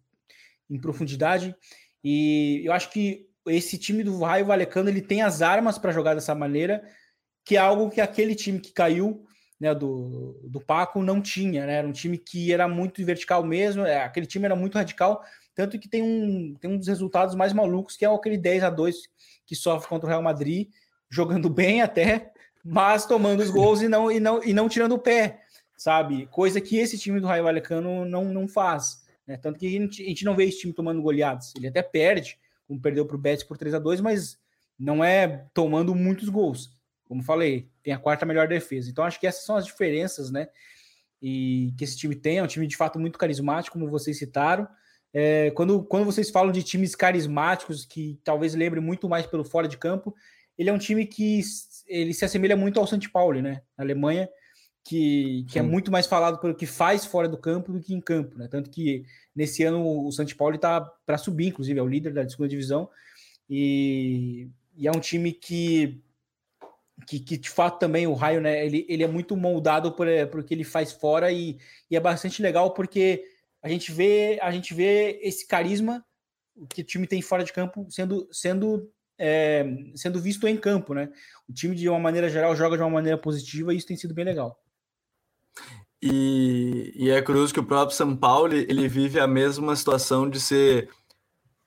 em 0.69 0.79
profundidade. 0.79 1.55
E 2.03 2.61
eu 2.65 2.73
acho 2.73 2.91
que 2.91 3.27
esse 3.47 3.77
time 3.77 4.03
do 4.03 4.19
Raio 4.19 4.45
Valecano 4.45 4.89
ele 4.89 5.01
tem 5.01 5.21
as 5.21 5.41
armas 5.41 5.77
para 5.77 5.91
jogar 5.91 6.13
dessa 6.13 6.35
maneira, 6.35 6.83
que 7.43 7.55
é 7.55 7.59
algo 7.59 7.89
que 7.89 8.01
aquele 8.01 8.35
time 8.35 8.59
que 8.59 8.71
caiu 8.71 9.25
né, 9.59 9.75
do, 9.75 10.39
do 10.43 10.61
Paco 10.61 11.01
não 11.01 11.21
tinha, 11.21 11.65
né? 11.65 11.73
Era 11.75 11.87
um 11.87 11.91
time 11.91 12.17
que 12.17 12.53
era 12.53 12.67
muito 12.67 13.03
vertical 13.03 13.43
mesmo, 13.43 13.85
é, 13.85 14.03
aquele 14.03 14.25
time 14.25 14.45
era 14.45 14.55
muito 14.55 14.75
radical, 14.75 15.21
tanto 15.53 15.77
que 15.77 15.89
tem 15.89 16.01
um, 16.01 16.55
tem 16.55 16.71
um 16.71 16.77
dos 16.77 16.87
resultados 16.87 17.35
mais 17.35 17.51
malucos, 17.51 17.97
que 17.97 18.05
é 18.05 18.07
aquele 18.07 18.37
10 18.37 18.63
a 18.63 18.69
2 18.69 18.95
que 19.45 19.55
sofre 19.55 19.89
contra 19.89 20.07
o 20.07 20.09
Real 20.09 20.21
Madrid, 20.21 20.69
jogando 21.09 21.49
bem 21.51 21.81
até, 21.81 22.31
mas 22.63 23.05
tomando 23.05 23.41
os 23.41 23.49
gols 23.49 23.81
e 23.81 23.89
não, 23.89 24.11
e 24.11 24.19
não, 24.19 24.43
e 24.43 24.53
não 24.53 24.69
tirando 24.69 24.93
o 24.93 24.99
pé, 24.99 25.41
sabe? 25.75 26.27
Coisa 26.27 26.61
que 26.61 26.77
esse 26.77 26.97
time 26.97 27.19
do 27.19 27.27
Raio 27.27 27.43
Valecano 27.43 28.05
não, 28.05 28.25
não 28.25 28.47
faz. 28.47 29.01
Né? 29.29 29.37
Tanto 29.37 29.59
que 29.59 29.67
a 29.67 29.69
gente, 29.69 30.03
a 30.03 30.07
gente 30.07 30.25
não 30.25 30.35
vê 30.35 30.45
esse 30.45 30.61
time 30.61 30.73
tomando 30.73 31.03
goleadas. 31.03 31.53
Ele 31.55 31.67
até 31.67 31.83
perde, 31.83 32.39
como 32.67 32.81
perdeu 32.81 33.05
para 33.05 33.15
o 33.15 33.19
Betis 33.19 33.43
por 33.43 33.59
3 33.59 33.75
a 33.75 33.79
2 33.79 34.01
mas 34.01 34.39
não 34.77 35.03
é 35.03 35.45
tomando 35.53 35.93
muitos 35.93 36.29
gols. 36.29 36.75
Como 37.05 37.21
falei, 37.21 37.69
tem 37.83 37.93
a 37.93 37.99
quarta 37.99 38.25
melhor 38.25 38.47
defesa. 38.47 38.89
Então 38.89 39.03
acho 39.03 39.19
que 39.19 39.27
essas 39.27 39.45
são 39.45 39.55
as 39.55 39.67
diferenças, 39.67 40.31
né? 40.31 40.47
E 41.21 41.73
que 41.77 41.83
esse 41.83 41.95
time 41.95 42.15
tem, 42.15 42.39
é 42.39 42.43
um 42.43 42.47
time 42.47 42.65
de 42.65 42.75
fato 42.75 42.99
muito 42.99 43.19
carismático, 43.19 43.77
como 43.77 43.87
vocês 43.87 44.17
citaram. 44.17 44.67
É, 45.13 45.51
quando, 45.51 45.83
quando 45.83 46.05
vocês 46.05 46.31
falam 46.31 46.51
de 46.51 46.63
times 46.63 46.95
carismáticos, 46.95 47.85
que 47.85 48.19
talvez 48.23 48.55
lembre 48.55 48.79
muito 48.79 49.07
mais 49.07 49.27
pelo 49.27 49.43
fora 49.43 49.67
de 49.67 49.77
campo, 49.77 50.15
ele 50.57 50.71
é 50.71 50.73
um 50.73 50.77
time 50.79 51.05
que 51.05 51.41
ele 51.87 52.15
se 52.15 52.25
assemelha 52.25 52.55
muito 52.55 52.79
ao 52.79 52.87
St. 52.87 53.07
Paulo, 53.09 53.39
né? 53.41 53.61
Na 53.77 53.83
Alemanha, 53.83 54.27
que, 54.89 55.45
que 55.47 55.59
é 55.59 55.61
muito 55.61 55.91
mais 55.91 56.07
falado 56.07 56.39
pelo 56.39 56.55
que 56.55 56.65
faz 56.65 57.05
fora 57.05 57.29
do 57.29 57.37
campo 57.37 57.71
do 57.71 57.79
que 57.79 57.93
em 57.93 58.01
campo, 58.01 58.35
né? 58.35 58.47
Tanto 58.47 58.71
que 58.71 59.05
nesse 59.35 59.63
ano 59.63 60.07
o 60.07 60.11
St. 60.11 60.33
Paulo 60.33 60.55
está 60.55 60.81
para 60.81 61.15
subir, 61.15 61.45
inclusive, 61.45 61.79
é 61.79 61.83
o 61.83 61.87
líder 61.87 62.11
da 62.11 62.27
segunda 62.27 62.49
divisão. 62.49 62.89
E, 63.47 64.49
e 64.75 64.87
é 64.87 64.91
um 64.91 64.99
time 64.99 65.31
que 65.31 66.01
que, 67.05 67.19
que, 67.19 67.37
de 67.37 67.49
fato 67.49 67.79
também 67.79 68.07
o 68.07 68.13
Raio, 68.13 68.41
né, 68.41 68.65
ele, 68.65 68.85
ele 68.89 69.03
é 69.03 69.07
muito 69.07 69.37
moldado 69.37 69.91
por, 69.93 70.07
eh, 70.07 70.25
por 70.25 70.43
que 70.43 70.53
ele 70.53 70.65
faz 70.65 70.91
fora 70.91 71.31
e, 71.31 71.57
e, 71.89 71.95
é 71.95 71.99
bastante 71.99 72.41
legal 72.41 72.73
porque 72.73 73.23
a 73.61 73.69
gente 73.69 73.91
vê 73.91 74.37
a 74.41 74.51
gente 74.51 74.73
vê 74.73 75.17
esse 75.23 75.47
carisma 75.47 76.03
que 76.69 76.81
o 76.81 76.83
time 76.83 77.07
tem 77.07 77.21
fora 77.21 77.43
de 77.43 77.53
campo 77.53 77.87
sendo 77.89 78.27
sendo 78.31 78.91
é, 79.17 79.65
sendo 79.95 80.19
visto 80.19 80.47
em 80.47 80.57
campo, 80.57 80.93
né? 80.93 81.09
O 81.47 81.53
time 81.53 81.75
de 81.75 81.87
uma 81.87 81.99
maneira 81.99 82.29
geral 82.29 82.55
joga 82.55 82.75
de 82.75 82.83
uma 82.83 82.89
maneira 82.89 83.17
positiva 83.17 83.73
e 83.73 83.77
isso 83.77 83.87
tem 83.87 83.97
sido 83.97 84.13
bem 84.13 84.25
legal. 84.25 84.59
E, 86.01 86.93
e 86.95 87.09
é 87.09 87.21
curioso 87.21 87.53
que 87.53 87.59
o 87.59 87.65
próprio 87.65 87.95
São 87.95 88.15
Paulo 88.15 88.53
ele 88.53 88.87
vive 88.87 89.19
a 89.19 89.27
mesma 89.27 89.75
situação 89.75 90.29
de 90.29 90.39
ser 90.39 90.89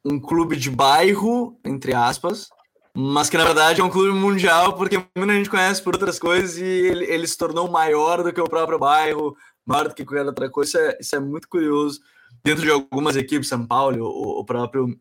um 0.04 0.18
clube 0.18 0.56
de 0.56 0.70
bairro, 0.70 1.58
entre 1.64 1.94
aspas, 1.94 2.48
mas 2.94 3.30
que 3.30 3.36
na 3.36 3.44
verdade 3.44 3.80
é 3.80 3.84
um 3.84 3.90
clube 3.90 4.18
mundial, 4.18 4.74
porque 4.74 5.04
muita 5.16 5.34
gente 5.34 5.50
conhece 5.50 5.82
por 5.82 5.94
outras 5.94 6.18
coisas 6.18 6.58
e 6.58 6.64
ele, 6.64 7.04
ele 7.04 7.26
se 7.26 7.36
tornou 7.36 7.70
maior 7.70 8.22
do 8.22 8.32
que 8.32 8.40
o 8.40 8.48
próprio 8.48 8.78
bairro, 8.78 9.36
maior 9.64 9.88
do 9.88 9.94
que 9.94 10.04
qualquer 10.04 10.26
outra 10.26 10.50
coisa. 10.50 10.70
Isso 10.70 10.78
é, 10.78 10.98
isso 11.00 11.16
é 11.16 11.20
muito 11.20 11.48
curioso. 11.48 12.00
Dentro 12.42 12.62
de 12.62 12.70
algumas 12.70 13.16
equipes, 13.16 13.48
São 13.48 13.66
Paulo, 13.66 14.04
o, 14.04 14.40
o 14.40 14.44
próprio 14.44 14.98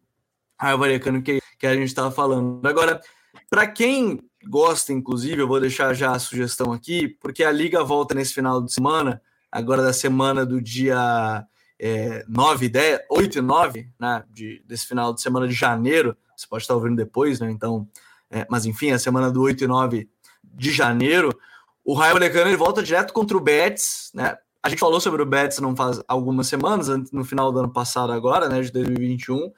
Raio 0.59 0.77
Vallecano 0.77 1.21
que, 1.23 1.39
que 1.57 1.65
a 1.65 1.73
gente 1.73 1.87
estava 1.87 2.11
falando. 2.11 2.65
Agora, 2.65 3.01
para 3.49 3.65
quem 3.65 4.19
gosta, 4.47 4.93
inclusive, 4.93 5.41
eu 5.41 5.47
vou 5.47 5.59
deixar 5.59 5.93
já 5.93 6.11
a 6.11 6.19
sugestão 6.19 6.71
aqui, 6.71 7.07
porque 7.07 7.43
a 7.43 7.51
Liga 7.51 7.83
volta 7.83 8.15
nesse 8.15 8.33
final 8.33 8.61
de 8.61 8.73
semana, 8.73 9.21
agora 9.51 9.81
da 9.81 9.93
semana 9.93 10.45
do 10.45 10.61
dia 10.61 11.45
é, 11.79 12.23
9 12.27 12.65
e 12.65 12.69
10, 12.69 12.99
8 13.09 13.37
e 13.37 13.41
9, 13.41 13.89
né, 13.99 14.23
de, 14.29 14.63
desse 14.65 14.87
final 14.87 15.13
de 15.13 15.21
semana 15.21 15.47
de 15.47 15.53
janeiro, 15.53 16.15
você 16.35 16.47
pode 16.47 16.63
estar 16.63 16.75
ouvindo 16.75 16.95
depois, 16.95 17.39
né? 17.39 17.51
Então, 17.51 17.87
é, 18.29 18.45
mas 18.49 18.65
enfim, 18.65 18.91
a 18.91 18.99
semana 18.99 19.31
do 19.31 19.41
8 19.41 19.63
e 19.63 19.67
9 19.67 20.09
de 20.43 20.71
janeiro, 20.71 21.37
o 21.83 21.93
Raio 21.93 22.13
Vallecano 22.13 22.49
ele 22.49 22.57
volta 22.57 22.83
direto 22.83 23.13
contra 23.13 23.37
o 23.37 23.41
Betis, 23.41 24.11
né? 24.13 24.37
A 24.63 24.69
gente 24.69 24.79
falou 24.79 24.99
sobre 24.99 25.21
o 25.21 25.25
Betis 25.25 25.59
não 25.59 25.75
faz 25.75 25.99
algumas 26.07 26.47
semanas, 26.47 26.87
no 27.11 27.23
final 27.23 27.51
do 27.51 27.59
ano 27.59 27.69
passado 27.69 28.11
agora, 28.11 28.47
né, 28.47 28.61
de 28.61 28.71
2021. 28.71 29.51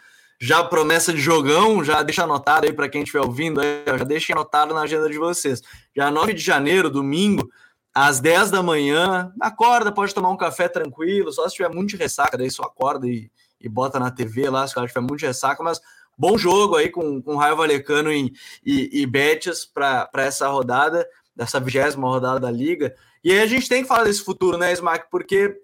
Já 0.45 0.61
promessa 0.61 1.13
de 1.13 1.21
jogão, 1.21 1.85
já 1.85 2.03
deixa 2.03 2.25
anotado 2.25 2.65
aí 2.65 2.73
para 2.73 2.89
quem 2.89 3.03
estiver 3.03 3.21
ouvindo, 3.21 3.61
já 3.87 4.03
deixa 4.03 4.33
anotado 4.33 4.73
na 4.73 4.81
agenda 4.81 5.09
de 5.09 5.17
vocês. 5.17 5.61
Já 5.95 6.11
9 6.11 6.33
de 6.33 6.41
janeiro, 6.41 6.89
domingo, 6.89 7.49
às 7.93 8.19
10 8.19 8.51
da 8.51 8.61
manhã, 8.61 9.31
acorda, 9.39 9.89
pode 9.89 10.13
tomar 10.13 10.29
um 10.29 10.35
café 10.35 10.67
tranquilo, 10.67 11.31
só 11.31 11.47
se 11.47 11.55
tiver 11.55 11.69
muito 11.69 11.91
de 11.91 11.95
ressaca, 11.95 12.37
daí 12.37 12.51
só 12.51 12.63
acorda 12.63 13.07
e, 13.07 13.31
e 13.57 13.69
bota 13.69 13.97
na 14.01 14.11
TV 14.11 14.49
lá, 14.49 14.67
se 14.67 14.73
tiver 14.73 14.99
muito 14.99 15.19
de 15.19 15.27
ressaca, 15.27 15.63
mas 15.63 15.79
bom 16.17 16.37
jogo 16.37 16.75
aí 16.75 16.89
com, 16.89 17.21
com 17.21 17.37
Raio 17.37 17.55
Valecano 17.55 18.11
e, 18.11 18.33
e, 18.65 19.01
e 19.01 19.05
Betis 19.05 19.63
para 19.63 20.09
essa 20.15 20.49
rodada, 20.49 21.07
dessa 21.33 21.57
vigésima 21.57 22.09
rodada 22.09 22.41
da 22.41 22.51
Liga. 22.51 22.93
E 23.23 23.31
aí 23.31 23.39
a 23.39 23.47
gente 23.47 23.69
tem 23.69 23.83
que 23.83 23.87
falar 23.87 24.03
desse 24.03 24.21
futuro, 24.21 24.57
né, 24.57 24.73
Smack? 24.73 25.09
Porque 25.09 25.57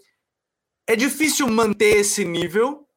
é 0.88 0.96
difícil 0.96 1.50
manter 1.50 1.98
esse 1.98 2.24
nível, 2.24 2.88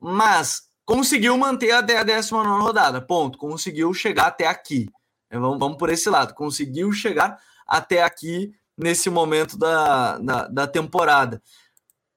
mas 0.00 0.71
conseguiu 0.84 1.36
manter 1.36 1.72
até 1.72 1.98
a 1.98 2.02
19 2.02 2.62
rodada, 2.62 3.00
ponto. 3.00 3.38
Conseguiu 3.38 3.92
chegar 3.94 4.26
até 4.26 4.46
aqui. 4.46 4.88
É, 5.30 5.38
vamos, 5.38 5.58
vamos 5.58 5.78
por 5.78 5.90
esse 5.90 6.08
lado. 6.10 6.34
Conseguiu 6.34 6.92
chegar 6.92 7.38
até 7.66 8.02
aqui 8.02 8.52
nesse 8.76 9.08
momento 9.10 9.56
da, 9.58 10.18
da, 10.18 10.48
da 10.48 10.66
temporada 10.66 11.42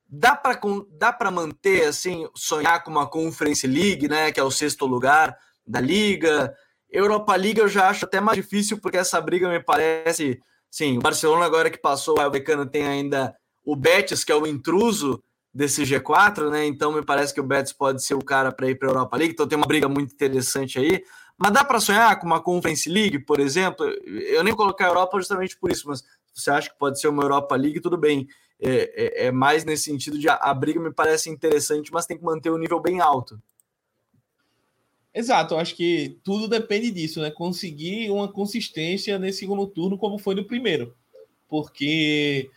dá 0.07 0.35
para 0.35 0.59
dá 0.91 1.11
para 1.11 1.31
manter 1.31 1.87
assim 1.87 2.27
sonhar 2.35 2.83
com 2.83 2.91
uma 2.91 3.07
Conference 3.07 3.65
League, 3.65 4.07
né, 4.07 4.31
que 4.31 4.39
é 4.39 4.43
o 4.43 4.51
sexto 4.51 4.85
lugar 4.85 5.37
da 5.65 5.81
liga. 5.81 6.53
Europa 6.89 7.35
League 7.35 7.59
eu 7.59 7.67
já 7.67 7.89
acho 7.89 8.05
até 8.05 8.21
mais 8.21 8.37
difícil 8.37 8.79
porque 8.79 8.97
essa 8.97 9.19
briga 9.19 9.49
me 9.49 9.59
parece, 9.59 10.39
sim, 10.71 10.97
o 10.97 11.01
Barcelona 11.01 11.45
agora 11.45 11.69
que 11.69 11.77
passou 11.77 12.13
o 12.13 12.17
Vallecano 12.17 12.65
tem 12.65 12.87
ainda 12.87 13.35
o 13.65 13.75
Betis 13.75 14.23
que 14.23 14.31
é 14.31 14.35
o 14.35 14.47
intruso 14.47 15.21
desse 15.55 15.83
G4, 15.83 16.49
né? 16.51 16.65
Então 16.65 16.91
me 16.91 17.01
parece 17.01 17.33
que 17.33 17.39
o 17.39 17.43
Betis 17.43 17.71
pode 17.71 18.03
ser 18.03 18.13
o 18.13 18.23
cara 18.23 18.51
para 18.51 18.69
ir 18.69 18.75
para 18.75 18.89
a 18.89 18.91
Europa 18.91 19.15
League. 19.15 19.33
Então 19.33 19.47
tem 19.47 19.57
uma 19.57 19.65
briga 19.65 19.87
muito 19.87 20.13
interessante 20.13 20.77
aí. 20.77 21.01
Mas 21.37 21.53
dá 21.53 21.63
para 21.63 21.79
sonhar 21.79 22.19
com 22.19 22.25
uma 22.27 22.41
Conference 22.41 22.89
League, 22.89 23.19
por 23.19 23.39
exemplo? 23.39 23.85
Eu 24.05 24.43
nem 24.43 24.53
colocar 24.53 24.85
a 24.85 24.89
Europa 24.89 25.17
justamente 25.17 25.57
por 25.57 25.71
isso, 25.71 25.87
mas 25.87 26.03
você 26.33 26.51
acha 26.51 26.69
que 26.69 26.77
pode 26.77 26.99
ser 26.99 27.07
uma 27.07 27.23
Europa 27.23 27.55
League, 27.55 27.79
tudo 27.79 27.97
bem 27.97 28.27
é, 28.59 29.23
é, 29.23 29.27
é 29.27 29.31
mais 29.31 29.63
nesse 29.63 29.83
sentido 29.83 30.17
de 30.17 30.29
a, 30.29 30.35
a, 30.35 30.53
briga 30.53 30.79
me 30.79 30.93
parece 30.93 31.29
interessante, 31.29 31.91
mas 31.91 32.05
tem 32.05 32.17
que 32.17 32.23
manter 32.23 32.49
o 32.49 32.57
nível 32.57 32.79
bem 32.81 32.99
alto. 32.99 33.41
Exato, 35.13 35.53
eu 35.53 35.59
acho 35.59 35.75
que 35.75 36.19
tudo 36.23 36.47
depende 36.47 36.91
disso, 36.91 37.21
né? 37.21 37.31
Conseguir 37.31 38.09
uma 38.11 38.27
consistência 38.27 39.17
nesse 39.17 39.39
segundo 39.39 39.65
turno, 39.67 39.97
como 39.97 40.17
foi 40.17 40.35
no 40.35 40.43
primeiro. 40.43 40.93
Porque 41.47 42.49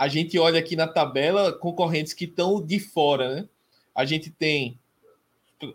a 0.00 0.08
gente 0.08 0.38
olha 0.38 0.58
aqui 0.58 0.74
na 0.74 0.88
tabela 0.88 1.52
concorrentes 1.52 2.14
que 2.14 2.24
estão 2.24 2.64
de 2.64 2.80
fora, 2.80 3.34
né? 3.34 3.48
A 3.94 4.06
gente 4.06 4.30
tem 4.30 4.80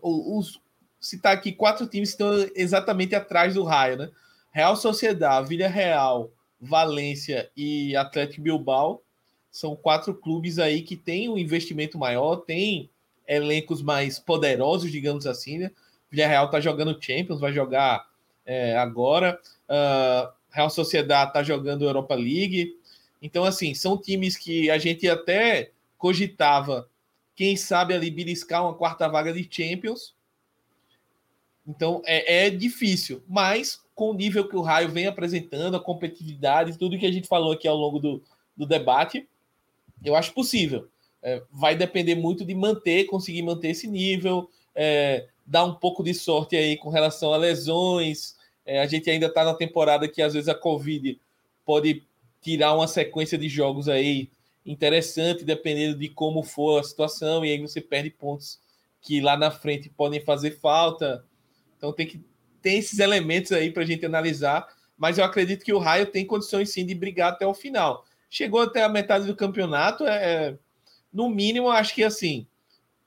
os 0.02 0.60
citar 1.00 1.32
aqui 1.32 1.52
quatro 1.52 1.86
times 1.86 2.10
que 2.10 2.24
estão 2.24 2.50
exatamente 2.56 3.14
atrás 3.14 3.54
do 3.54 3.64
raio, 3.64 3.98
né? 3.98 4.10
Real 4.52 4.76
Sociedade, 4.76 5.48
Vila 5.48 5.68
Real, 5.68 6.32
Valência 6.60 7.52
e 7.56 7.96
Atlético 7.96 8.42
Bilbao 8.42 9.04
são 9.52 9.76
quatro 9.76 10.12
clubes 10.16 10.58
aí 10.58 10.82
que 10.82 10.96
têm 10.96 11.30
um 11.30 11.38
investimento 11.38 11.96
maior, 11.96 12.38
têm 12.38 12.90
elencos 13.28 13.84
mais 13.84 14.18
poderosos, 14.18 14.92
digamos 14.92 15.28
assim, 15.28 15.60
né? 15.60 15.72
Villarreal 16.10 16.50
tá 16.50 16.60
jogando 16.60 16.98
Champions, 17.00 17.40
vai 17.40 17.54
jogar 17.54 18.10
é, 18.44 18.76
agora. 18.76 19.40
Uh, 19.70 20.34
Real 20.50 20.72
Sociedade 20.72 21.32
tá 21.32 21.44
jogando 21.44 21.86
Europa 21.86 22.16
League. 22.16 22.76
Então, 23.26 23.44
assim, 23.44 23.74
são 23.74 23.98
times 23.98 24.38
que 24.38 24.70
a 24.70 24.78
gente 24.78 25.10
até 25.10 25.72
cogitava, 25.98 26.88
quem 27.36 27.58
sabe 27.58 27.92
ali 27.92 28.12
beliscar 28.12 28.64
uma 28.64 28.76
quarta 28.76 29.08
vaga 29.08 29.34
de 29.34 29.48
Champions. 29.50 30.14
Então, 31.68 32.04
é, 32.06 32.46
é 32.46 32.50
difícil, 32.52 33.24
mas 33.28 33.82
com 33.96 34.12
o 34.12 34.14
nível 34.14 34.48
que 34.48 34.56
o 34.56 34.62
Raio 34.62 34.90
vem 34.90 35.08
apresentando, 35.08 35.76
a 35.76 35.80
competitividade, 35.80 36.78
tudo 36.78 37.00
que 37.00 37.06
a 37.08 37.12
gente 37.12 37.28
falou 37.28 37.54
aqui 37.54 37.68
ao 37.68 37.76
longo 37.76 37.98
do, 37.98 38.24
do 38.56 38.64
debate, 38.64 39.28
eu 40.04 40.16
acho 40.16 40.32
possível. 40.32 40.88
É, 41.24 41.42
vai 41.52 41.76
depender 41.76 42.14
muito 42.14 42.46
de 42.46 42.54
manter, 42.54 43.06
conseguir 43.06 43.42
manter 43.42 43.70
esse 43.70 43.88
nível, 43.88 44.48
é, 44.76 45.28
dar 45.44 45.66
um 45.66 45.74
pouco 45.74 46.04
de 46.04 46.14
sorte 46.14 46.56
aí 46.56 46.78
com 46.78 46.90
relação 46.90 47.34
a 47.34 47.38
lesões. 47.38 48.36
É, 48.64 48.82
a 48.82 48.86
gente 48.86 49.10
ainda 49.10 49.26
está 49.26 49.44
na 49.44 49.56
temporada 49.56 50.08
que 50.08 50.22
às 50.22 50.36
vezes 50.36 50.48
a 50.48 50.54
Covid 50.54 51.20
pode 51.66 52.04
tirar 52.46 52.76
uma 52.76 52.88
sequência 52.88 53.40
de 53.40 53.50
jogos 53.50 53.90
aí 53.90 54.30
interessante, 54.64 55.44
dependendo 55.44 55.98
de 55.98 56.10
como 56.10 56.44
for 56.44 56.80
a 56.80 56.84
situação, 56.84 57.44
e 57.44 57.50
aí 57.52 57.60
você 57.60 57.82
perde 57.82 58.12
pontos 58.12 58.60
que 59.02 59.20
lá 59.20 59.36
na 59.36 59.50
frente 59.50 59.90
podem 59.90 60.24
fazer 60.24 60.52
falta. 60.60 61.26
Então 61.76 61.92
tem 61.92 62.06
que 62.06 62.24
ter 62.62 62.74
esses 62.76 63.00
elementos 63.00 63.52
aí 63.52 63.72
para 63.72 63.82
a 63.82 63.86
gente 63.86 64.06
analisar. 64.06 64.68
Mas 64.96 65.18
eu 65.18 65.26
acredito 65.26 65.66
que 65.66 65.74
o 65.74 65.80
Raio 65.80 66.06
tem 66.06 66.24
condições 66.24 66.72
sim 66.72 66.86
de 66.86 66.94
brigar 66.94 67.34
até 67.34 67.48
o 67.48 67.54
final. 67.54 68.06
Chegou 68.30 68.62
até 68.62 68.84
a 68.84 68.90
metade 68.90 69.26
do 69.26 69.36
campeonato, 69.36 70.06
é, 70.06 70.50
é 70.50 70.58
no 71.12 71.28
mínimo, 71.30 71.70
acho 71.70 71.96
que 71.96 72.04
assim, 72.04 72.46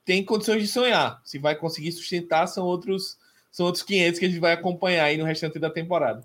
tem 0.05 0.25
condições 0.25 0.63
de 0.63 0.69
sonhar. 0.69 1.23
Se 1.25 1.39
vai 1.39 1.55
conseguir 1.55 1.93
sustentar, 1.93 2.49
são 2.49 2.67
outros, 2.67 3.17
são 3.53 3.67
outros 3.67 3.85
500 3.85 4.19
que 4.19 4.27
a 4.27 4.29
gente 4.29 4.41
vai 4.41 4.53
acompanhar 4.53 5.05
aí 5.05 5.17
no 5.17 5.25
restante 5.25 5.61
da 5.61 5.71
temporada. 5.71 6.25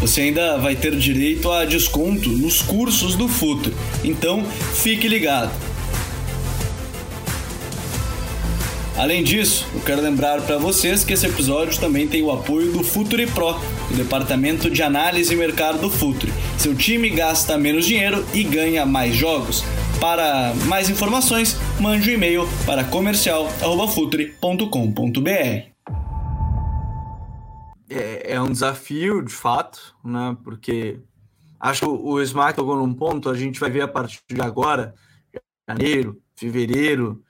Você 0.00 0.22
ainda 0.22 0.56
vai 0.58 0.76
ter 0.76 0.94
direito 0.96 1.50
a 1.50 1.64
desconto 1.64 2.30
nos 2.30 2.62
cursos 2.62 3.16
do 3.16 3.28
Futuri. 3.28 3.74
Então, 4.04 4.44
fique 4.74 5.08
ligado. 5.08 5.50
Além 8.98 9.22
disso, 9.22 9.66
eu 9.72 9.80
quero 9.80 10.02
lembrar 10.02 10.42
para 10.42 10.58
vocês 10.58 11.02
que 11.04 11.12
esse 11.12 11.24
episódio 11.24 11.78
também 11.78 12.08
tem 12.08 12.20
o 12.20 12.32
apoio 12.32 12.72
do 12.72 12.82
Futuri 12.82 13.28
Pro, 13.28 13.56
o 13.88 13.94
departamento 13.94 14.68
de 14.68 14.82
análise 14.82 15.32
e 15.32 15.36
mercado 15.36 15.78
do 15.78 15.88
Futuri. 15.88 16.34
Seu 16.58 16.74
time 16.74 17.08
gasta 17.08 17.56
menos 17.56 17.86
dinheiro 17.86 18.26
e 18.34 18.42
ganha 18.42 18.84
mais 18.84 19.14
jogos. 19.14 19.64
Para 20.00 20.52
mais 20.66 20.90
informações, 20.90 21.56
mande 21.78 22.10
um 22.10 22.14
e-mail 22.14 22.48
para 22.66 22.82
comercial@futuri.com.br. 22.82 25.67
É, 27.88 28.34
é 28.34 28.40
um 28.40 28.50
desafio, 28.50 29.22
de 29.22 29.32
fato, 29.32 29.96
né? 30.04 30.36
Porque 30.44 31.00
acho 31.58 31.80
que 31.80 31.86
o 31.86 32.20
Smack 32.20 32.56
tocou 32.56 32.76
num 32.76 32.92
ponto, 32.92 33.30
a 33.30 33.34
gente 33.34 33.58
vai 33.58 33.70
ver 33.70 33.82
a 33.82 33.88
partir 33.88 34.20
de 34.28 34.40
agora, 34.40 34.94
janeiro, 35.68 36.20
fevereiro, 36.36 37.22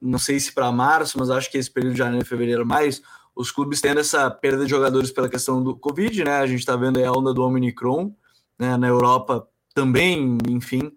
não 0.00 0.18
sei 0.18 0.38
se 0.38 0.52
para 0.52 0.70
março, 0.70 1.18
mas 1.18 1.30
acho 1.30 1.50
que 1.50 1.58
esse 1.58 1.70
período 1.70 1.92
de 1.92 1.98
janeiro 1.98 2.24
e 2.24 2.28
fevereiro 2.28 2.64
mais, 2.64 3.02
os 3.34 3.50
clubes 3.50 3.80
tendo 3.80 4.00
essa 4.00 4.30
perda 4.30 4.64
de 4.64 4.70
jogadores 4.70 5.10
pela 5.10 5.28
questão 5.28 5.62
do 5.62 5.76
Covid, 5.76 6.24
né? 6.24 6.38
A 6.38 6.46
gente 6.46 6.60
está 6.60 6.76
vendo 6.76 7.02
a 7.02 7.12
onda 7.12 7.32
do 7.32 7.42
Omicron, 7.42 8.14
né? 8.58 8.76
Na 8.76 8.88
Europa 8.88 9.46
também, 9.74 10.38
enfim. 10.48 10.92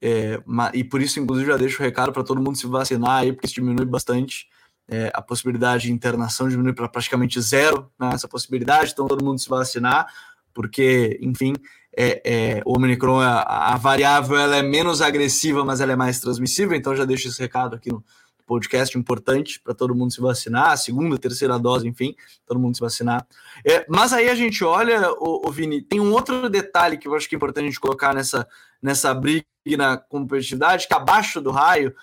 É, 0.00 0.40
e 0.72 0.82
por 0.82 1.02
isso, 1.02 1.20
inclusive, 1.20 1.50
já 1.50 1.56
deixo 1.56 1.80
o 1.82 1.84
recado 1.84 2.12
para 2.12 2.24
todo 2.24 2.40
mundo 2.40 2.56
se 2.56 2.66
vacinar 2.66 3.18
aí, 3.18 3.32
porque 3.32 3.46
isso 3.46 3.56
diminui 3.56 3.84
bastante 3.84 4.48
é, 4.90 5.10
a 5.14 5.22
possibilidade 5.22 5.84
de 5.84 5.92
internação, 5.92 6.48
diminui 6.48 6.72
para 6.72 6.88
praticamente 6.88 7.40
zero 7.40 7.90
né, 7.98 8.10
essa 8.12 8.26
possibilidade, 8.26 8.92
então 8.92 9.06
todo 9.06 9.24
mundo 9.24 9.38
se 9.38 9.48
vacinar, 9.48 10.06
porque, 10.52 11.18
enfim, 11.22 11.52
é, 11.96 12.22
é, 12.24 12.62
o 12.64 12.76
Omicron, 12.76 13.20
a, 13.20 13.72
a, 13.72 13.76
variável 13.76 14.36
ela 14.36 14.56
é 14.56 14.62
menos 14.62 15.00
agressiva, 15.00 15.64
mas 15.64 15.80
ela 15.80 15.92
é 15.92 15.96
mais 15.96 16.18
transmissível, 16.18 16.76
então 16.76 16.94
já 16.96 17.04
deixo 17.04 17.28
esse 17.28 17.40
recado 17.40 17.76
aqui 17.76 17.90
no, 17.90 18.04
podcast 18.50 18.98
importante 18.98 19.60
para 19.60 19.72
todo 19.72 19.94
mundo 19.94 20.12
se 20.12 20.20
vacinar, 20.20 20.76
segunda, 20.76 21.16
terceira 21.16 21.56
dose, 21.56 21.86
enfim, 21.86 22.16
todo 22.44 22.58
mundo 22.58 22.74
se 22.74 22.80
vacinar. 22.80 23.24
É, 23.64 23.86
mas 23.88 24.12
aí 24.12 24.28
a 24.28 24.34
gente 24.34 24.64
olha, 24.64 25.08
o, 25.20 25.48
o, 25.48 25.52
Vini, 25.52 25.80
tem 25.80 26.00
um 26.00 26.12
outro 26.12 26.50
detalhe 26.50 26.98
que 26.98 27.06
eu 27.06 27.14
acho 27.14 27.28
que 27.28 27.36
é 27.36 27.38
importante 27.38 27.66
a 27.66 27.68
gente 27.68 27.78
colocar 27.78 28.12
nessa, 28.12 28.48
nessa 28.82 29.14
briga 29.14 29.46
na 29.78 29.96
competitividade, 29.96 30.88
que 30.88 30.94
abaixo 30.94 31.40
do 31.40 31.52
raio 31.52 31.94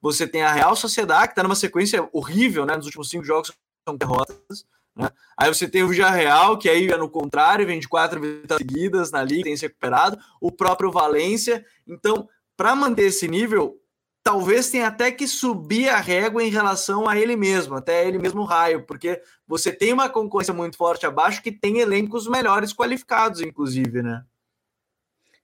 você 0.00 0.26
tem 0.26 0.42
a 0.42 0.52
Real 0.52 0.76
Sociedade, 0.76 1.28
que 1.28 1.32
está 1.32 1.42
numa 1.42 1.54
sequência 1.54 2.08
horrível, 2.12 2.64
né? 2.64 2.76
Nos 2.76 2.86
últimos 2.86 3.08
cinco 3.08 3.24
jogos 3.24 3.52
são 3.86 3.96
derrotas. 3.96 4.66
Né? 4.94 5.10
Aí 5.36 5.52
você 5.52 5.68
tem 5.68 5.82
o 5.82 5.88
Villarreal, 5.88 6.58
que 6.58 6.68
aí 6.68 6.86
é 6.88 6.96
no 6.96 7.08
contrário, 7.08 7.66
vem 7.66 7.78
de 7.78 7.88
quatro 7.88 8.20
vitórias 8.20 8.66
seguidas 8.66 9.10
na 9.10 9.22
liga, 9.22 9.44
tem 9.44 9.56
se 9.56 9.66
recuperado, 9.66 10.18
o 10.40 10.50
próprio 10.50 10.90
Valência. 10.90 11.64
Então, 11.86 12.28
para 12.56 12.74
manter 12.74 13.06
esse 13.06 13.28
nível, 13.28 13.78
talvez 14.22 14.70
tenha 14.70 14.88
até 14.88 15.12
que 15.12 15.28
subir 15.28 15.88
a 15.88 15.98
régua 15.98 16.42
em 16.42 16.50
relação 16.50 17.08
a 17.08 17.16
ele 17.16 17.36
mesmo, 17.36 17.76
até 17.76 18.08
ele 18.08 18.18
mesmo 18.18 18.42
raio, 18.42 18.84
porque 18.84 19.22
você 19.46 19.70
tem 19.70 19.92
uma 19.92 20.08
concorrência 20.08 20.54
muito 20.54 20.76
forte 20.76 21.06
abaixo 21.06 21.42
que 21.42 21.52
tem 21.52 21.78
elencos 21.78 22.26
melhores 22.26 22.72
qualificados, 22.72 23.40
inclusive, 23.40 24.02
né? 24.02 24.24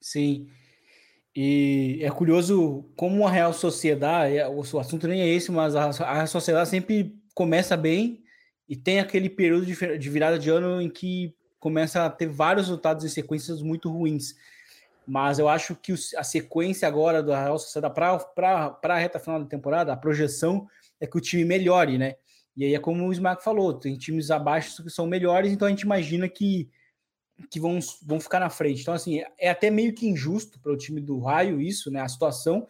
Sim. 0.00 0.48
E 1.35 1.99
é 2.03 2.11
curioso 2.11 2.85
como 2.95 3.26
a 3.26 3.30
Real 3.30 3.53
Sociedade, 3.53 4.37
é, 4.37 4.47
o 4.49 4.61
assunto 4.78 5.09
nem 5.09 5.22
é 5.22 5.28
esse, 5.28 5.51
mas 5.51 5.74
a, 5.74 5.91
Real 5.91 6.26
Sociedade 6.26 6.68
sempre 6.68 7.16
começa 7.35 7.76
bem 7.76 8.22
e 8.68 8.76
tem 8.76 9.01
aquele 9.01 9.30
período 9.30 9.64
de 9.64 10.11
virada 10.11 10.39
de 10.39 10.51
ano 10.51 10.80
em 10.80 10.91
que 10.91 11.35
começa 11.59 12.05
a 12.05 12.11
ter 12.11 12.26
vários 12.26 12.66
resultados 12.66 13.05
em 13.05 13.09
sequências 13.09 13.62
muito 13.62 13.91
ruins. 13.91 14.35
Mas 15.07 15.39
eu 15.39 15.49
acho 15.49 15.74
que 15.74 15.95
a 16.16 16.22
sequência 16.22 16.87
agora 16.87 17.22
do 17.22 17.33
Real 17.33 17.59
Sociedade 17.59 17.95
para 17.95 18.78
a 18.83 18.99
reta 18.99 19.18
final 19.18 19.41
da 19.41 19.49
temporada, 19.49 19.93
a 19.93 19.97
projeção 19.97 20.66
é 21.01 21.07
que 21.07 21.16
o 21.16 21.20
time 21.20 21.45
melhore, 21.45 21.99
né? 21.99 22.16
E 22.57 22.64
aí 22.64 22.74
é 22.74 22.78
como 22.78 23.07
o 23.07 23.12
Smack 23.12 23.43
falou, 23.43 23.74
tem 23.74 23.97
times 23.97 24.30
abaixo 24.30 24.83
que 24.83 24.91
são 24.91 25.07
melhores, 25.07 25.53
então 25.53 25.66
a 25.66 25.70
gente 25.70 25.83
imagina 25.83 26.28
que, 26.28 26.68
que 27.51 27.61
vão, 27.61 27.78
vão 28.03 28.20
ficar 28.20 28.40
na 28.40 28.51
frente. 28.51 28.82
Então, 28.82 28.95
assim, 28.95 29.22
é 29.38 29.51
até 29.51 29.70
meio 29.70 29.95
que 29.95 30.07
injusto 30.07 30.59
para 30.61 30.72
o 30.72 30.76
time 30.76 31.01
do 31.01 31.18
Raio 31.20 31.61
isso, 31.61 31.90
né? 31.90 32.01
A 32.01 32.09
situação, 32.09 32.66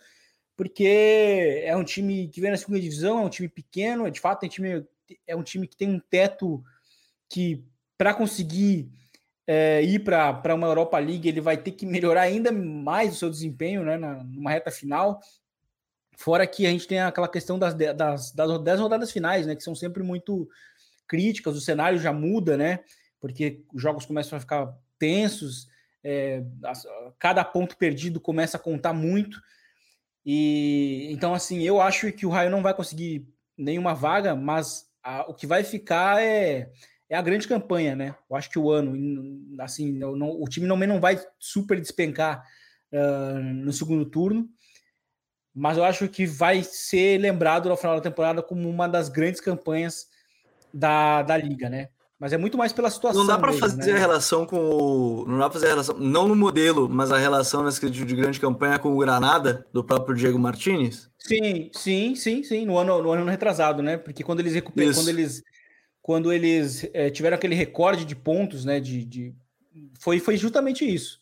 porque 0.57 1.63
é 1.65 1.77
um 1.77 1.85
time 1.85 2.29
que 2.29 2.41
vem 2.41 2.51
na 2.51 2.57
segunda 2.57 2.81
divisão, 2.81 3.19
é 3.19 3.23
um 3.23 3.31
time 3.31 3.49
pequeno, 3.49 4.11
de 4.11 4.21
fato, 4.21 4.45
é 4.45 4.47
um 4.47 4.51
time, 4.51 4.87
é 5.27 5.37
um 5.37 5.43
time 5.43 5.67
que 5.67 5.77
tem 5.77 5.89
um 5.89 6.01
teto 6.01 6.63
que, 7.29 7.65
para 7.97 8.15
conseguir 8.15 8.91
é, 9.47 9.83
ir 9.83 10.01
para 10.01 10.55
uma 10.55 10.67
Europa 10.67 10.99
League, 10.99 11.29
ele 11.29 11.41
vai 11.41 11.57
ter 11.57 11.73
que 11.73 11.87
melhorar 11.87 12.23
ainda 12.23 12.53
mais 12.53 13.15
o 13.15 13.19
seu 13.19 13.31
desempenho 13.31 13.85
né, 13.85 13.97
na, 13.97 14.23
numa 14.23 14.51
reta 14.51 14.71
final. 14.71 15.21
Fora 16.17 16.47
que 16.47 16.67
a 16.67 16.71
gente 16.71 16.87
tem 16.87 17.01
aquela 17.01 17.29
questão 17.29 17.59
das, 17.59 17.75
das, 17.75 18.33
das 18.33 18.63
10 18.63 18.81
rodadas 18.81 19.11
finais, 19.11 19.47
né? 19.47 19.57
Que 19.57 19.63
são 19.63 19.75
sempre 19.75 20.03
muito 20.03 20.49
críticas, 21.09 21.57
o 21.57 21.61
cenário 21.61 21.99
já 21.99 22.13
muda, 22.13 22.57
né? 22.57 22.81
Porque 23.23 23.65
os 23.73 23.81
jogos 23.81 24.05
começam 24.05 24.37
a 24.37 24.41
ficar 24.41 24.77
tensos, 24.99 25.69
é, 26.05 26.45
cada 27.19 27.43
ponto 27.43 27.77
perdido 27.79 28.21
começa 28.21 28.59
a 28.59 28.61
contar 28.61 28.93
muito. 28.93 29.41
E 30.27 31.09
então, 31.11 31.33
assim, 31.33 31.63
eu 31.63 31.81
acho 31.81 32.13
que 32.13 32.27
o 32.27 32.31
Raio 32.31 32.51
não 32.51 32.63
vai 32.63 32.75
conseguir 32.75 33.27
nenhuma 33.57 33.95
vaga, 33.95 34.35
mas 34.35 34.87
a, 35.03 35.23
o 35.23 35.35
que 35.35 35.47
vai 35.47 35.65
ficar 35.65 36.23
é 36.23 36.71
é 37.13 37.15
a 37.15 37.21
grande 37.21 37.47
campanha, 37.47 37.95
né? 37.95 38.15
Eu 38.29 38.35
acho 38.35 38.49
que 38.49 38.59
o 38.59 38.71
ano, 38.71 38.95
assim, 39.61 39.93
não, 39.93 40.31
o 40.41 40.45
time 40.49 40.67
não, 40.67 40.79
não 40.79 40.99
vai 40.99 41.23
super 41.39 41.79
despencar 41.79 42.43
uh, 42.91 43.39
no 43.39 43.71
segundo 43.71 44.07
turno, 44.07 44.49
mas 45.55 45.77
eu 45.77 45.85
acho 45.85 46.09
que 46.09 46.25
vai 46.25 46.63
ser 46.63 47.19
lembrado 47.21 47.69
no 47.69 47.77
final 47.77 47.97
da 47.97 48.01
temporada 48.01 48.43
como 48.43 48.67
uma 48.67 48.89
das 48.89 49.11
grandes 49.11 49.43
campanhas 49.43 50.07
da, 50.73 51.21
da 51.23 51.37
liga, 51.37 51.69
né? 51.69 51.91
Mas 52.23 52.33
é 52.33 52.39
muito 52.39 52.57
mais 52.57 52.73
pela 52.73 52.89
situação. 52.89 53.23
Não 53.23 53.27
dá 53.27 53.37
para 53.37 53.53
fazer 53.53 53.95
né? 53.95 53.97
a 53.97 53.99
relação 53.99 54.47
com 54.47 54.57
o. 54.57 55.25
Não 55.27 55.39
dá 55.39 55.51
para 55.51 55.55
fazer 55.55 55.67
a 55.67 55.71
relação, 55.71 55.99
não 55.99 56.29
no 56.29 56.37
modelo, 56.37 56.89
mas 56.89 57.11
a 57.11 57.19
relação 57.19 57.65
nesse 57.65 57.91
de 57.91 58.15
grande 58.15 58.39
campanha 58.39 58.79
com 58.79 58.93
o 58.93 58.99
Granada, 58.99 59.67
do 59.73 59.83
próprio 59.83 60.15
Diego 60.15 60.39
Martinez? 60.39 61.11
Sim, 61.19 61.69
sim, 61.75 62.15
sim, 62.15 62.45
sim, 62.45 62.65
no 62.65 62.79
ano, 62.79 63.03
no 63.03 63.11
ano 63.11 63.29
retrasado, 63.29 63.83
né? 63.83 63.97
Porque 63.97 64.23
quando 64.23 64.39
eles 64.39 64.55
recuperam, 64.55 64.95
quando 64.95 65.09
eles 65.09 65.43
quando 66.01 66.33
eles 66.33 66.89
é, 66.95 67.11
tiveram 67.11 67.35
aquele 67.35 67.57
recorde 67.57 68.05
de 68.05 68.15
pontos, 68.15 68.65
né? 68.65 68.79
De, 68.79 69.05
de, 69.05 69.35
foi, 69.99 70.21
foi 70.21 70.37
justamente 70.37 70.89
isso. 70.89 71.19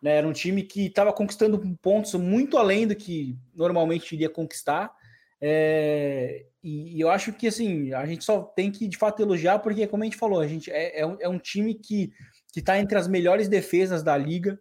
Né, 0.00 0.18
era 0.18 0.28
um 0.28 0.32
time 0.32 0.62
que 0.62 0.86
estava 0.86 1.12
conquistando 1.12 1.60
pontos 1.82 2.14
muito 2.14 2.58
além 2.58 2.86
do 2.86 2.94
que 2.94 3.36
normalmente 3.56 4.14
iria 4.14 4.30
conquistar. 4.30 4.92
É, 5.40 6.46
e, 6.64 7.00
eu 7.00 7.10
acho 7.10 7.32
que 7.32 7.46
assim 7.46 7.92
a 7.92 8.06
gente 8.06 8.24
só 8.24 8.42
tem 8.42 8.70
que 8.70 8.88
de 8.88 8.96
fato 8.96 9.20
elogiar, 9.20 9.58
porque, 9.58 9.86
como 9.86 10.02
a 10.02 10.06
gente 10.06 10.16
falou, 10.16 10.40
a 10.40 10.48
gente 10.48 10.70
é, 10.70 11.00
é, 11.00 11.06
um, 11.06 11.16
é 11.20 11.28
um 11.28 11.38
time 11.38 11.74
que 11.74 12.10
está 12.56 12.78
entre 12.78 12.96
as 12.96 13.06
melhores 13.06 13.48
defesas 13.48 14.02
da 14.02 14.16
liga, 14.16 14.58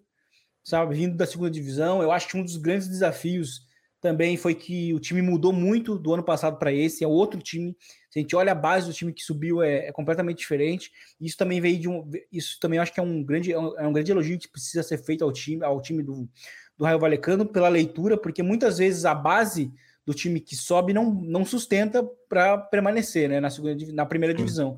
sabe? 0.63 0.95
Vindo 0.95 1.15
da 1.15 1.25
segunda 1.25 1.49
divisão. 1.49 2.01
Eu 2.01 2.11
acho 2.11 2.27
que 2.27 2.37
um 2.37 2.43
dos 2.43 2.57
grandes 2.57 2.89
desafios 2.89 3.61
também 4.01 4.35
foi 4.35 4.53
que 4.53 4.93
o 4.93 4.99
time 4.99 5.21
mudou 5.21 5.53
muito 5.53 5.97
do 5.97 6.13
ano 6.13 6.23
passado 6.23 6.59
para 6.59 6.73
esse, 6.73 7.05
é 7.05 7.07
outro 7.07 7.39
time. 7.39 7.73
Se 8.09 8.19
a 8.19 8.21
gente 8.21 8.35
olha 8.35 8.51
a 8.51 8.55
base 8.55 8.85
do 8.85 8.93
time 8.93 9.13
que 9.13 9.23
subiu, 9.23 9.63
é, 9.63 9.87
é, 9.87 9.91
completamente 9.93 10.39
diferente. 10.39 10.91
Isso 11.21 11.37
também 11.37 11.61
veio 11.61 11.79
de 11.79 11.87
um. 11.87 12.11
Isso 12.29 12.57
também 12.59 12.79
acho 12.79 12.93
que 12.93 12.99
é 12.99 13.03
um 13.03 13.23
grande, 13.23 13.53
é 13.53 13.57
um, 13.57 13.79
é 13.79 13.87
um 13.87 13.93
grande 13.93 14.11
elogio 14.11 14.37
que 14.37 14.51
precisa 14.51 14.83
ser 14.83 14.97
feito 14.97 15.23
ao 15.23 15.31
time, 15.31 15.63
ao 15.63 15.81
time 15.81 16.03
do, 16.03 16.29
do 16.77 16.83
Raio 16.83 16.99
Valecano 16.99 17.45
pela 17.45 17.69
leitura, 17.69 18.17
porque 18.17 18.43
muitas 18.43 18.77
vezes 18.77 19.05
a 19.05 19.15
base 19.15 19.71
do 20.05 20.13
time 20.13 20.39
que 20.39 20.55
sobe 20.55 20.93
não, 20.93 21.11
não 21.13 21.45
sustenta 21.45 22.03
para 22.27 22.57
permanecer 22.57 23.29
né, 23.29 23.39
na, 23.39 23.49
segunda, 23.49 23.75
na 23.93 24.05
primeira 24.05 24.33
divisão. 24.33 24.77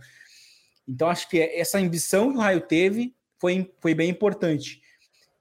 Então, 0.87 1.09
acho 1.09 1.27
que 1.29 1.39
essa 1.39 1.79
ambição 1.79 2.31
que 2.31 2.37
o 2.37 2.41
Raio 2.41 2.61
teve 2.61 3.15
foi, 3.39 3.71
foi 3.81 3.95
bem 3.95 4.09
importante. 4.09 4.81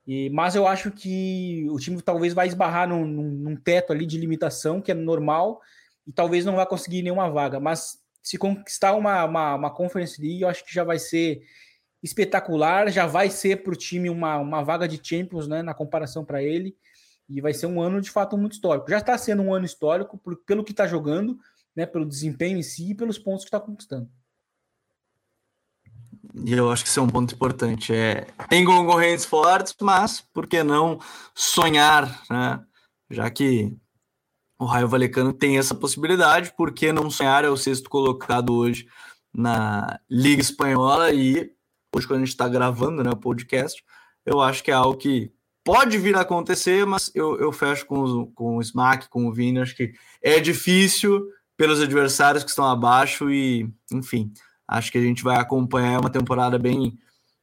E, 0.07 0.29
mas 0.31 0.55
eu 0.55 0.67
acho 0.67 0.91
que 0.91 1.67
o 1.71 1.79
time 1.79 2.01
talvez 2.01 2.33
vai 2.35 2.47
esbarrar 2.47 2.89
num, 2.89 3.07
num, 3.07 3.31
num, 3.31 3.57
teto 3.57 3.93
ali 3.93 4.07
de 4.07 4.19
limitação, 4.19 4.81
que 4.81 4.91
é 4.91 4.95
normal, 4.95 5.61
e 6.07 6.13
talvez 6.13 6.45
não 6.45 6.57
vai 6.57 6.67
conseguir 6.67 7.03
nenhuma 7.03 7.31
vaga. 7.31 7.61
Mas 7.61 7.99
se 8.23 8.39
conquistar 8.39 8.95
uma, 8.95 9.25
uma, 9.25 9.55
uma 9.55 9.71
Conference 9.71 10.21
League, 10.21 10.43
eu 10.43 10.49
acho 10.49 10.65
que 10.65 10.75
já 10.75 10.85
vai 10.85 10.99
ser 10.99 11.43
espetacular, 12.03 12.91
já 12.91 13.07
vai 13.07 13.31
ser 13.31 13.63
para 13.63 13.73
o 13.73 13.77
time 13.77 14.11
uma, 14.11 14.37
uma 14.39 14.63
vaga 14.63 14.87
de 14.87 15.01
Champions, 15.03 15.49
né, 15.49 15.63
na 15.63 15.73
comparação 15.73 16.23
para 16.25 16.43
ele, 16.43 16.77
e 17.29 17.41
vai 17.41 17.55
ser 17.55 17.67
um 17.67 17.81
ano 17.81 18.01
de 18.01 18.11
fato 18.11 18.37
muito 18.37 18.53
histórico. 18.53 18.91
Já 18.91 18.99
está 18.99 19.17
sendo 19.17 19.43
um 19.43 19.55
ano 19.55 19.65
histórico 19.65 20.19
por, 20.19 20.37
pelo 20.45 20.65
que 20.65 20.73
está 20.73 20.87
jogando, 20.87 21.39
né, 21.75 21.87
pelo 21.87 22.07
desempenho 22.07 22.59
em 22.59 22.63
si 22.63 22.91
e 22.91 22.95
pelos 22.95 23.19
pontos 23.19 23.45
que 23.45 23.49
está 23.49 23.61
conquistando. 23.61 24.09
E 26.45 26.53
eu 26.53 26.71
acho 26.71 26.83
que 26.83 26.89
isso 26.89 26.99
é 26.99 27.03
um 27.03 27.09
ponto 27.09 27.35
importante. 27.35 27.95
É, 27.95 28.27
tem 28.49 28.65
concorrentes 28.65 29.25
fortes, 29.25 29.75
mas 29.81 30.21
por 30.21 30.47
que 30.47 30.63
não 30.63 30.99
sonhar, 31.35 32.23
né? 32.29 32.61
Já 33.09 33.31
que 33.31 33.77
o 34.59 34.65
Raio 34.65 34.89
Valecano 34.89 35.33
tem 35.33 35.59
essa 35.59 35.75
possibilidade, 35.75 36.53
por 36.57 36.73
que 36.73 36.93
não 36.93 37.11
sonhar? 37.11 37.45
É 37.45 37.49
o 37.49 37.57
sexto 37.57 37.89
colocado 37.89 38.53
hoje 38.55 38.87
na 39.33 40.01
Liga 40.11 40.41
Espanhola 40.41 41.13
e 41.13 41.53
hoje, 41.95 42.07
quando 42.07 42.19
a 42.23 42.25
gente 42.25 42.29
está 42.29 42.49
gravando 42.49 43.03
né, 43.03 43.11
o 43.11 43.17
podcast, 43.17 43.83
eu 44.25 44.41
acho 44.41 44.63
que 44.63 44.71
é 44.71 44.75
algo 44.75 44.97
que 44.97 45.33
pode 45.65 45.99
vir 45.99 46.17
a 46.17 46.21
acontecer, 46.21 46.87
mas 46.87 47.11
eu, 47.15 47.41
eu 47.41 47.51
fecho 47.51 47.87
com, 47.87 48.01
o, 48.05 48.27
com 48.29 48.57
o 48.59 48.61
Smack, 48.61 49.09
com 49.09 49.27
o 49.27 49.33
Vini, 49.33 49.61
acho 49.61 49.75
que 49.75 49.93
é 50.23 50.39
difícil 50.39 51.27
pelos 51.57 51.81
adversários 51.81 52.45
que 52.45 52.51
estão 52.51 52.67
abaixo 52.67 53.31
e, 53.31 53.69
enfim, 53.93 54.33
Acho 54.67 54.91
que 54.91 54.99
a 54.99 55.03
gente 55.03 55.23
vai 55.23 55.37
acompanhar 55.37 56.01
uma 56.01 56.11
temporada 56.11 56.59
bem. 56.59 56.99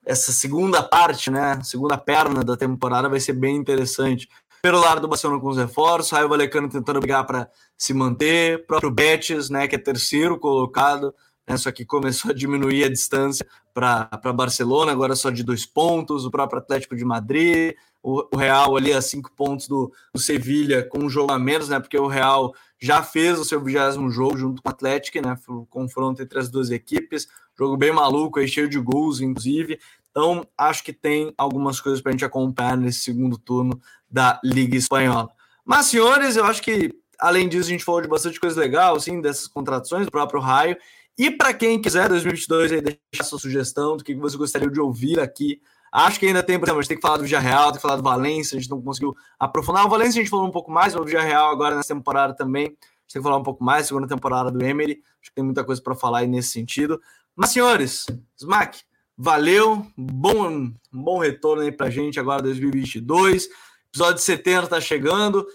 Essa 0.05 0.31
segunda 0.31 0.81
parte, 0.81 1.29
né? 1.29 1.61
Segunda 1.63 1.97
perna 1.97 2.43
da 2.43 2.57
temporada 2.57 3.07
vai 3.07 3.19
ser 3.19 3.33
bem 3.33 3.55
interessante. 3.55 4.27
Pelo 4.61 4.79
lado 4.79 5.01
do 5.01 5.07
Barcelona 5.07 5.39
com 5.39 5.49
os 5.49 5.57
reforços, 5.57 6.11
Raio 6.11 6.29
Valecano 6.29 6.69
tentando 6.69 6.99
brigar 6.99 7.25
para 7.25 7.49
se 7.77 7.93
manter, 7.93 8.65
próprio 8.67 8.91
Betis, 8.91 9.49
né, 9.49 9.67
que 9.67 9.75
é 9.75 9.79
terceiro 9.79 10.37
colocado, 10.37 11.15
né, 11.49 11.57
só 11.57 11.71
que 11.71 11.83
começou 11.83 12.29
a 12.29 12.33
diminuir 12.33 12.83
a 12.83 12.89
distância 12.89 13.43
para 13.73 14.33
Barcelona, 14.35 14.91
agora 14.91 15.15
só 15.15 15.31
de 15.31 15.43
dois 15.43 15.65
pontos, 15.65 16.25
o 16.25 16.31
próprio 16.31 16.59
Atlético 16.59 16.95
de 16.95 17.03
Madrid, 17.03 17.73
o, 18.03 18.35
Real 18.35 18.75
ali 18.75 18.93
a 18.93 19.01
cinco 19.01 19.31
pontos 19.31 19.67
do, 19.67 19.91
do 20.13 20.19
Sevilha, 20.19 20.83
com 20.83 20.99
um 20.99 21.09
jogo 21.09 21.31
a 21.31 21.39
menos, 21.39 21.69
né, 21.69 21.79
porque 21.79 21.97
o 21.97 22.07
Real 22.07 22.53
já 22.79 23.03
fez 23.03 23.39
o 23.39 23.45
seu 23.45 23.61
vigésimo 23.63 24.09
jogo 24.09 24.37
junto 24.37 24.61
com 24.61 24.67
o 24.67 24.71
Atlético, 24.71 25.21
né? 25.21 25.37
Foi 25.37 25.63
confronto 25.69 26.21
entre 26.23 26.39
as 26.39 26.49
duas 26.49 26.71
equipes, 26.71 27.27
jogo 27.55 27.77
bem 27.77 27.91
maluco, 27.91 28.39
aí 28.39 28.47
cheio 28.47 28.67
de 28.67 28.79
gols, 28.79 29.21
inclusive. 29.21 29.79
Então, 30.09 30.45
acho 30.57 30.83
que 30.83 30.91
tem 30.91 31.31
algumas 31.37 31.79
coisas 31.79 32.01
para 32.01 32.09
a 32.09 32.13
gente 32.13 32.25
acompanhar 32.25 32.75
nesse 32.75 33.01
segundo 33.01 33.37
turno 33.37 33.79
da 34.09 34.41
Liga 34.43 34.75
Espanhola. 34.75 35.29
Mas, 35.63 35.85
senhores, 35.85 36.35
eu 36.35 36.43
acho 36.43 36.61
que, 36.61 36.91
além 37.19 37.47
disso, 37.47 37.69
a 37.69 37.71
gente 37.71 37.85
falou 37.85 38.01
de 38.01 38.07
bastante 38.07 38.39
coisa 38.39 38.59
legal, 38.59 38.95
assim, 38.95 39.21
dessas 39.21 39.47
contratações 39.47 40.05
do 40.05 40.11
próprio 40.11 40.41
Raio. 40.41 40.75
E 41.17 41.29
para 41.29 41.53
quem 41.53 41.79
quiser, 41.79 42.09
2022, 42.09 42.71
aí, 42.71 42.81
deixar 42.81 43.23
sua 43.23 43.37
sugestão 43.37 43.95
do 43.95 44.03
que 44.03 44.15
você 44.15 44.35
gostaria 44.35 44.69
de 44.69 44.81
ouvir 44.81 45.19
aqui 45.19 45.61
Acho 45.91 46.19
que 46.19 46.25
ainda 46.25 46.41
tem, 46.41 46.57
por 46.57 46.69
a 46.69 46.73
gente 46.73 46.87
tem 46.87 46.97
que 46.97 47.01
falar 47.01 47.17
do 47.17 47.23
Villarreal, 47.23 47.65
tem 47.65 47.75
que 47.75 47.81
falar 47.81 47.97
do 47.97 48.03
Valência, 48.03 48.57
a 48.57 48.61
gente 48.61 48.69
não 48.71 48.81
conseguiu 48.81 49.13
aprofundar. 49.37 49.85
O 49.85 49.89
Valência 49.89 50.21
a 50.21 50.23
gente 50.23 50.29
falou 50.29 50.47
um 50.47 50.51
pouco 50.51 50.71
mais, 50.71 50.95
o 50.95 51.03
Villarreal 51.03 51.51
agora 51.51 51.75
nessa 51.75 51.93
temporada 51.93 52.33
também. 52.33 52.65
A 52.65 52.69
gente 52.69 53.13
tem 53.13 53.21
que 53.21 53.23
falar 53.23 53.37
um 53.37 53.43
pouco 53.43 53.61
mais, 53.61 53.87
segunda 53.87 54.07
temporada 54.07 54.49
do 54.49 54.63
Emery. 54.63 55.03
Acho 55.21 55.29
que 55.29 55.35
tem 55.35 55.43
muita 55.43 55.65
coisa 55.65 55.81
para 55.81 55.93
falar 55.93 56.19
aí 56.19 56.27
nesse 56.27 56.49
sentido. 56.49 57.01
Mas, 57.35 57.49
senhores, 57.49 58.05
Smack, 58.37 58.83
valeu, 59.17 59.85
bom, 59.97 60.71
bom 60.89 61.19
retorno 61.19 61.61
aí 61.63 61.73
pra 61.73 61.89
gente 61.89 62.17
agora 62.19 62.41
2022. 62.41 63.49
Episódio 63.89 64.21
70 64.21 64.67
tá 64.67 64.79
chegando. 64.79 65.45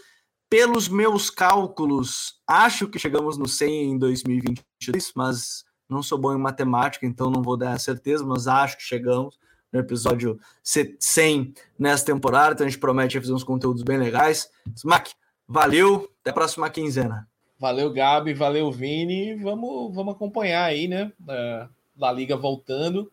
Pelos 0.50 0.86
meus 0.86 1.30
cálculos, 1.30 2.40
acho 2.46 2.88
que 2.88 2.98
chegamos 2.98 3.38
no 3.38 3.48
100 3.48 3.92
em 3.92 3.98
2022, 3.98 5.12
mas 5.16 5.64
não 5.88 6.02
sou 6.02 6.18
bom 6.18 6.34
em 6.34 6.38
matemática, 6.38 7.06
então 7.06 7.30
não 7.30 7.42
vou 7.42 7.56
dar 7.56 7.72
a 7.72 7.78
certeza, 7.78 8.24
mas 8.24 8.46
acho 8.46 8.76
que 8.76 8.82
chegamos 8.82 9.36
no 9.76 9.82
episódio 9.82 10.38
100 10.62 11.54
nessa 11.78 12.04
temporada. 12.04 12.54
Então 12.54 12.66
a 12.66 12.70
gente 12.70 12.80
promete 12.80 13.20
fazer 13.20 13.32
uns 13.32 13.44
conteúdos 13.44 13.82
bem 13.82 13.98
legais. 13.98 14.50
Smack, 14.74 15.12
valeu, 15.46 16.10
até 16.20 16.30
a 16.30 16.34
próxima 16.34 16.68
quinzena. 16.70 17.28
Valeu, 17.58 17.92
Gabi, 17.92 18.34
valeu, 18.34 18.70
Vini. 18.70 19.34
Vamos, 19.36 19.94
vamos 19.94 20.14
acompanhar 20.14 20.64
aí, 20.64 20.86
né? 20.86 21.10
Uh, 21.22 21.68
La 21.98 22.12
Liga 22.12 22.36
voltando. 22.36 23.10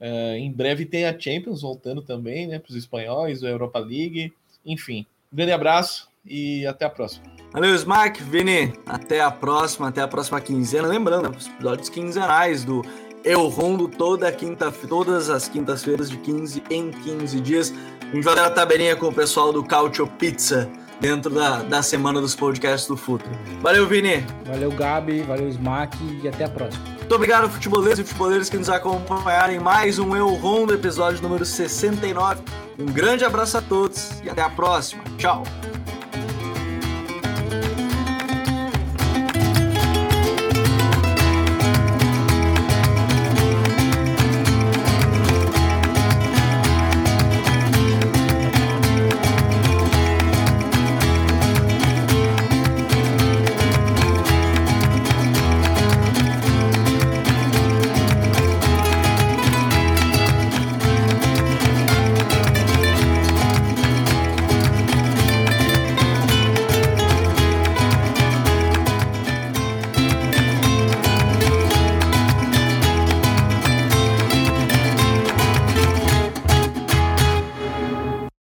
Uh, 0.00 0.36
em 0.36 0.52
breve 0.52 0.84
tem 0.84 1.06
a 1.06 1.18
Champions 1.18 1.62
voltando 1.62 2.02
também, 2.02 2.46
né? 2.46 2.58
Para 2.58 2.70
os 2.70 2.76
espanhóis, 2.76 3.42
a 3.42 3.48
Europa 3.48 3.78
League. 3.78 4.32
Enfim, 4.64 5.06
um 5.32 5.36
grande 5.36 5.52
abraço 5.52 6.08
e 6.24 6.66
até 6.66 6.84
a 6.84 6.90
próxima. 6.90 7.24
Valeu, 7.52 7.74
Smack, 7.74 8.22
Vini. 8.22 8.74
Até 8.84 9.22
a 9.22 9.30
próxima, 9.30 9.88
até 9.88 10.02
a 10.02 10.08
próxima 10.08 10.38
quinzena. 10.38 10.86
Lembrando, 10.86 11.34
os 11.34 11.46
episódios 11.46 11.88
quinzenais 11.88 12.64
do 12.64 12.82
eu 13.24 13.46
rondo 13.48 13.88
toda 13.88 14.30
quinta, 14.32 14.70
todas 14.70 15.30
as 15.30 15.48
quintas-feiras 15.48 16.10
de 16.10 16.16
15 16.18 16.62
em 16.70 16.90
15 16.90 17.40
dias. 17.40 17.74
A 18.00 18.14
gente 18.14 18.24
vai 18.24 18.34
dar 18.34 18.46
a 18.46 18.50
tabelinha 18.50 18.96
com 18.96 19.06
o 19.06 19.12
pessoal 19.12 19.52
do 19.52 19.62
Cautio 19.62 20.06
Pizza 20.06 20.70
dentro 21.00 21.30
da, 21.30 21.62
da 21.62 21.82
semana 21.82 22.20
dos 22.20 22.34
podcasts 22.34 22.88
do 22.88 22.96
Futuro. 22.96 23.30
Valeu, 23.60 23.86
Vini. 23.86 24.24
Valeu, 24.46 24.70
Gabi. 24.70 25.22
Valeu, 25.22 25.48
Smack. 25.48 25.96
E 26.22 26.28
até 26.28 26.44
a 26.44 26.48
próxima. 26.48 26.82
Muito 26.98 27.14
obrigado, 27.14 27.48
futeboleiros 27.48 27.98
e 27.98 28.04
futeboleiros 28.04 28.50
que 28.50 28.58
nos 28.58 28.68
acompanharam 28.68 29.54
em 29.54 29.58
mais 29.58 29.98
um 29.98 30.14
Eu 30.14 30.28
Rondo, 30.28 30.74
episódio 30.74 31.22
número 31.22 31.44
69. 31.44 32.42
Um 32.78 32.86
grande 32.86 33.24
abraço 33.24 33.56
a 33.58 33.62
todos 33.62 34.20
e 34.22 34.28
até 34.28 34.42
a 34.42 34.50
próxima. 34.50 35.02
Tchau. 35.16 35.42